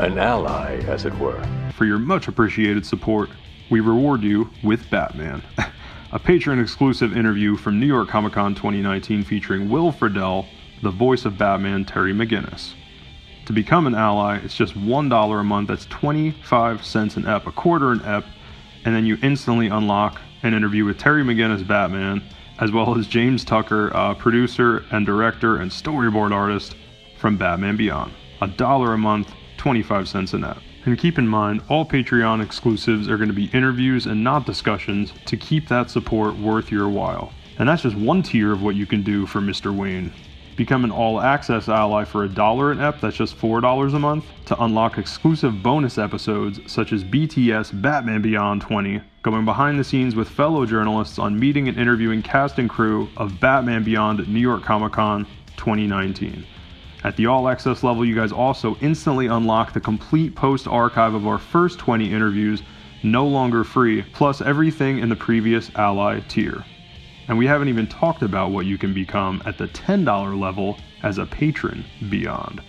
An 0.00 0.18
ally, 0.18 0.80
as 0.88 1.04
it 1.04 1.16
were. 1.20 1.40
for 1.76 1.84
your 1.84 2.00
much 2.00 2.26
appreciated 2.26 2.84
support, 2.84 3.30
we 3.70 3.78
reward 3.78 4.24
you 4.24 4.50
with 4.64 4.90
Batman. 4.90 5.44
a 6.12 6.18
patron 6.18 6.58
exclusive 6.58 7.16
interview 7.16 7.56
from 7.56 7.78
New 7.78 7.86
York 7.86 8.08
Comic 8.08 8.32
Con 8.32 8.56
2019 8.56 9.22
featuring 9.22 9.70
Will 9.70 9.92
Friedle, 9.92 10.44
the 10.82 10.90
voice 10.90 11.24
of 11.24 11.38
Batman 11.38 11.84
Terry 11.84 12.12
McGinnis. 12.12 12.72
To 13.46 13.52
become 13.52 13.86
an 13.86 13.94
ally, 13.94 14.38
it's 14.38 14.56
just 14.56 14.74
$1 14.74 15.40
a 15.40 15.44
month, 15.44 15.68
that's 15.68 15.86
25 15.86 16.84
cents 16.84 17.16
an 17.16 17.28
ep, 17.28 17.46
a 17.46 17.52
quarter 17.52 17.92
an 17.92 18.02
ep, 18.04 18.24
and 18.84 18.92
then 18.92 19.06
you 19.06 19.16
instantly 19.22 19.68
unlock 19.68 20.20
an 20.44 20.52
interview 20.52 20.84
with 20.84 20.98
Terry 20.98 21.22
McGinnis 21.22 21.66
Batman, 21.66 22.22
as 22.60 22.70
well 22.70 22.96
as 22.98 23.06
James 23.06 23.44
Tucker, 23.44 23.90
uh, 23.96 24.14
producer 24.14 24.84
and 24.90 25.06
director 25.06 25.56
and 25.56 25.70
storyboard 25.70 26.32
artist 26.32 26.76
from 27.18 27.38
Batman 27.38 27.76
Beyond. 27.76 28.12
A 28.42 28.46
dollar 28.46 28.92
a 28.92 28.98
month, 28.98 29.32
25 29.56 30.06
cents 30.06 30.34
a 30.34 30.38
ep. 30.38 30.58
And 30.84 30.98
keep 30.98 31.18
in 31.18 31.26
mind, 31.26 31.62
all 31.70 31.86
Patreon 31.86 32.44
exclusives 32.44 33.08
are 33.08 33.16
going 33.16 33.30
to 33.30 33.34
be 33.34 33.46
interviews 33.54 34.04
and 34.04 34.22
not 34.22 34.44
discussions 34.44 35.14
to 35.24 35.36
keep 35.38 35.66
that 35.68 35.88
support 35.90 36.36
worth 36.36 36.70
your 36.70 36.90
while. 36.90 37.32
And 37.58 37.66
that's 37.66 37.82
just 37.82 37.96
one 37.96 38.22
tier 38.22 38.52
of 38.52 38.62
what 38.62 38.76
you 38.76 38.84
can 38.84 39.02
do 39.02 39.24
for 39.24 39.40
Mr. 39.40 39.74
Wayne. 39.74 40.12
Become 40.56 40.84
an 40.84 40.92
all 40.92 41.20
access 41.20 41.68
ally 41.68 42.04
for 42.04 42.22
a 42.22 42.28
dollar 42.28 42.70
an 42.70 42.80
ep, 42.80 43.00
that's 43.00 43.16
just 43.16 43.36
$4 43.36 43.92
a 43.92 43.98
month, 43.98 44.24
to 44.46 44.62
unlock 44.62 44.98
exclusive 44.98 45.64
bonus 45.64 45.98
episodes 45.98 46.60
such 46.70 46.92
as 46.92 47.02
BTS 47.02 47.82
Batman 47.82 48.22
Beyond 48.22 48.62
20, 48.62 49.00
going 49.22 49.44
behind 49.44 49.80
the 49.80 49.84
scenes 49.84 50.14
with 50.14 50.28
fellow 50.28 50.64
journalists 50.64 51.18
on 51.18 51.40
meeting 51.40 51.66
and 51.66 51.76
interviewing 51.76 52.22
cast 52.22 52.60
and 52.60 52.70
crew 52.70 53.08
of 53.16 53.40
Batman 53.40 53.82
Beyond 53.82 54.28
New 54.28 54.38
York 54.38 54.62
Comic 54.62 54.92
Con 54.92 55.26
2019. 55.56 56.46
At 57.02 57.16
the 57.16 57.26
all 57.26 57.48
access 57.48 57.82
level, 57.82 58.04
you 58.04 58.14
guys 58.14 58.30
also 58.30 58.76
instantly 58.80 59.26
unlock 59.26 59.72
the 59.72 59.80
complete 59.80 60.36
post 60.36 60.68
archive 60.68 61.14
of 61.14 61.26
our 61.26 61.38
first 61.38 61.80
20 61.80 62.12
interviews, 62.12 62.62
no 63.02 63.26
longer 63.26 63.64
free, 63.64 64.02
plus 64.12 64.40
everything 64.40 65.00
in 65.00 65.08
the 65.08 65.16
previous 65.16 65.72
ally 65.74 66.20
tier. 66.28 66.64
And 67.28 67.38
we 67.38 67.46
haven't 67.46 67.68
even 67.68 67.86
talked 67.86 68.22
about 68.22 68.50
what 68.50 68.66
you 68.66 68.76
can 68.76 68.92
become 68.92 69.42
at 69.46 69.56
the 69.58 69.68
$10 69.68 70.38
level 70.38 70.78
as 71.02 71.18
a 71.18 71.26
patron 71.26 71.84
beyond. 72.10 72.62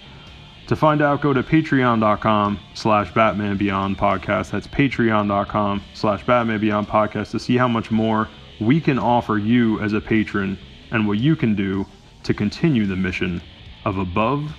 To 0.68 0.76
find 0.76 1.02
out, 1.02 1.22
go 1.22 1.32
to 1.32 1.44
patreon.com 1.44 2.60
slash 2.74 3.14
Batman 3.14 3.58
Beyond 3.58 3.98
Podcast. 3.98 4.50
That's 4.50 4.66
patreon.com 4.68 5.84
slash 5.94 6.26
Batman 6.26 6.60
Beyond 6.60 6.88
Podcast 6.88 7.32
to 7.32 7.40
see 7.40 7.56
how 7.56 7.68
much 7.68 7.92
more 7.92 8.30
we 8.60 8.82
can 8.82 8.98
offer 8.98 9.38
you 9.38 9.80
as 9.82 9.94
a 9.94 10.02
patron 10.02 10.58
and 10.92 11.08
what 11.08 11.20
you 11.20 11.36
can 11.36 11.56
do 11.56 11.86
to 12.24 12.34
continue 12.34 12.88
the 12.88 12.96
mission 12.96 13.42
of 13.84 13.98
Above 13.98 14.56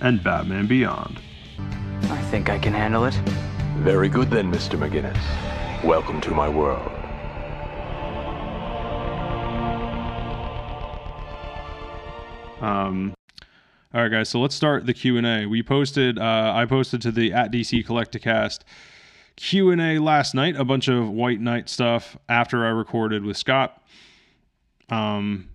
and 0.00 0.22
Batman 0.24 0.66
Beyond. 0.66 1.20
I 1.58 2.22
think 2.30 2.48
I 2.48 2.58
can 2.58 2.72
handle 2.72 3.04
it. 3.04 3.14
Very 3.78 4.08
good 4.08 4.30
then, 4.30 4.50
Mr. 4.50 4.78
McGinnis. 4.78 5.18
Welcome 5.84 6.20
to 6.22 6.30
my 6.30 6.48
world. 6.48 6.93
Um, 12.60 13.14
all 13.92 14.02
right, 14.02 14.10
guys. 14.10 14.28
So 14.28 14.40
let's 14.40 14.54
start 14.54 14.86
the 14.86 14.94
Q 14.94 15.16
and 15.18 15.26
A. 15.26 15.46
We 15.46 15.62
posted, 15.62 16.18
uh, 16.18 16.52
I 16.54 16.66
posted 16.66 17.00
to 17.02 17.12
the 17.12 17.32
at 17.32 17.52
DC 17.52 17.86
Collecticast 17.86 18.60
Q 19.36 19.70
and 19.70 19.80
A 19.80 19.98
last 19.98 20.34
night. 20.34 20.56
A 20.56 20.64
bunch 20.64 20.88
of 20.88 21.08
White 21.10 21.40
Knight 21.40 21.68
stuff 21.68 22.16
after 22.28 22.64
I 22.64 22.70
recorded 22.70 23.24
with 23.24 23.36
Scott. 23.36 23.82
Um, 24.88 25.48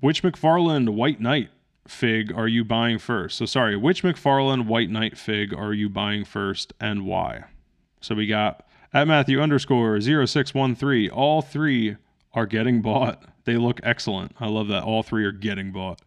which 0.00 0.22
McFarlane 0.22 0.90
White 0.90 1.20
Knight 1.20 1.50
fig 1.86 2.32
are 2.32 2.48
you 2.48 2.64
buying 2.64 2.98
first? 2.98 3.36
So 3.36 3.46
sorry, 3.46 3.76
which 3.76 4.02
McFarlane 4.02 4.66
White 4.66 4.90
Knight 4.90 5.18
fig 5.18 5.54
are 5.54 5.72
you 5.72 5.88
buying 5.88 6.24
first 6.24 6.72
and 6.80 7.06
why? 7.06 7.44
So 8.00 8.14
we 8.14 8.26
got 8.26 8.66
at 8.92 9.08
Matthew 9.08 9.40
underscore 9.40 10.00
0613. 10.00 11.10
All 11.10 11.42
three 11.42 11.96
are 12.32 12.46
getting 12.46 12.82
bought. 12.82 13.22
They 13.44 13.56
look 13.56 13.80
excellent. 13.82 14.36
I 14.38 14.46
love 14.46 14.68
that. 14.68 14.84
All 14.84 15.02
three 15.02 15.24
are 15.24 15.32
getting 15.32 15.72
bought. 15.72 16.00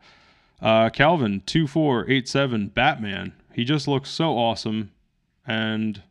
Uh, 0.62 0.90
Calvin 0.90 1.42
2487 1.46 2.68
Batman. 2.68 3.34
He 3.54 3.64
just 3.64 3.88
looks 3.88 4.10
so 4.10 4.38
awesome. 4.38 4.92
And 5.46 6.02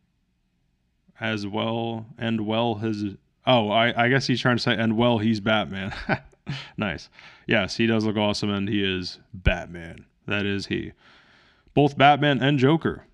as 1.22 1.46
well, 1.46 2.06
and 2.18 2.46
well, 2.46 2.74
his. 2.74 3.04
Oh, 3.46 3.70
I, 3.70 4.04
I 4.04 4.08
guess 4.08 4.26
he's 4.26 4.40
trying 4.40 4.56
to 4.56 4.62
say, 4.62 4.76
and 4.76 4.96
well, 4.96 5.18
he's 5.18 5.40
Batman. 5.40 5.94
nice. 6.76 7.08
Yes, 7.46 7.76
he 7.76 7.86
does 7.86 8.04
look 8.04 8.16
awesome, 8.16 8.50
and 8.50 8.68
he 8.68 8.84
is 8.84 9.20
Batman. 9.32 10.04
That 10.26 10.44
is 10.44 10.66
he. 10.66 10.92
Both 11.74 11.96
Batman 11.96 12.42
and 12.42 12.58
Joker. 12.58 13.06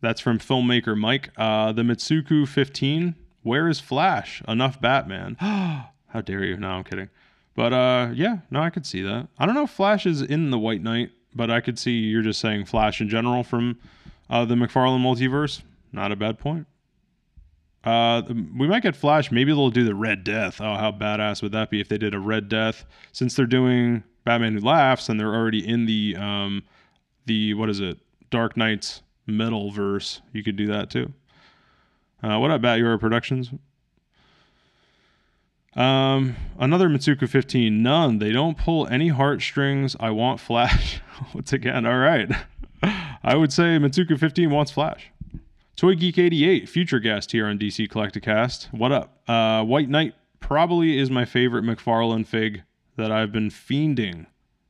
That's 0.00 0.20
from 0.20 0.38
filmmaker 0.38 0.98
Mike. 0.98 1.30
Uh, 1.36 1.72
the 1.72 1.82
Mitsuku 1.82 2.46
15. 2.46 3.14
Where 3.42 3.68
is 3.68 3.80
Flash? 3.80 4.42
Enough 4.46 4.80
Batman. 4.80 5.36
How 5.40 6.20
dare 6.24 6.44
you? 6.44 6.56
No, 6.56 6.68
I'm 6.70 6.84
kidding. 6.84 7.10
But 7.54 7.72
uh, 7.72 8.10
yeah, 8.14 8.38
no, 8.50 8.60
I 8.60 8.70
could 8.70 8.86
see 8.86 9.02
that. 9.02 9.28
I 9.38 9.46
don't 9.46 9.54
know 9.54 9.64
if 9.64 9.70
Flash 9.70 10.06
is 10.06 10.22
in 10.22 10.50
the 10.50 10.58
White 10.58 10.82
Knight, 10.82 11.10
but 11.34 11.50
I 11.50 11.60
could 11.60 11.78
see 11.78 11.92
you're 11.92 12.22
just 12.22 12.40
saying 12.40 12.66
Flash 12.66 13.00
in 13.00 13.08
general 13.08 13.42
from 13.42 13.78
uh, 14.30 14.44
the 14.44 14.54
McFarlane 14.54 15.02
multiverse. 15.02 15.62
Not 15.92 16.12
a 16.12 16.16
bad 16.16 16.38
point. 16.38 16.66
Uh, 17.84 18.22
we 18.28 18.66
might 18.68 18.82
get 18.82 18.96
Flash. 18.96 19.30
Maybe 19.30 19.52
they'll 19.52 19.70
do 19.70 19.84
the 19.84 19.94
Red 19.94 20.24
Death. 20.24 20.60
Oh, 20.60 20.74
how 20.74 20.92
badass 20.92 21.42
would 21.42 21.52
that 21.52 21.70
be 21.70 21.80
if 21.80 21.88
they 21.88 21.98
did 21.98 22.14
a 22.14 22.20
Red 22.20 22.48
Death? 22.48 22.84
Since 23.12 23.34
they're 23.34 23.46
doing 23.46 24.04
Batman 24.24 24.54
Who 24.54 24.60
Laughs, 24.60 25.08
and 25.08 25.18
they're 25.18 25.34
already 25.34 25.66
in 25.66 25.86
the 25.86 26.16
um, 26.16 26.64
the 27.26 27.54
what 27.54 27.70
is 27.70 27.80
it, 27.80 27.98
Dark 28.30 28.56
Knight's 28.56 29.02
metal 29.26 29.70
verse. 29.70 30.20
You 30.32 30.42
could 30.42 30.56
do 30.56 30.66
that 30.66 30.90
too. 30.90 31.12
Uh, 32.22 32.38
what 32.38 32.50
about 32.50 32.78
your 32.78 32.98
Productions? 32.98 33.50
Um, 35.76 36.34
another 36.58 36.88
Mitsuka 36.88 37.28
15. 37.28 37.82
None. 37.82 38.18
They 38.18 38.32
don't 38.32 38.58
pull 38.58 38.88
any 38.88 39.08
heartstrings. 39.08 39.94
I 40.00 40.10
want 40.10 40.40
Flash. 40.40 41.00
Once 41.34 41.52
again, 41.52 41.86
all 41.86 41.98
right. 41.98 42.30
I 43.22 43.36
would 43.36 43.52
say 43.52 43.78
Mitsuka 43.78 44.18
15 44.18 44.50
wants 44.50 44.72
Flash. 44.72 45.10
Toy 45.76 45.94
Geek 45.94 46.18
88, 46.18 46.68
future 46.68 46.98
guest 46.98 47.30
here 47.30 47.46
on 47.46 47.56
DC 47.56 47.88
Collecticast. 47.88 48.72
What 48.72 48.90
up? 48.90 49.22
Uh, 49.28 49.62
White 49.62 49.88
Knight 49.88 50.14
probably 50.40 50.98
is 50.98 51.08
my 51.10 51.24
favorite 51.24 51.62
McFarlane 51.62 52.26
fig 52.26 52.62
that 52.96 53.12
I've 53.12 53.30
been 53.30 53.48
fiending 53.48 54.26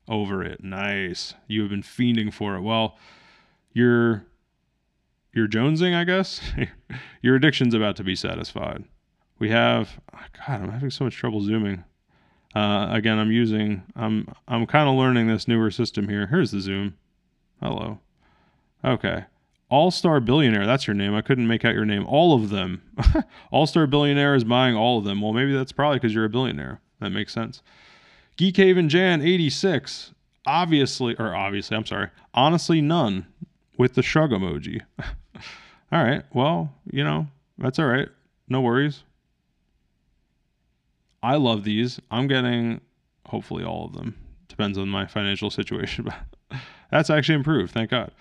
over 0.06 0.42
it. 0.42 0.62
Nice. 0.62 1.32
You 1.46 1.62
have 1.62 1.70
been 1.70 1.82
fiending 1.82 2.30
for 2.30 2.56
it. 2.56 2.60
Well, 2.60 2.98
you're 3.72 4.26
you're 5.32 5.48
jonesing, 5.48 5.94
I 5.94 6.04
guess. 6.04 6.40
Your 7.22 7.36
addiction's 7.36 7.74
about 7.74 7.96
to 7.96 8.04
be 8.04 8.16
satisfied. 8.16 8.84
We 9.38 9.50
have 9.50 10.00
God, 10.12 10.62
I'm 10.62 10.70
having 10.70 10.90
so 10.90 11.04
much 11.04 11.16
trouble 11.16 11.40
zooming. 11.42 11.84
Uh, 12.54 12.88
again, 12.90 13.18
I'm 13.18 13.30
using 13.30 13.82
I'm 13.94 14.28
I'm 14.48 14.66
kind 14.66 14.88
of 14.88 14.96
learning 14.96 15.28
this 15.28 15.46
newer 15.46 15.70
system 15.70 16.08
here. 16.08 16.26
Here's 16.26 16.50
the 16.50 16.60
zoom. 16.60 16.96
Hello. 17.62 18.00
Okay. 18.84 19.24
All 19.70 19.90
Star 19.90 20.18
Billionaire, 20.18 20.66
that's 20.66 20.86
your 20.86 20.94
name. 20.94 21.14
I 21.14 21.20
couldn't 21.20 21.46
make 21.46 21.64
out 21.64 21.74
your 21.74 21.84
name. 21.84 22.06
All 22.06 22.34
of 22.34 22.48
them. 22.48 22.82
all 23.50 23.66
Star 23.66 23.86
Billionaire 23.86 24.34
is 24.34 24.44
buying 24.44 24.74
all 24.74 24.98
of 24.98 25.04
them. 25.04 25.20
Well, 25.20 25.34
maybe 25.34 25.54
that's 25.54 25.72
probably 25.72 25.98
because 25.98 26.14
you're 26.14 26.24
a 26.24 26.30
billionaire. 26.30 26.80
That 27.00 27.10
makes 27.10 27.34
sense. 27.34 27.62
Geek 28.36 28.56
Haven 28.56 28.88
Jan 28.88 29.20
86. 29.20 30.14
Obviously, 30.46 31.14
or 31.18 31.34
obviously, 31.34 31.76
I'm 31.76 31.84
sorry. 31.84 32.08
Honestly, 32.32 32.80
none 32.80 33.26
with 33.78 33.94
the 33.94 34.02
shrug 34.02 34.30
emoji. 34.30 34.82
all 35.92 36.04
right. 36.04 36.24
Well, 36.34 36.74
you 36.90 37.04
know, 37.04 37.28
that's 37.56 37.78
all 37.78 37.86
right. 37.86 38.08
No 38.48 38.60
worries. 38.60 39.04
I 41.22 41.36
love 41.36 41.64
these. 41.64 42.00
I'm 42.10 42.26
getting 42.28 42.80
hopefully 43.26 43.64
all 43.64 43.86
of 43.86 43.94
them. 43.94 44.16
Depends 44.48 44.76
on 44.76 44.88
my 44.88 45.06
financial 45.06 45.50
situation, 45.60 46.04
but 46.04 46.60
that's 46.90 47.08
actually 47.08 47.36
improved. 47.36 47.72
Thank 47.72 47.90
God. 47.90 48.12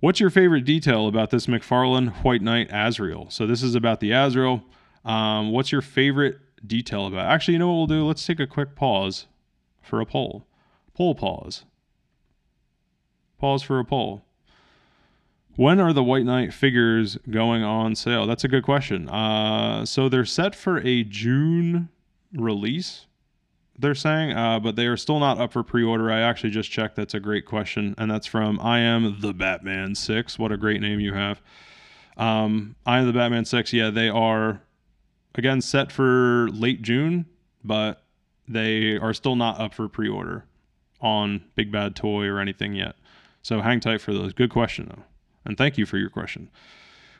What's 0.00 0.20
your 0.20 0.30
favorite 0.30 0.64
detail 0.64 1.06
about 1.06 1.30
this 1.30 1.46
McFarlane 1.46 2.12
White 2.22 2.42
Knight 2.42 2.68
Azrael? 2.70 3.30
So 3.30 3.46
this 3.46 3.62
is 3.62 3.74
about 3.74 4.00
the 4.00 4.12
Azrael. 4.12 4.62
Um, 5.04 5.50
what's 5.50 5.72
your 5.72 5.80
favorite 5.80 6.38
detail 6.66 7.06
about? 7.06 7.26
It? 7.26 7.32
Actually, 7.32 7.54
you 7.54 7.58
know 7.58 7.68
what 7.68 7.76
we'll 7.76 7.86
do? 7.86 8.06
Let's 8.06 8.24
take 8.24 8.40
a 8.40 8.46
quick 8.46 8.74
pause 8.74 9.26
for 9.82 10.00
a 10.00 10.06
poll. 10.06 10.46
Poll 10.94 11.14
pause. 11.14 11.64
Pause 13.38 13.62
for 13.62 13.78
a 13.78 13.84
poll. 13.84 14.24
When 15.56 15.80
are 15.80 15.92
the 15.92 16.02
White 16.02 16.24
Knight 16.24 16.52
figures 16.52 17.16
going 17.30 17.62
on 17.62 17.94
sale? 17.94 18.26
That's 18.26 18.44
a 18.44 18.48
good 18.48 18.64
question. 18.64 19.08
Uh, 19.08 19.86
so 19.86 20.08
they're 20.08 20.24
set 20.24 20.54
for 20.54 20.78
a 20.78 21.04
June 21.04 21.88
release, 22.32 23.06
they're 23.78 23.94
saying, 23.94 24.32
uh, 24.32 24.60
but 24.60 24.76
they 24.76 24.86
are 24.86 24.96
still 24.96 25.18
not 25.18 25.38
up 25.38 25.52
for 25.52 25.62
pre-order. 25.62 26.10
I 26.10 26.20
actually 26.20 26.50
just 26.50 26.70
checked. 26.70 26.96
That's 26.96 27.14
a 27.14 27.20
great 27.20 27.44
question, 27.44 27.94
and 27.98 28.10
that's 28.10 28.26
from 28.26 28.60
I 28.60 28.80
am 28.80 29.20
the 29.20 29.32
Batman 29.32 29.94
Six. 29.94 30.38
What 30.38 30.52
a 30.52 30.56
great 30.56 30.80
name 30.80 31.00
you 31.00 31.14
have. 31.14 31.40
Um, 32.16 32.76
I 32.86 32.98
am 32.98 33.06
the 33.06 33.12
Batman 33.12 33.44
Six. 33.44 33.72
Yeah, 33.72 33.90
they 33.90 34.08
are 34.08 34.60
again 35.34 35.60
set 35.60 35.90
for 35.90 36.48
late 36.52 36.82
June, 36.82 37.26
but 37.64 38.04
they 38.46 38.96
are 38.96 39.12
still 39.14 39.36
not 39.36 39.60
up 39.60 39.74
for 39.74 39.88
pre-order 39.88 40.44
on 41.00 41.44
Big 41.56 41.72
Bad 41.72 41.96
Toy 41.96 42.26
or 42.26 42.38
anything 42.38 42.74
yet. 42.74 42.94
So 43.42 43.60
hang 43.60 43.80
tight 43.80 44.00
for 44.00 44.12
those. 44.12 44.32
Good 44.32 44.50
question 44.50 44.86
though, 44.94 45.02
and 45.44 45.56
thank 45.56 45.78
you 45.78 45.86
for 45.86 45.98
your 45.98 46.10
question 46.10 46.50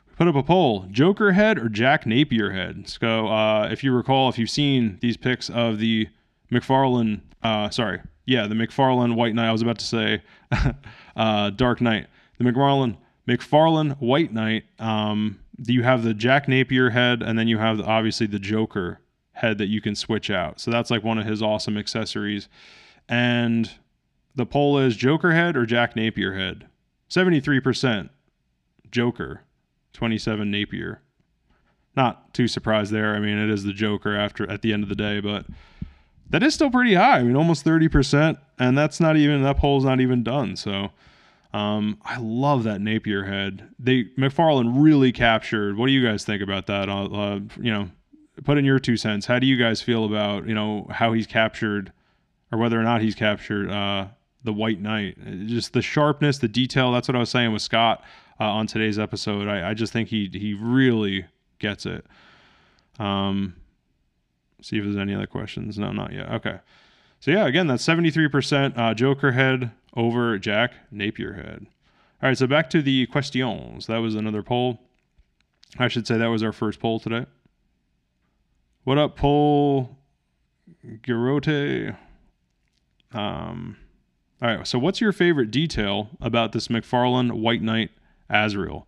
We 0.07 0.15
put 0.15 0.27
up 0.27 0.35
a 0.35 0.43
poll 0.43 0.87
Joker 0.91 1.33
head 1.33 1.57
or 1.57 1.69
Jack 1.69 2.05
Napier 2.05 2.51
head. 2.51 2.87
So, 2.89 3.27
uh, 3.27 3.69
if 3.71 3.83
you 3.83 3.91
recall, 3.91 4.29
if 4.29 4.37
you've 4.37 4.49
seen 4.49 4.97
these 5.01 5.17
pics 5.17 5.49
of 5.49 5.79
the 5.79 6.09
McFarlane, 6.51 7.21
uh, 7.43 7.69
sorry, 7.69 8.01
yeah, 8.25 8.47
the 8.47 8.55
McFarlane 8.55 9.15
White 9.15 9.35
Knight, 9.35 9.49
I 9.49 9.51
was 9.51 9.61
about 9.61 9.77
to 9.79 9.85
say 9.85 10.21
uh, 11.15 11.49
Dark 11.51 11.81
Knight. 11.81 12.07
The 12.37 12.43
McFarlane, 12.43 12.97
McFarlane 13.27 13.97
White 13.99 14.33
Knight, 14.33 14.65
um, 14.79 15.39
you 15.65 15.83
have 15.83 16.03
the 16.03 16.13
Jack 16.13 16.47
Napier 16.47 16.89
head, 16.89 17.21
and 17.21 17.39
then 17.39 17.47
you 17.47 17.57
have 17.59 17.77
the, 17.77 17.85
obviously 17.85 18.27
the 18.27 18.39
Joker 18.39 18.99
head 19.33 19.57
that 19.57 19.67
you 19.67 19.81
can 19.81 19.95
switch 19.95 20.29
out. 20.29 20.59
So 20.59 20.71
that's 20.71 20.89
like 20.89 21.03
one 21.03 21.17
of 21.17 21.25
his 21.25 21.41
awesome 21.41 21.77
accessories. 21.77 22.49
And 23.07 23.71
the 24.35 24.45
poll 24.45 24.77
is 24.77 24.95
Joker 24.95 25.33
head 25.33 25.55
or 25.55 25.65
Jack 25.65 25.95
Napier 25.95 26.33
head? 26.33 26.67
73% 27.09 28.09
Joker. 28.91 29.41
27 29.93 30.51
Napier. 30.51 31.01
Not 31.95 32.33
too 32.33 32.47
surprised 32.47 32.91
there. 32.91 33.15
I 33.15 33.19
mean, 33.19 33.37
it 33.37 33.49
is 33.49 33.63
the 33.63 33.73
Joker 33.73 34.15
after 34.15 34.49
at 34.51 34.61
the 34.61 34.73
end 34.73 34.83
of 34.83 34.89
the 34.89 34.95
day, 34.95 35.21
but 35.21 35.45
that 36.29 36.43
is 36.43 36.53
still 36.53 36.69
pretty 36.69 36.93
high. 36.93 37.19
I 37.19 37.23
mean, 37.23 37.35
almost 37.35 37.65
30%, 37.65 38.37
and 38.59 38.77
that's 38.77 38.99
not 38.99 39.15
even 39.15 39.43
that 39.43 39.57
poll's 39.57 39.85
not 39.85 40.01
even 40.01 40.23
done. 40.23 40.55
So, 40.57 40.91
um, 41.53 41.99
I 42.03 42.17
love 42.19 42.63
that 42.65 42.81
Napier 42.81 43.23
head. 43.23 43.69
They 43.79 44.05
McFarlane 44.17 44.73
really 44.75 45.13
captured. 45.13 45.77
What 45.77 45.87
do 45.87 45.93
you 45.93 46.05
guys 46.05 46.25
think 46.25 46.41
about 46.41 46.67
that? 46.67 46.89
Uh, 46.89 47.05
uh, 47.05 47.39
you 47.55 47.71
know, 47.71 47.89
put 48.43 48.57
in 48.57 48.65
your 48.65 48.79
two 48.79 48.97
cents. 48.97 49.25
How 49.25 49.39
do 49.39 49.47
you 49.47 49.55
guys 49.55 49.81
feel 49.81 50.03
about 50.03 50.47
you 50.47 50.53
know 50.53 50.87
how 50.89 51.13
he's 51.13 51.27
captured, 51.27 51.93
or 52.51 52.57
whether 52.57 52.77
or 52.77 52.83
not 52.83 53.01
he's 53.01 53.15
captured 53.15 53.71
uh, 53.71 54.07
the 54.45 54.53
White 54.53 54.79
Knight? 54.79 55.17
Just 55.47 55.73
the 55.73 55.81
sharpness, 55.81 56.37
the 56.37 56.47
detail. 56.47 56.91
That's 56.91 57.07
what 57.07 57.15
I 57.15 57.19
was 57.19 57.29
saying 57.29 57.51
with 57.51 57.61
Scott 57.61 58.03
uh, 58.39 58.45
on 58.45 58.67
today's 58.67 58.99
episode. 58.99 59.47
I, 59.47 59.71
I, 59.71 59.73
just 59.73 59.91
think 59.93 60.09
he 60.09 60.29
he 60.31 60.53
really 60.53 61.25
gets 61.59 61.85
it. 61.85 62.05
Um, 62.99 63.55
see 64.61 64.77
if 64.77 64.83
there's 64.83 64.97
any 64.97 65.13
other 65.13 65.27
questions. 65.27 65.77
No, 65.77 65.91
not 65.91 66.13
yet. 66.13 66.31
Okay. 66.31 66.59
So 67.19 67.31
yeah, 67.31 67.47
again, 67.47 67.67
that's 67.67 67.85
73% 67.85 68.77
uh, 68.77 68.93
Joker 68.93 69.31
head 69.31 69.71
over 69.95 70.37
Jack 70.37 70.73
Napier 70.91 71.33
head. 71.33 71.65
All 72.21 72.29
right, 72.29 72.37
so 72.37 72.47
back 72.47 72.69
to 72.71 72.81
the 72.81 73.07
questions. 73.07 73.87
That 73.87 73.97
was 73.97 74.15
another 74.15 74.43
poll. 74.43 74.79
I 75.77 75.87
should 75.87 76.07
say 76.07 76.17
that 76.17 76.27
was 76.27 76.43
our 76.43 76.51
first 76.51 76.79
poll 76.79 76.99
today. 76.99 77.25
What 78.83 78.97
up, 78.97 79.15
poll? 79.15 79.97
Girote. 80.85 81.95
Um, 83.11 83.77
all 84.41 84.55
right, 84.55 84.67
so 84.67 84.77
what's 84.77 85.01
your 85.01 85.11
favorite 85.11 85.51
detail 85.51 86.09
about 86.21 86.51
this 86.51 86.67
McFarlane 86.67 87.31
White 87.31 87.61
Knight 87.61 87.91
Azrael. 88.29 88.87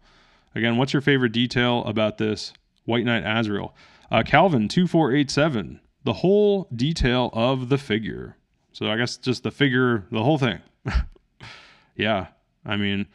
Again, 0.56 0.78
what's 0.78 0.94
your 0.94 1.02
favorite 1.02 1.32
detail 1.32 1.84
about 1.86 2.18
this 2.18 2.54
White 2.86 3.06
Knight 3.06 3.24
Azrael? 3.26 3.76
Uh, 4.12 4.24
Calvin 4.24 4.68
two 4.68 4.88
four 4.88 5.14
eight 5.14 5.30
seven. 5.30 5.80
The 6.04 6.14
whole 6.14 6.68
detail 6.76 7.30
of 7.34 7.70
the 7.70 7.78
figure. 7.78 8.38
So 8.72 8.90
I 8.90 8.98
guess 8.98 9.18
just 9.18 9.44
the 9.44 9.52
figure, 9.52 10.06
the 10.12 10.24
whole 10.24 10.38
thing. 10.38 10.60
yeah, 11.96 12.28
I 12.66 12.78
mean, 12.78 13.08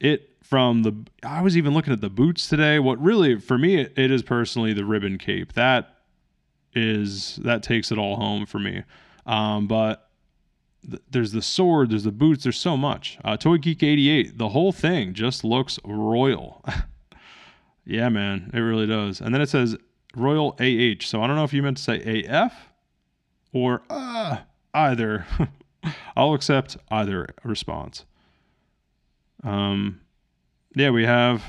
it 0.00 0.30
from 0.42 0.82
the. 0.82 0.94
I 1.24 1.42
was 1.42 1.56
even 1.56 1.74
looking 1.74 1.92
at 1.92 2.00
the 2.00 2.10
boots 2.10 2.48
today. 2.48 2.78
What 2.78 3.02
really, 3.02 3.40
for 3.40 3.58
me, 3.58 3.80
it, 3.80 3.92
it 3.96 4.10
is 4.10 4.22
personally 4.22 4.72
the 4.72 4.84
ribbon 4.84 5.18
cape. 5.18 5.54
That 5.54 5.96
is 6.74 7.36
that 7.42 7.62
takes 7.62 7.90
it 7.90 7.98
all 7.98 8.16
home 8.16 8.46
for 8.46 8.58
me. 8.58 8.84
Um, 9.26 9.66
but 9.66 10.07
there's 10.82 11.32
the 11.32 11.42
sword, 11.42 11.90
there's 11.90 12.04
the 12.04 12.12
boots, 12.12 12.44
there's 12.44 12.58
so 12.58 12.76
much. 12.76 13.18
Uh, 13.24 13.36
Toy 13.36 13.58
Geek 13.58 13.82
88, 13.82 14.38
the 14.38 14.50
whole 14.50 14.72
thing 14.72 15.14
just 15.14 15.44
looks 15.44 15.78
royal. 15.84 16.64
yeah, 17.84 18.08
man, 18.08 18.50
it 18.54 18.60
really 18.60 18.86
does. 18.86 19.20
And 19.20 19.34
then 19.34 19.40
it 19.40 19.48
says 19.48 19.76
Royal 20.16 20.56
AH. 20.60 21.02
So 21.02 21.22
I 21.22 21.26
don't 21.26 21.36
know 21.36 21.44
if 21.44 21.52
you 21.52 21.62
meant 21.62 21.76
to 21.78 21.82
say 21.82 22.24
AF 22.24 22.52
or 23.52 23.82
uh, 23.90 24.38
either. 24.74 25.26
I'll 26.16 26.34
accept 26.34 26.76
either 26.90 27.28
response. 27.44 28.04
Um, 29.44 30.00
yeah, 30.74 30.90
we 30.90 31.04
have 31.04 31.42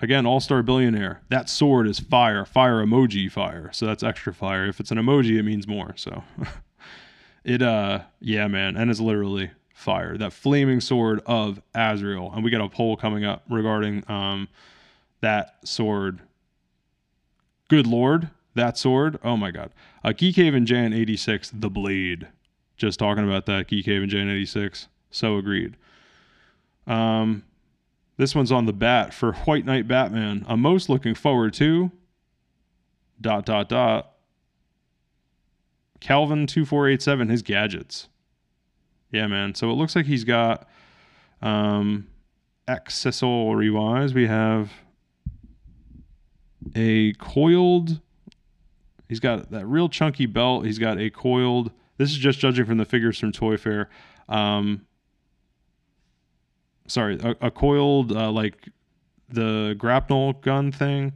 again 0.00 0.26
All 0.26 0.40
Star 0.40 0.62
Billionaire. 0.62 1.22
That 1.28 1.48
sword 1.48 1.86
is 1.86 1.98
fire, 1.98 2.44
fire 2.44 2.84
emoji, 2.84 3.30
fire. 3.30 3.70
So 3.72 3.86
that's 3.86 4.02
extra 4.02 4.34
fire. 4.34 4.66
If 4.66 4.80
it's 4.80 4.90
an 4.90 4.98
emoji, 4.98 5.38
it 5.38 5.44
means 5.44 5.66
more. 5.66 5.94
So. 5.96 6.22
It 7.48 7.62
uh 7.62 8.00
yeah, 8.20 8.46
man, 8.46 8.76
and 8.76 8.90
it's 8.90 9.00
literally 9.00 9.50
fire. 9.72 10.18
That 10.18 10.34
flaming 10.34 10.82
sword 10.82 11.22
of 11.24 11.62
Azrael. 11.74 12.30
And 12.34 12.44
we 12.44 12.50
got 12.50 12.60
a 12.60 12.68
poll 12.68 12.94
coming 12.94 13.24
up 13.24 13.42
regarding 13.48 14.04
um 14.06 14.48
that 15.22 15.56
sword. 15.64 16.20
Good 17.68 17.86
lord, 17.86 18.28
that 18.54 18.76
sword. 18.76 19.18
Oh 19.24 19.38
my 19.38 19.50
god. 19.50 19.72
Uh 20.04 20.12
Geek 20.12 20.36
Haven 20.36 20.66
Jan 20.66 20.92
86, 20.92 21.50
the 21.54 21.70
blade. 21.70 22.28
Just 22.76 22.98
talking 22.98 23.24
about 23.24 23.46
that 23.46 23.68
Geek 23.68 23.86
Haven 23.86 24.10
Jan 24.10 24.28
86. 24.28 24.88
So 25.10 25.38
agreed. 25.38 25.78
Um 26.86 27.44
this 28.18 28.34
one's 28.34 28.52
on 28.52 28.66
the 28.66 28.74
bat 28.74 29.14
for 29.14 29.32
White 29.32 29.64
Knight 29.64 29.88
Batman. 29.88 30.44
I'm 30.46 30.60
most 30.60 30.90
looking 30.90 31.14
forward 31.14 31.54
to 31.54 31.92
dot 33.18 33.46
dot 33.46 33.70
dot 33.70 34.17
Calvin2487, 36.00 37.30
his 37.30 37.42
gadgets. 37.42 38.08
Yeah, 39.10 39.26
man. 39.26 39.54
So 39.54 39.70
it 39.70 39.74
looks 39.74 39.96
like 39.96 40.06
he's 40.06 40.24
got 40.24 40.68
um, 41.42 42.08
accessory 42.66 43.70
wise, 43.70 44.14
we 44.14 44.26
have 44.26 44.70
a 46.74 47.12
coiled. 47.14 48.00
He's 49.08 49.20
got 49.20 49.50
that 49.50 49.66
real 49.66 49.88
chunky 49.88 50.26
belt. 50.26 50.66
He's 50.66 50.78
got 50.78 51.00
a 51.00 51.10
coiled. 51.10 51.72
This 51.96 52.10
is 52.10 52.18
just 52.18 52.38
judging 52.38 52.66
from 52.66 52.76
the 52.76 52.84
figures 52.84 53.18
from 53.18 53.32
Toy 53.32 53.56
Fair. 53.56 53.88
Um, 54.28 54.86
sorry, 56.86 57.18
a, 57.22 57.34
a 57.46 57.50
coiled 57.50 58.12
uh, 58.12 58.30
like 58.30 58.68
the 59.30 59.74
grapnel 59.78 60.34
gun 60.34 60.70
thing. 60.70 61.14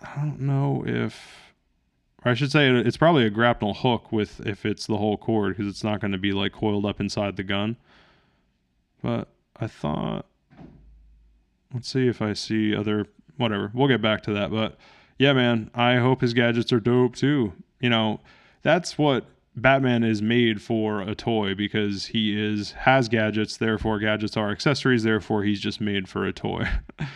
I 0.00 0.16
don't 0.16 0.40
know 0.40 0.84
if 0.86 1.43
or 2.24 2.30
I 2.30 2.34
should 2.34 2.50
say 2.50 2.70
it's 2.70 2.96
probably 2.96 3.26
a 3.26 3.30
grapnel 3.30 3.74
hook 3.74 4.10
with 4.10 4.40
if 4.46 4.64
it's 4.64 4.86
the 4.86 4.96
whole 4.96 5.16
cord 5.16 5.56
because 5.56 5.70
it's 5.70 5.84
not 5.84 6.00
going 6.00 6.12
to 6.12 6.18
be 6.18 6.32
like 6.32 6.52
coiled 6.52 6.86
up 6.86 7.00
inside 7.00 7.36
the 7.36 7.42
gun. 7.42 7.76
But 9.02 9.28
I 9.56 9.66
thought, 9.66 10.26
let's 11.72 11.92
see 11.92 12.08
if 12.08 12.22
I 12.22 12.32
see 12.32 12.74
other 12.74 13.06
whatever. 13.36 13.70
We'll 13.74 13.88
get 13.88 14.00
back 14.00 14.22
to 14.22 14.32
that. 14.32 14.50
But 14.50 14.78
yeah, 15.18 15.32
man, 15.32 15.70
I 15.74 15.96
hope 15.96 16.20
his 16.20 16.34
gadgets 16.34 16.72
are 16.72 16.80
dope 16.80 17.16
too. 17.16 17.52
You 17.80 17.90
know, 17.90 18.20
that's 18.62 18.96
what 18.96 19.26
Batman 19.56 20.02
is 20.02 20.22
made 20.22 20.60
for 20.60 21.02
a 21.02 21.14
toy 21.14 21.54
because 21.54 22.06
he 22.06 22.40
is 22.40 22.72
has 22.72 23.08
gadgets. 23.08 23.56
Therefore, 23.56 23.98
gadgets 23.98 24.36
are 24.36 24.50
accessories. 24.50 25.02
Therefore, 25.02 25.44
he's 25.44 25.60
just 25.60 25.80
made 25.80 26.08
for 26.08 26.24
a 26.24 26.32
toy. 26.32 26.66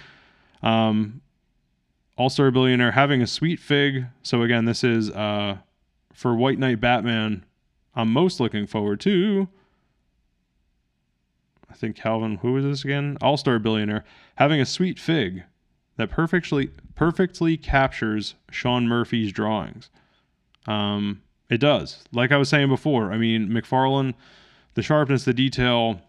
um, 0.63 1.21
all 2.19 2.29
Star 2.29 2.51
Billionaire 2.51 2.91
having 2.91 3.23
a 3.23 3.27
sweet 3.27 3.61
fig. 3.61 4.07
So 4.23 4.43
again, 4.43 4.65
this 4.65 4.83
is 4.83 5.11
uh, 5.11 5.59
for 6.13 6.35
White 6.35 6.59
Knight 6.59 6.81
Batman. 6.81 7.45
I'm 7.95 8.13
most 8.13 8.41
looking 8.41 8.67
forward 8.67 9.01
to. 9.01 9.49
I 11.71 11.75
think 11.75 11.97
Calvin, 11.97 12.39
who 12.39 12.57
is 12.57 12.65
this 12.65 12.85
again? 12.85 13.17
All 13.23 13.37
Star 13.37 13.61
Billionaire 13.61 14.05
having 14.35 14.61
a 14.61 14.67
sweet 14.67 14.99
fig 14.99 15.45
that 15.97 16.11
perfectly 16.11 16.71
perfectly 16.97 17.57
captures 17.57 18.35
Sean 18.51 18.89
Murphy's 18.89 19.31
drawings. 19.31 19.89
Um, 20.67 21.23
it 21.49 21.59
does. 21.59 22.05
Like 22.13 22.33
I 22.33 22.37
was 22.37 22.49
saying 22.49 22.69
before, 22.69 23.13
I 23.13 23.17
mean 23.17 23.49
McFarlane, 23.49 24.15
the 24.75 24.83
sharpness, 24.83 25.25
the 25.25 25.33
detail. 25.33 26.01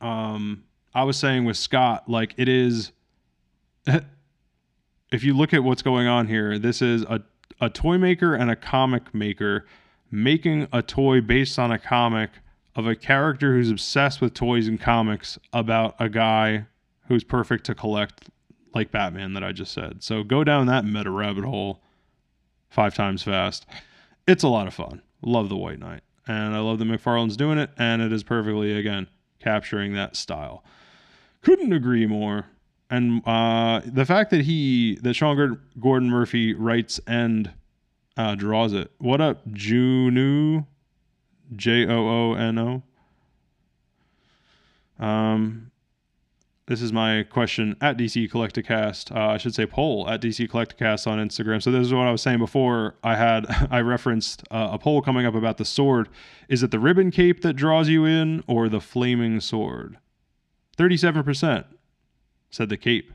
Um, 0.00 0.62
I 0.94 1.02
was 1.02 1.16
saying 1.16 1.44
with 1.44 1.56
Scott, 1.56 2.08
like 2.08 2.34
it 2.36 2.48
is. 2.48 2.92
if 5.12 5.22
you 5.22 5.34
look 5.36 5.52
at 5.52 5.62
what's 5.62 5.82
going 5.82 6.06
on 6.06 6.26
here, 6.26 6.58
this 6.58 6.80
is 6.80 7.02
a, 7.02 7.20
a 7.60 7.68
toy 7.68 7.98
maker 7.98 8.34
and 8.34 8.50
a 8.50 8.56
comic 8.56 9.14
maker 9.14 9.66
making 10.10 10.66
a 10.72 10.82
toy 10.82 11.20
based 11.20 11.58
on 11.58 11.70
a 11.70 11.78
comic 11.78 12.30
of 12.74 12.86
a 12.86 12.96
character 12.96 13.52
who's 13.52 13.70
obsessed 13.70 14.22
with 14.22 14.32
toys 14.32 14.66
and 14.66 14.80
comics 14.80 15.38
about 15.52 15.94
a 15.98 16.08
guy 16.08 16.64
who's 17.08 17.22
perfect 17.22 17.64
to 17.66 17.74
collect 17.74 18.30
like 18.74 18.90
Batman 18.90 19.34
that 19.34 19.44
I 19.44 19.52
just 19.52 19.72
said. 19.72 20.02
So 20.02 20.24
go 20.24 20.44
down 20.44 20.66
that 20.66 20.86
meta 20.86 21.10
rabbit 21.10 21.44
hole 21.44 21.82
five 22.70 22.94
times 22.94 23.22
fast. 23.22 23.66
It's 24.26 24.42
a 24.42 24.48
lot 24.48 24.66
of 24.66 24.72
fun. 24.72 25.02
Love 25.20 25.50
the 25.50 25.56
White 25.56 25.78
Knight. 25.78 26.00
And 26.26 26.54
I 26.54 26.60
love 26.60 26.78
that 26.78 26.86
McFarlane's 26.86 27.36
doing 27.36 27.58
it, 27.58 27.70
and 27.76 28.00
it 28.00 28.12
is 28.12 28.22
perfectly, 28.22 28.78
again, 28.78 29.08
capturing 29.40 29.92
that 29.94 30.16
style. 30.16 30.64
Couldn't 31.42 31.72
agree 31.72 32.06
more 32.06 32.46
and 32.92 33.26
uh, 33.26 33.80
the 33.86 34.04
fact 34.04 34.30
that 34.30 34.42
he 34.42 34.98
that 35.00 35.14
Sean 35.14 35.58
Gordon 35.80 36.10
Murphy 36.10 36.52
writes 36.52 37.00
and 37.06 37.50
uh, 38.18 38.34
draws 38.34 38.74
it. 38.74 38.90
What 38.98 39.22
up, 39.22 39.40
Juno? 39.50 40.66
J 41.56 41.86
O 41.86 42.08
O 42.08 42.34
N 42.34 42.58
O. 42.58 42.82
Um, 45.02 45.70
this 46.66 46.82
is 46.82 46.92
my 46.92 47.22
question 47.22 47.76
at 47.80 47.96
DC 47.96 48.30
Collecticast. 48.30 49.14
Uh, 49.16 49.30
I 49.30 49.38
should 49.38 49.54
say 49.54 49.64
poll 49.64 50.06
at 50.06 50.20
DC 50.20 50.50
Collecticast 50.50 51.06
on 51.06 51.18
Instagram. 51.18 51.62
So 51.62 51.70
this 51.70 51.86
is 51.86 51.94
what 51.94 52.06
I 52.06 52.12
was 52.12 52.20
saying 52.20 52.40
before. 52.40 52.96
I 53.02 53.16
had 53.16 53.46
I 53.70 53.80
referenced 53.80 54.42
uh, 54.50 54.68
a 54.70 54.78
poll 54.78 55.00
coming 55.00 55.24
up 55.24 55.34
about 55.34 55.56
the 55.56 55.64
sword. 55.64 56.10
Is 56.46 56.62
it 56.62 56.70
the 56.70 56.78
ribbon 56.78 57.10
cape 57.10 57.40
that 57.40 57.54
draws 57.54 57.88
you 57.88 58.04
in, 58.04 58.44
or 58.46 58.68
the 58.68 58.82
flaming 58.82 59.40
sword? 59.40 59.96
Thirty-seven 60.76 61.22
percent 61.22 61.64
said 62.52 62.68
the 62.68 62.76
cape. 62.76 63.12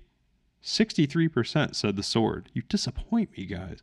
63% 0.62 1.76
said 1.76 1.96
the 1.96 2.04
sword. 2.04 2.50
You 2.54 2.64
disappoint 2.64 3.38
me, 3.38 3.46
guys. 3.46 3.82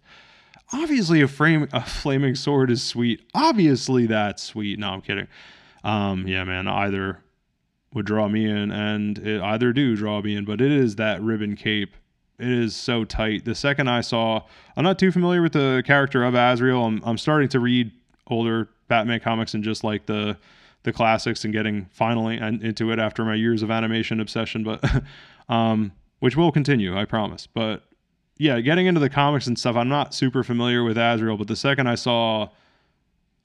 Obviously, 0.73 1.23
a 1.23 1.29
frame 1.29 1.69
a 1.73 1.83
flaming 1.83 2.35
sword 2.35 2.71
is 2.71 2.83
sweet. 2.83 3.23
Obviously, 3.35 4.07
that's 4.07 4.43
sweet. 4.43 4.79
No, 4.79 4.91
I'm 4.91 5.01
kidding. 5.01 5.29
Um, 5.83 6.27
yeah, 6.27 6.45
man, 6.45 6.69
either 6.69 7.21
would 7.95 8.07
draw 8.07 8.29
me 8.29 8.45
in, 8.45 8.71
and 8.71 9.19
it 9.19 9.41
either 9.41 9.73
do 9.73 9.95
draw 9.97 10.21
me 10.21 10.35
in, 10.35 10.45
but 10.45 10.61
it 10.61 10.73
is 10.73 10.97
that 10.97 11.23
ribbon 11.23 11.55
cape. 11.55 11.95
It 12.39 12.49
is 12.49 12.75
so 12.75 13.05
tight. 13.05 13.45
The 13.45 13.55
second 13.55 13.89
I 13.89 14.01
saw, 14.01 14.43
I'm 14.77 14.83
not 14.83 14.99
too 14.99 15.13
familiar 15.13 15.41
with 15.41 15.53
the 15.53 15.83
character 15.87 16.25
of 16.25 16.35
Azrael. 16.35 16.85
I'm, 16.85 17.01
I'm 17.05 17.19
starting 17.19 17.49
to 17.51 17.61
read 17.61 17.93
older 18.27 18.69
Batman 18.89 19.21
comics 19.21 19.55
and 19.55 19.63
just 19.63 19.85
like 19.85 20.07
the 20.07 20.37
the 20.85 20.93
classics 20.93 21.45
and 21.45 21.53
getting 21.53 21.87
finally 21.87 22.37
into 22.37 22.93
it 22.93 22.99
after 22.99 23.25
my 23.25 23.35
years 23.35 23.63
of 23.63 23.71
animation 23.71 24.21
obsession. 24.21 24.63
But 24.63 24.85
um, 25.49 25.93
which 26.21 26.37
will 26.37 26.53
continue, 26.53 26.97
I 26.97 27.05
promise. 27.05 27.47
But 27.47 27.83
yeah, 28.39 28.61
getting 28.61 28.87
into 28.87 29.01
the 29.01 29.11
comics 29.11 29.47
and 29.47 29.59
stuff, 29.59 29.77
I'm 29.77 29.89
not 29.89 30.15
super 30.15 30.43
familiar 30.43 30.83
with 30.83 30.99
Azrael, 30.99 31.37
but 31.37 31.49
the 31.49 31.57
second 31.57 31.87
I 31.87 31.95
saw 31.95 32.49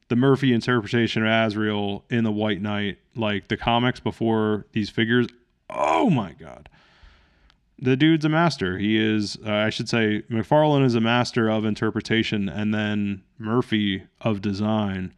the 0.07 0.15
Murphy 0.15 0.53
interpretation 0.53 1.25
of 1.25 1.29
Azrael 1.29 2.03
in 2.09 2.23
the 2.23 2.31
White 2.31 2.61
Knight, 2.61 2.97
like 3.15 3.47
the 3.47 3.57
comics 3.57 3.99
before 3.99 4.65
these 4.73 4.89
figures, 4.89 5.27
oh 5.69 6.09
my 6.09 6.33
god. 6.33 6.67
The 7.81 7.95
dude's 7.95 8.25
a 8.25 8.29
master. 8.29 8.77
He 8.77 8.97
is, 8.97 9.37
uh, 9.45 9.53
I 9.53 9.69
should 9.69 9.87
say, 9.87 10.23
McFarlane 10.29 10.83
is 10.83 10.95
a 10.95 11.01
master 11.01 11.47
of 11.49 11.63
interpretation, 11.63 12.49
and 12.49 12.73
then 12.73 13.23
Murphy 13.37 14.03
of 14.19 14.41
design. 14.41 15.13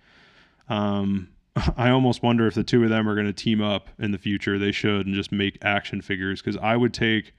Um, 0.69 1.29
I 1.77 1.89
almost 1.89 2.23
wonder 2.23 2.47
if 2.47 2.55
the 2.55 2.63
two 2.63 2.83
of 2.83 2.89
them 2.89 3.07
are 3.07 3.15
going 3.15 3.27
to 3.27 3.33
team 3.33 3.61
up 3.61 3.89
in 3.99 4.11
the 4.11 4.17
future. 4.17 4.57
They 4.57 4.71
should 4.71 5.05
and 5.05 5.15
just 5.15 5.31
make 5.31 5.57
action 5.61 6.01
figures 6.01 6.41
because 6.41 6.57
I 6.57 6.75
would 6.75 6.93
take 6.93 7.33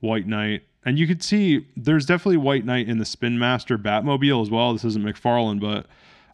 White 0.00 0.26
Knight. 0.26 0.62
And 0.84 0.98
you 0.98 1.06
could 1.06 1.22
see 1.22 1.66
there's 1.76 2.04
definitely 2.04 2.36
White 2.36 2.64
Knight 2.64 2.88
in 2.88 2.98
the 2.98 3.04
Spin 3.04 3.38
Master 3.38 3.78
Batmobile 3.78 4.42
as 4.42 4.50
well. 4.50 4.72
This 4.72 4.84
isn't 4.84 5.04
McFarlane, 5.04 5.60
but 5.60 5.86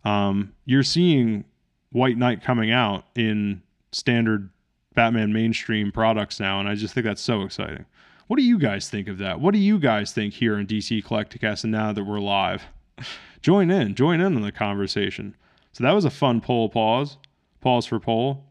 um, 0.08 0.52
you're 0.64 0.82
seeing 0.82 1.44
White 1.92 2.18
Knight 2.18 2.42
coming 2.42 2.72
out 2.72 3.04
in 3.14 3.62
standard 3.92 4.50
Batman 4.94 5.32
mainstream 5.32 5.92
products 5.92 6.40
now. 6.40 6.58
And 6.58 6.68
I 6.68 6.74
just 6.74 6.94
think 6.94 7.04
that's 7.04 7.22
so 7.22 7.42
exciting. 7.42 7.86
What 8.26 8.36
do 8.36 8.42
you 8.42 8.58
guys 8.58 8.88
think 8.88 9.08
of 9.08 9.18
that? 9.18 9.40
What 9.40 9.54
do 9.54 9.58
you 9.58 9.78
guys 9.78 10.12
think 10.12 10.34
here 10.34 10.58
in 10.58 10.66
DC 10.66 11.04
Collecticast 11.04 11.64
and 11.64 11.72
now 11.72 11.92
that 11.92 12.04
we're 12.04 12.20
live? 12.20 12.64
join 13.42 13.70
in, 13.70 13.94
join 13.94 14.20
in 14.20 14.36
on 14.36 14.42
the 14.42 14.52
conversation. 14.52 15.36
So 15.72 15.84
that 15.84 15.92
was 15.92 16.04
a 16.04 16.10
fun 16.10 16.40
poll 16.40 16.68
pause. 16.68 17.18
Pause 17.60 17.86
for 17.86 18.00
poll. 18.00 18.44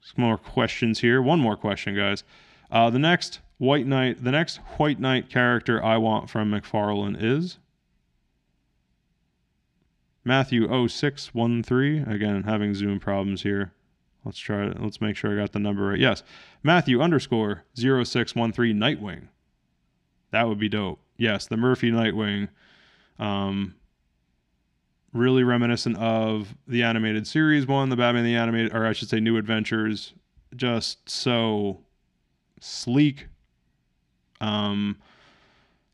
Some 0.00 0.24
more 0.24 0.36
questions 0.36 1.00
here. 1.00 1.22
One 1.22 1.40
more 1.40 1.56
question, 1.56 1.94
guys. 1.94 2.24
Uh, 2.70 2.90
the 2.90 2.98
next 2.98 3.40
White 3.58 3.86
Knight, 3.86 4.24
the 4.24 4.32
next 4.32 4.56
White 4.76 4.98
Knight 4.98 5.30
character 5.30 5.82
I 5.82 5.96
want 5.96 6.28
from 6.28 6.50
McFarlane 6.50 7.16
is 7.18 7.58
Matthew 10.24 10.66
0613. 10.88 12.08
Again, 12.08 12.42
having 12.42 12.74
Zoom 12.74 12.98
problems 12.98 13.42
here. 13.42 13.72
Let's 14.24 14.38
try 14.38 14.66
it. 14.66 14.80
Let's 14.80 15.00
make 15.00 15.16
sure 15.16 15.32
I 15.32 15.40
got 15.40 15.52
the 15.52 15.58
number 15.58 15.88
right. 15.88 15.98
Yes. 15.98 16.22
Matthew 16.62 17.00
underscore 17.00 17.64
0613 17.74 18.76
Nightwing. 18.76 19.28
That 20.30 20.48
would 20.48 20.58
be 20.58 20.68
dope. 20.68 21.00
Yes, 21.16 21.46
the 21.46 21.56
Murphy 21.56 21.90
Nightwing. 21.90 22.48
Um, 23.18 23.74
really 25.12 25.44
reminiscent 25.44 25.96
of 25.98 26.54
the 26.66 26.82
animated 26.82 27.26
series 27.26 27.66
one, 27.66 27.88
the 27.88 27.96
Batman 27.96 28.24
the 28.24 28.34
animated, 28.34 28.74
or 28.74 28.86
I 28.86 28.92
should 28.92 29.08
say, 29.08 29.20
New 29.20 29.36
Adventures. 29.36 30.14
Just 30.54 31.08
so 31.08 31.80
sleek. 32.60 33.26
Um, 34.40 34.98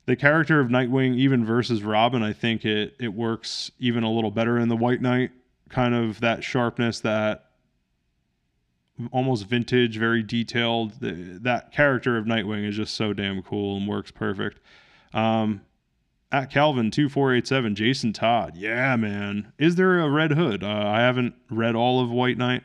the 0.07 0.17
character 0.17 0.59
of 0.61 0.69
Nightwing, 0.69 1.17
even 1.17 1.45
versus 1.45 1.83
Robin, 1.83 2.23
I 2.23 2.33
think 2.33 2.65
it 2.65 2.97
it 2.99 3.09
works 3.09 3.71
even 3.79 4.03
a 4.03 4.11
little 4.11 4.31
better 4.31 4.59
in 4.59 4.69
the 4.69 4.77
White 4.77 5.03
Knight. 5.03 5.31
Kind 5.69 5.95
of 5.95 6.21
that 6.21 6.43
sharpness, 6.43 7.01
that 7.01 7.51
almost 9.13 9.47
vintage, 9.47 9.97
very 9.97 10.23
detailed. 10.23 10.99
The, 11.01 11.13
that 11.43 11.73
character 11.73 12.17
of 12.17 12.25
Nightwing 12.25 12.67
is 12.67 12.77
just 12.77 12.95
so 12.95 13.13
damn 13.13 13.43
cool 13.43 13.77
and 13.77 13.87
works 13.87 14.11
perfect. 14.11 14.61
Um, 15.13 15.61
at 16.31 16.51
Calvin 16.51 16.91
two 16.91 17.09
four 17.09 17.35
eight 17.35 17.47
seven, 17.47 17.75
Jason 17.75 18.13
Todd. 18.13 18.57
Yeah, 18.57 18.97
man. 18.97 19.53
Is 19.59 19.77
there 19.77 20.01
a 20.01 20.11
Red 20.11 20.33
Hood? 20.33 20.63
Uh, 20.63 20.69
I 20.69 21.01
haven't 21.01 21.35
read 21.51 21.75
all 21.75 22.01
of 22.03 22.11
White 22.11 22.39
Knight. 22.39 22.65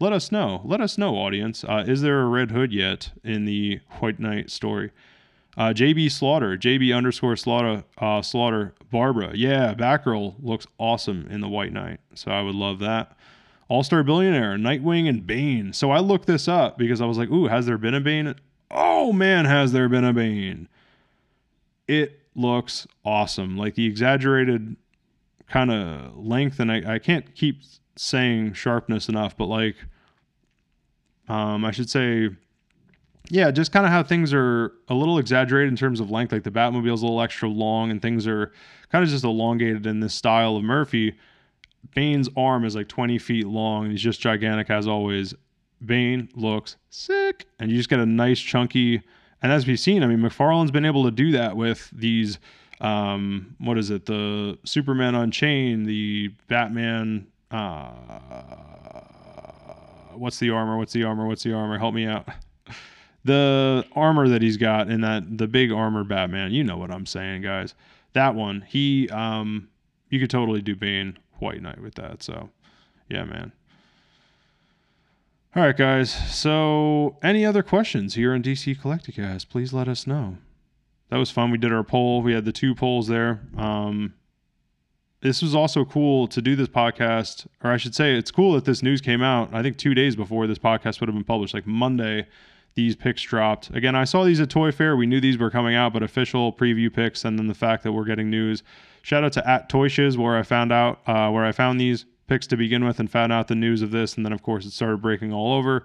Let 0.00 0.12
us 0.12 0.30
know. 0.30 0.60
Let 0.64 0.80
us 0.80 0.96
know, 0.96 1.16
audience. 1.16 1.64
Uh, 1.64 1.84
is 1.86 2.02
there 2.02 2.20
a 2.20 2.26
Red 2.26 2.50
Hood 2.52 2.72
yet 2.72 3.10
in 3.24 3.44
the 3.46 3.80
White 3.98 4.20
Knight 4.20 4.50
story? 4.50 4.92
Uh, 5.56 5.72
JB 5.72 6.12
Slaughter, 6.12 6.56
JB 6.56 6.96
underscore 6.96 7.34
Slaughter, 7.34 7.82
uh, 7.98 8.22
Slaughter 8.22 8.74
Barbara. 8.92 9.32
Yeah, 9.34 9.74
Batgirl 9.74 10.36
looks 10.40 10.68
awesome 10.78 11.26
in 11.28 11.40
the 11.40 11.48
White 11.48 11.72
Knight. 11.72 11.98
So 12.14 12.30
I 12.30 12.42
would 12.42 12.54
love 12.54 12.78
that. 12.78 13.16
All 13.66 13.82
Star 13.82 14.04
Billionaire, 14.04 14.56
Nightwing, 14.56 15.08
and 15.08 15.26
Bane. 15.26 15.72
So 15.72 15.90
I 15.90 15.98
looked 15.98 16.26
this 16.26 16.46
up 16.46 16.78
because 16.78 17.00
I 17.00 17.06
was 17.06 17.18
like, 17.18 17.28
ooh, 17.30 17.48
has 17.48 17.66
there 17.66 17.76
been 17.76 17.94
a 17.94 18.00
Bane? 18.00 18.36
Oh 18.70 19.12
man, 19.12 19.46
has 19.46 19.72
there 19.72 19.88
been 19.88 20.04
a 20.04 20.12
Bane? 20.12 20.68
It 21.88 22.20
looks 22.38 22.86
awesome. 23.04 23.56
Like 23.56 23.74
the 23.74 23.86
exaggerated 23.86 24.76
kind 25.48 25.70
of 25.70 26.16
length, 26.16 26.60
and 26.60 26.70
I, 26.70 26.94
I 26.94 26.98
can't 26.98 27.34
keep 27.34 27.62
saying 27.96 28.52
sharpness 28.52 29.08
enough, 29.08 29.36
but 29.36 29.46
like, 29.46 29.76
um, 31.28 31.64
I 31.64 31.70
should 31.70 31.90
say, 31.90 32.30
yeah, 33.30 33.50
just 33.50 33.72
kind 33.72 33.84
of 33.84 33.92
how 33.92 34.02
things 34.02 34.32
are 34.32 34.72
a 34.88 34.94
little 34.94 35.18
exaggerated 35.18 35.68
in 35.68 35.76
terms 35.76 36.00
of 36.00 36.10
length. 36.10 36.32
Like 36.32 36.44
the 36.44 36.50
Batmobile's 36.50 37.02
a 37.02 37.04
little 37.04 37.20
extra 37.20 37.48
long, 37.48 37.90
and 37.90 38.00
things 38.00 38.26
are 38.26 38.52
kind 38.90 39.04
of 39.04 39.10
just 39.10 39.24
elongated 39.24 39.86
in 39.86 40.00
this 40.00 40.14
style 40.14 40.56
of 40.56 40.62
Murphy. 40.62 41.14
Bane's 41.94 42.28
arm 42.36 42.64
is 42.64 42.74
like 42.74 42.88
20 42.88 43.18
feet 43.18 43.46
long, 43.46 43.84
and 43.84 43.92
he's 43.92 44.02
just 44.02 44.20
gigantic 44.20 44.70
as 44.70 44.86
always. 44.86 45.34
Bane 45.84 46.28
looks 46.34 46.76
sick, 46.90 47.46
and 47.58 47.70
you 47.70 47.76
just 47.76 47.88
get 47.88 48.00
a 48.00 48.06
nice 48.06 48.40
chunky. 48.40 49.02
And 49.42 49.52
as 49.52 49.66
we've 49.66 49.78
seen, 49.78 50.02
I 50.02 50.06
mean, 50.06 50.18
McFarlane's 50.18 50.70
been 50.70 50.84
able 50.84 51.04
to 51.04 51.10
do 51.10 51.32
that 51.32 51.56
with 51.56 51.90
these. 51.92 52.38
Um, 52.80 53.56
what 53.58 53.78
is 53.78 53.90
it? 53.90 54.06
The 54.06 54.58
Superman 54.64 55.14
Unchained, 55.14 55.86
the 55.86 56.28
Batman. 56.48 57.26
Uh, 57.50 57.90
what's 60.14 60.38
the 60.38 60.50
armor? 60.50 60.76
What's 60.76 60.92
the 60.92 61.04
armor? 61.04 61.26
What's 61.26 61.42
the 61.42 61.52
armor? 61.52 61.78
Help 61.78 61.94
me 61.94 62.06
out. 62.06 62.28
The 63.24 63.84
armor 63.94 64.28
that 64.28 64.40
he's 64.40 64.56
got 64.56 64.88
in 64.88 65.02
that 65.02 65.36
the 65.36 65.48
big 65.48 65.70
armor 65.70 66.04
Batman. 66.04 66.52
You 66.52 66.64
know 66.64 66.78
what 66.78 66.90
I'm 66.90 67.04
saying, 67.04 67.42
guys. 67.42 67.74
That 68.14 68.34
one. 68.36 68.64
He. 68.66 69.08
Um, 69.10 69.68
you 70.08 70.20
could 70.20 70.30
totally 70.30 70.62
do 70.62 70.74
Bane 70.74 71.18
White 71.38 71.60
Knight 71.60 71.82
with 71.82 71.96
that. 71.96 72.22
So, 72.22 72.48
yeah, 73.10 73.24
man. 73.24 73.52
All 75.58 75.64
right, 75.64 75.76
guys. 75.76 76.12
So, 76.32 77.16
any 77.20 77.44
other 77.44 77.64
questions 77.64 78.14
here 78.14 78.32
on 78.32 78.44
DC 78.44 78.80
Collecticast? 78.80 79.48
Please 79.48 79.72
let 79.72 79.88
us 79.88 80.06
know. 80.06 80.38
That 81.10 81.16
was 81.16 81.32
fun. 81.32 81.50
We 81.50 81.58
did 81.58 81.72
our 81.72 81.82
poll. 81.82 82.22
We 82.22 82.32
had 82.32 82.44
the 82.44 82.52
two 82.52 82.76
polls 82.76 83.08
there. 83.08 83.40
Um, 83.56 84.14
this 85.20 85.42
was 85.42 85.56
also 85.56 85.84
cool 85.84 86.28
to 86.28 86.40
do 86.40 86.54
this 86.54 86.68
podcast, 86.68 87.48
or 87.64 87.72
I 87.72 87.76
should 87.76 87.96
say, 87.96 88.14
it's 88.14 88.30
cool 88.30 88.52
that 88.52 88.66
this 88.66 88.84
news 88.84 89.00
came 89.00 89.20
out. 89.20 89.52
I 89.52 89.62
think 89.62 89.78
two 89.78 89.94
days 89.94 90.14
before 90.14 90.46
this 90.46 90.60
podcast 90.60 91.00
would 91.00 91.08
have 91.08 91.16
been 91.16 91.24
published, 91.24 91.54
like 91.54 91.66
Monday. 91.66 92.28
These 92.76 92.94
pics 92.94 93.22
dropped. 93.22 93.70
Again, 93.70 93.96
I 93.96 94.04
saw 94.04 94.22
these 94.22 94.38
at 94.38 94.50
Toy 94.50 94.70
Fair. 94.70 94.94
We 94.94 95.06
knew 95.06 95.20
these 95.20 95.38
were 95.38 95.50
coming 95.50 95.74
out, 95.74 95.92
but 95.92 96.04
official 96.04 96.52
preview 96.52 96.94
pics, 96.94 97.24
and 97.24 97.36
then 97.36 97.48
the 97.48 97.54
fact 97.54 97.82
that 97.82 97.90
we're 97.90 98.04
getting 98.04 98.30
news. 98.30 98.62
Shout 99.02 99.24
out 99.24 99.32
to 99.32 99.50
at 99.50 99.68
Toy 99.68 99.88
Shiz, 99.88 100.16
where 100.16 100.36
I 100.36 100.44
found 100.44 100.70
out 100.70 101.00
uh, 101.08 101.30
where 101.32 101.44
I 101.44 101.50
found 101.50 101.80
these 101.80 102.06
pics 102.28 102.46
to 102.48 102.56
begin 102.56 102.84
with 102.84 103.00
and 103.00 103.10
found 103.10 103.32
out 103.32 103.48
the 103.48 103.54
news 103.54 103.82
of 103.82 103.90
this. 103.90 104.16
And 104.16 104.24
then, 104.24 104.32
of 104.32 104.42
course, 104.42 104.64
it 104.64 104.70
started 104.70 105.02
breaking 105.02 105.32
all 105.32 105.54
over. 105.54 105.84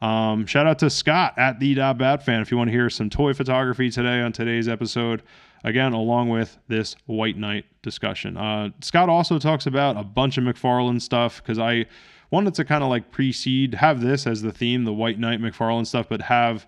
Um, 0.00 0.46
shout 0.46 0.66
out 0.66 0.80
to 0.80 0.90
Scott 0.90 1.34
at 1.38 1.60
the 1.60 1.74
Bat 1.74 2.24
Fan 2.24 2.42
if 2.42 2.50
you 2.50 2.56
want 2.56 2.68
to 2.68 2.72
hear 2.72 2.90
some 2.90 3.08
toy 3.08 3.32
photography 3.34 3.88
today 3.88 4.20
on 4.20 4.32
today's 4.32 4.66
episode. 4.66 5.22
Again, 5.62 5.92
along 5.92 6.28
with 6.28 6.58
this 6.66 6.96
White 7.06 7.36
Knight 7.36 7.66
discussion. 7.82 8.36
Uh, 8.36 8.70
Scott 8.80 9.08
also 9.08 9.38
talks 9.38 9.66
about 9.66 9.96
a 9.96 10.02
bunch 10.02 10.36
of 10.38 10.42
McFarlane 10.42 11.00
stuff 11.00 11.40
because 11.40 11.60
I 11.60 11.86
wanted 12.32 12.54
to 12.54 12.64
kind 12.64 12.82
of 12.82 12.90
like 12.90 13.12
precede, 13.12 13.74
have 13.74 14.00
this 14.00 14.26
as 14.26 14.42
the 14.42 14.50
theme, 14.50 14.82
the 14.82 14.92
White 14.92 15.20
Knight 15.20 15.40
McFarlane 15.40 15.86
stuff, 15.86 16.08
but 16.08 16.22
have 16.22 16.66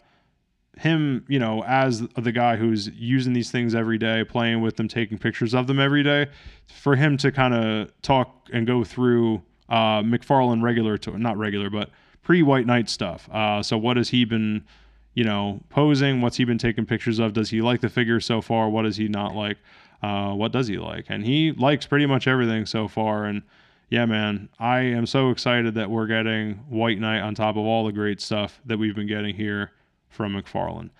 him, 0.78 1.24
you 1.28 1.38
know, 1.38 1.62
as 1.64 2.00
the 2.16 2.32
guy 2.32 2.56
who's 2.56 2.88
using 2.88 3.32
these 3.32 3.50
things 3.50 3.74
every 3.74 3.98
day, 3.98 4.24
playing 4.24 4.60
with 4.60 4.76
them, 4.76 4.88
taking 4.88 5.18
pictures 5.18 5.54
of 5.54 5.66
them 5.66 5.78
every 5.78 6.02
day, 6.02 6.26
for 6.66 6.96
him 6.96 7.16
to 7.18 7.30
kind 7.30 7.54
of 7.54 7.90
talk 8.02 8.48
and 8.52 8.66
go 8.66 8.84
through 8.84 9.42
uh, 9.68 10.02
McFarlane 10.02 10.62
regular 10.62 10.98
to 10.98 11.18
not 11.18 11.36
regular, 11.36 11.70
but 11.70 11.90
pre 12.22 12.42
White 12.42 12.66
Knight 12.66 12.88
stuff. 12.88 13.28
Uh, 13.32 13.62
so 13.62 13.78
what 13.78 13.96
has 13.96 14.08
he 14.08 14.24
been, 14.24 14.64
you 15.14 15.24
know, 15.24 15.60
posing? 15.70 16.20
What's 16.20 16.36
he 16.36 16.44
been 16.44 16.58
taking 16.58 16.86
pictures 16.86 17.18
of? 17.18 17.32
Does 17.32 17.50
he 17.50 17.62
like 17.62 17.80
the 17.80 17.88
figure 17.88 18.20
so 18.20 18.40
far? 18.40 18.68
What 18.68 18.82
does 18.82 18.96
he 18.96 19.08
not 19.08 19.34
like? 19.34 19.58
Uh, 20.02 20.34
what 20.34 20.52
does 20.52 20.68
he 20.68 20.76
like? 20.76 21.06
And 21.08 21.24
he 21.24 21.52
likes 21.52 21.86
pretty 21.86 22.06
much 22.06 22.26
everything 22.26 22.66
so 22.66 22.88
far. 22.88 23.24
And 23.24 23.42
yeah, 23.88 24.04
man, 24.06 24.48
I 24.58 24.80
am 24.80 25.06
so 25.06 25.30
excited 25.30 25.74
that 25.74 25.90
we're 25.90 26.06
getting 26.06 26.54
White 26.68 26.98
Knight 26.98 27.20
on 27.20 27.34
top 27.34 27.56
of 27.56 27.64
all 27.64 27.86
the 27.86 27.92
great 27.92 28.20
stuff 28.20 28.60
that 28.66 28.78
we've 28.78 28.94
been 28.94 29.06
getting 29.06 29.34
here 29.34 29.70
from 30.14 30.34
McFarlane. 30.34 30.90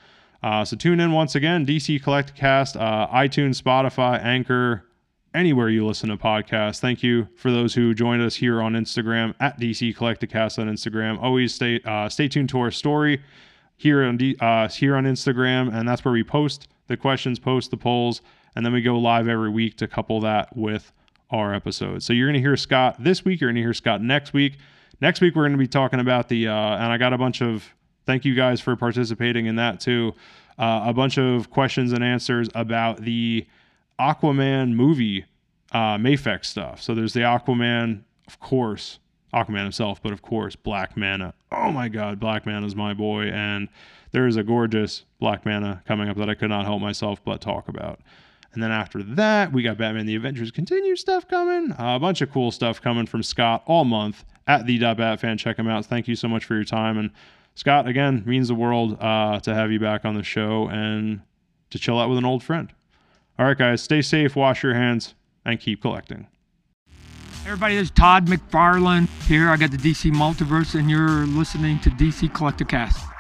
Uh, 0.43 0.65
so 0.65 0.77
tune 0.77 1.01
in 1.01 1.13
once 1.13 1.35
again, 1.35 1.65
DC 1.65 2.03
Collecticast, 2.03 2.79
uh, 2.79 3.09
iTunes, 3.09 3.63
Spotify, 3.63 4.23
Anchor, 4.23 4.85
anywhere 5.33 5.69
you 5.69 5.87
listen 5.87 6.11
to 6.11 6.17
podcasts. 6.17 6.81
Thank 6.81 7.03
you 7.03 7.29
for 7.37 7.51
those 7.51 7.75
who 7.75 7.95
joined 7.95 8.23
us 8.23 8.37
here 8.37 8.61
on 8.61 8.75
Instagram 8.75 9.35
at 9.41 9.59
DC 9.59 9.97
Collecticast 9.97 10.59
on 10.59 10.69
Instagram. 10.69 11.21
Always 11.23 11.55
stay 11.55 11.81
uh, 11.85 12.09
stay 12.09 12.29
tuned 12.29 12.51
to 12.51 12.61
our 12.61 12.71
story 12.71 13.23
here 13.77 14.05
on 14.05 14.17
D, 14.17 14.37
uh, 14.41 14.69
here 14.69 14.97
on 14.97 15.05
Instagram, 15.05 15.75
and 15.75 15.89
that's 15.89 16.05
where 16.05 16.13
we 16.13 16.23
post 16.23 16.69
the 16.87 16.97
questions, 16.97 17.39
post 17.39 17.71
the 17.71 17.77
polls, 17.77 18.21
and 18.55 18.65
then 18.65 18.73
we 18.73 18.83
go 18.83 18.99
live 18.99 19.29
every 19.29 19.51
week 19.51 19.77
to 19.79 19.89
couple 19.89 20.21
that 20.21 20.55
with 20.57 20.93
our 21.31 21.55
episodes. 21.55 22.05
So 22.05 22.13
you're 22.13 22.29
going 22.29 22.35
to 22.35 22.41
hear 22.41 22.57
Scott 22.57 22.97
this 23.03 23.25
week. 23.25 23.41
You're 23.41 23.49
going 23.49 23.57
to 23.57 23.63
hear 23.63 23.75
Scott 23.75 24.03
next 24.03 24.33
week. 24.33 24.59
Next 25.01 25.21
week 25.21 25.35
we're 25.35 25.43
going 25.43 25.53
to 25.53 25.59
be 25.59 25.67
talking 25.67 26.01
about 26.01 26.29
the, 26.29 26.49
uh, 26.49 26.53
and 26.53 26.85
I 26.85 26.99
got 26.99 27.13
a 27.13 27.19
bunch 27.19 27.43
of 27.43 27.75
thank 28.07 28.25
you 28.25 28.35
guys 28.35 28.61
for 28.61 28.77
participating 28.77 29.47
in 29.47 29.57
that 29.57 29.81
too. 29.81 30.15
Uh, 30.59 30.85
a 30.87 30.93
bunch 30.93 31.19
of 31.19 31.51
questions 31.51 31.93
and 31.93 32.05
answers 32.05 32.49
about 32.55 33.03
the 33.03 33.47
Aquaman 33.99 34.75
movie 34.75 35.25
uh, 35.73 35.97
Mafex 35.97 36.47
stuff. 36.47 36.81
So 36.81 36.95
there's 36.95 37.13
the 37.13 37.21
Aquaman, 37.21 38.03
of 38.29 38.39
course, 38.39 39.01
Aquaman 39.33 39.63
himself, 39.65 40.01
but 40.01 40.13
of 40.13 40.23
course, 40.23 40.55
Black 40.55 40.97
Manta. 40.97 41.35
Oh 41.51 41.73
my 41.73 41.89
God, 41.89 42.21
Black 42.21 42.47
Manta's 42.47 42.77
my 42.77 42.95
boy. 42.95 43.25
And 43.25 43.69
there 44.13 44.29
is 44.29 44.37
a 44.37 44.45
gorgeous 44.45 45.05
Black 45.19 45.45
Manta 45.45 45.83
coming 45.87 46.09
up 46.09 46.17
that 46.17 46.31
I 46.31 46.35
could 46.35 46.51
not 46.51 46.65
help 46.65 46.81
myself 46.81 47.21
but 47.25 47.41
talk 47.41 47.69
about. 47.69 48.01
And 48.53 48.63
then 48.63 48.71
after 48.71 49.03
that, 49.03 49.53
we 49.53 49.65
got 49.65 49.77
Batman 49.77 50.07
the 50.07 50.15
Adventures 50.15 50.53
Continue 50.53 50.95
stuff 50.95 51.27
coming. 51.27 51.73
Uh, 51.73 51.97
a 51.97 51.99
bunch 51.99 52.21
of 52.21 52.31
cool 52.31 52.53
stuff 52.53 52.81
coming 52.81 53.07
from 53.07 53.25
Scott 53.25 53.65
all 53.67 53.85
month 53.85 54.25
at 54.47 54.67
the 54.67 54.79
Bat 54.79 55.19
fan. 55.19 55.37
Check 55.37 55.59
him 55.59 55.67
out. 55.67 55.85
Thank 55.87 56.07
you 56.07 56.15
so 56.15 56.29
much 56.29 56.45
for 56.45 56.55
your 56.55 56.65
time. 56.65 56.97
And 56.97 57.11
Scott, 57.55 57.87
again, 57.87 58.23
means 58.27 58.49
the 58.49 58.55
world 58.55 58.97
uh, 59.01 59.39
to 59.41 59.55
have 59.55 59.71
you 59.71 59.79
back 59.79 60.05
on 60.05 60.15
the 60.17 60.23
show 60.23 60.69
and 60.69 61.21
to 61.71 61.79
chill 61.79 61.99
out 61.99 62.09
with 62.09 62.19
an 62.19 62.25
old 62.25 62.43
friend. 62.43 62.73
All 63.39 63.47
right, 63.47 63.57
guys, 63.57 63.83
stay 63.83 64.03
safe, 64.03 64.37
wash 64.37 64.63
your 64.63 64.75
hands, 64.75 65.15
and 65.45 65.61
keep 65.61 65.81
collecting. 65.81 66.27
Everybody, 67.45 67.77
this 67.77 67.85
is 67.85 67.91
Todd 67.91 68.27
McFarlane 68.27 69.09
here. 69.27 69.51
I 69.51 69.57
got 69.57 69.71
the 69.71 69.77
DC 69.77 70.11
Multiverse, 70.13 70.79
and 70.79 70.91
you're 70.91 71.27
listening 71.27 71.79
to 71.81 71.91
DC 71.91 72.31
Collecticast. 72.33 73.14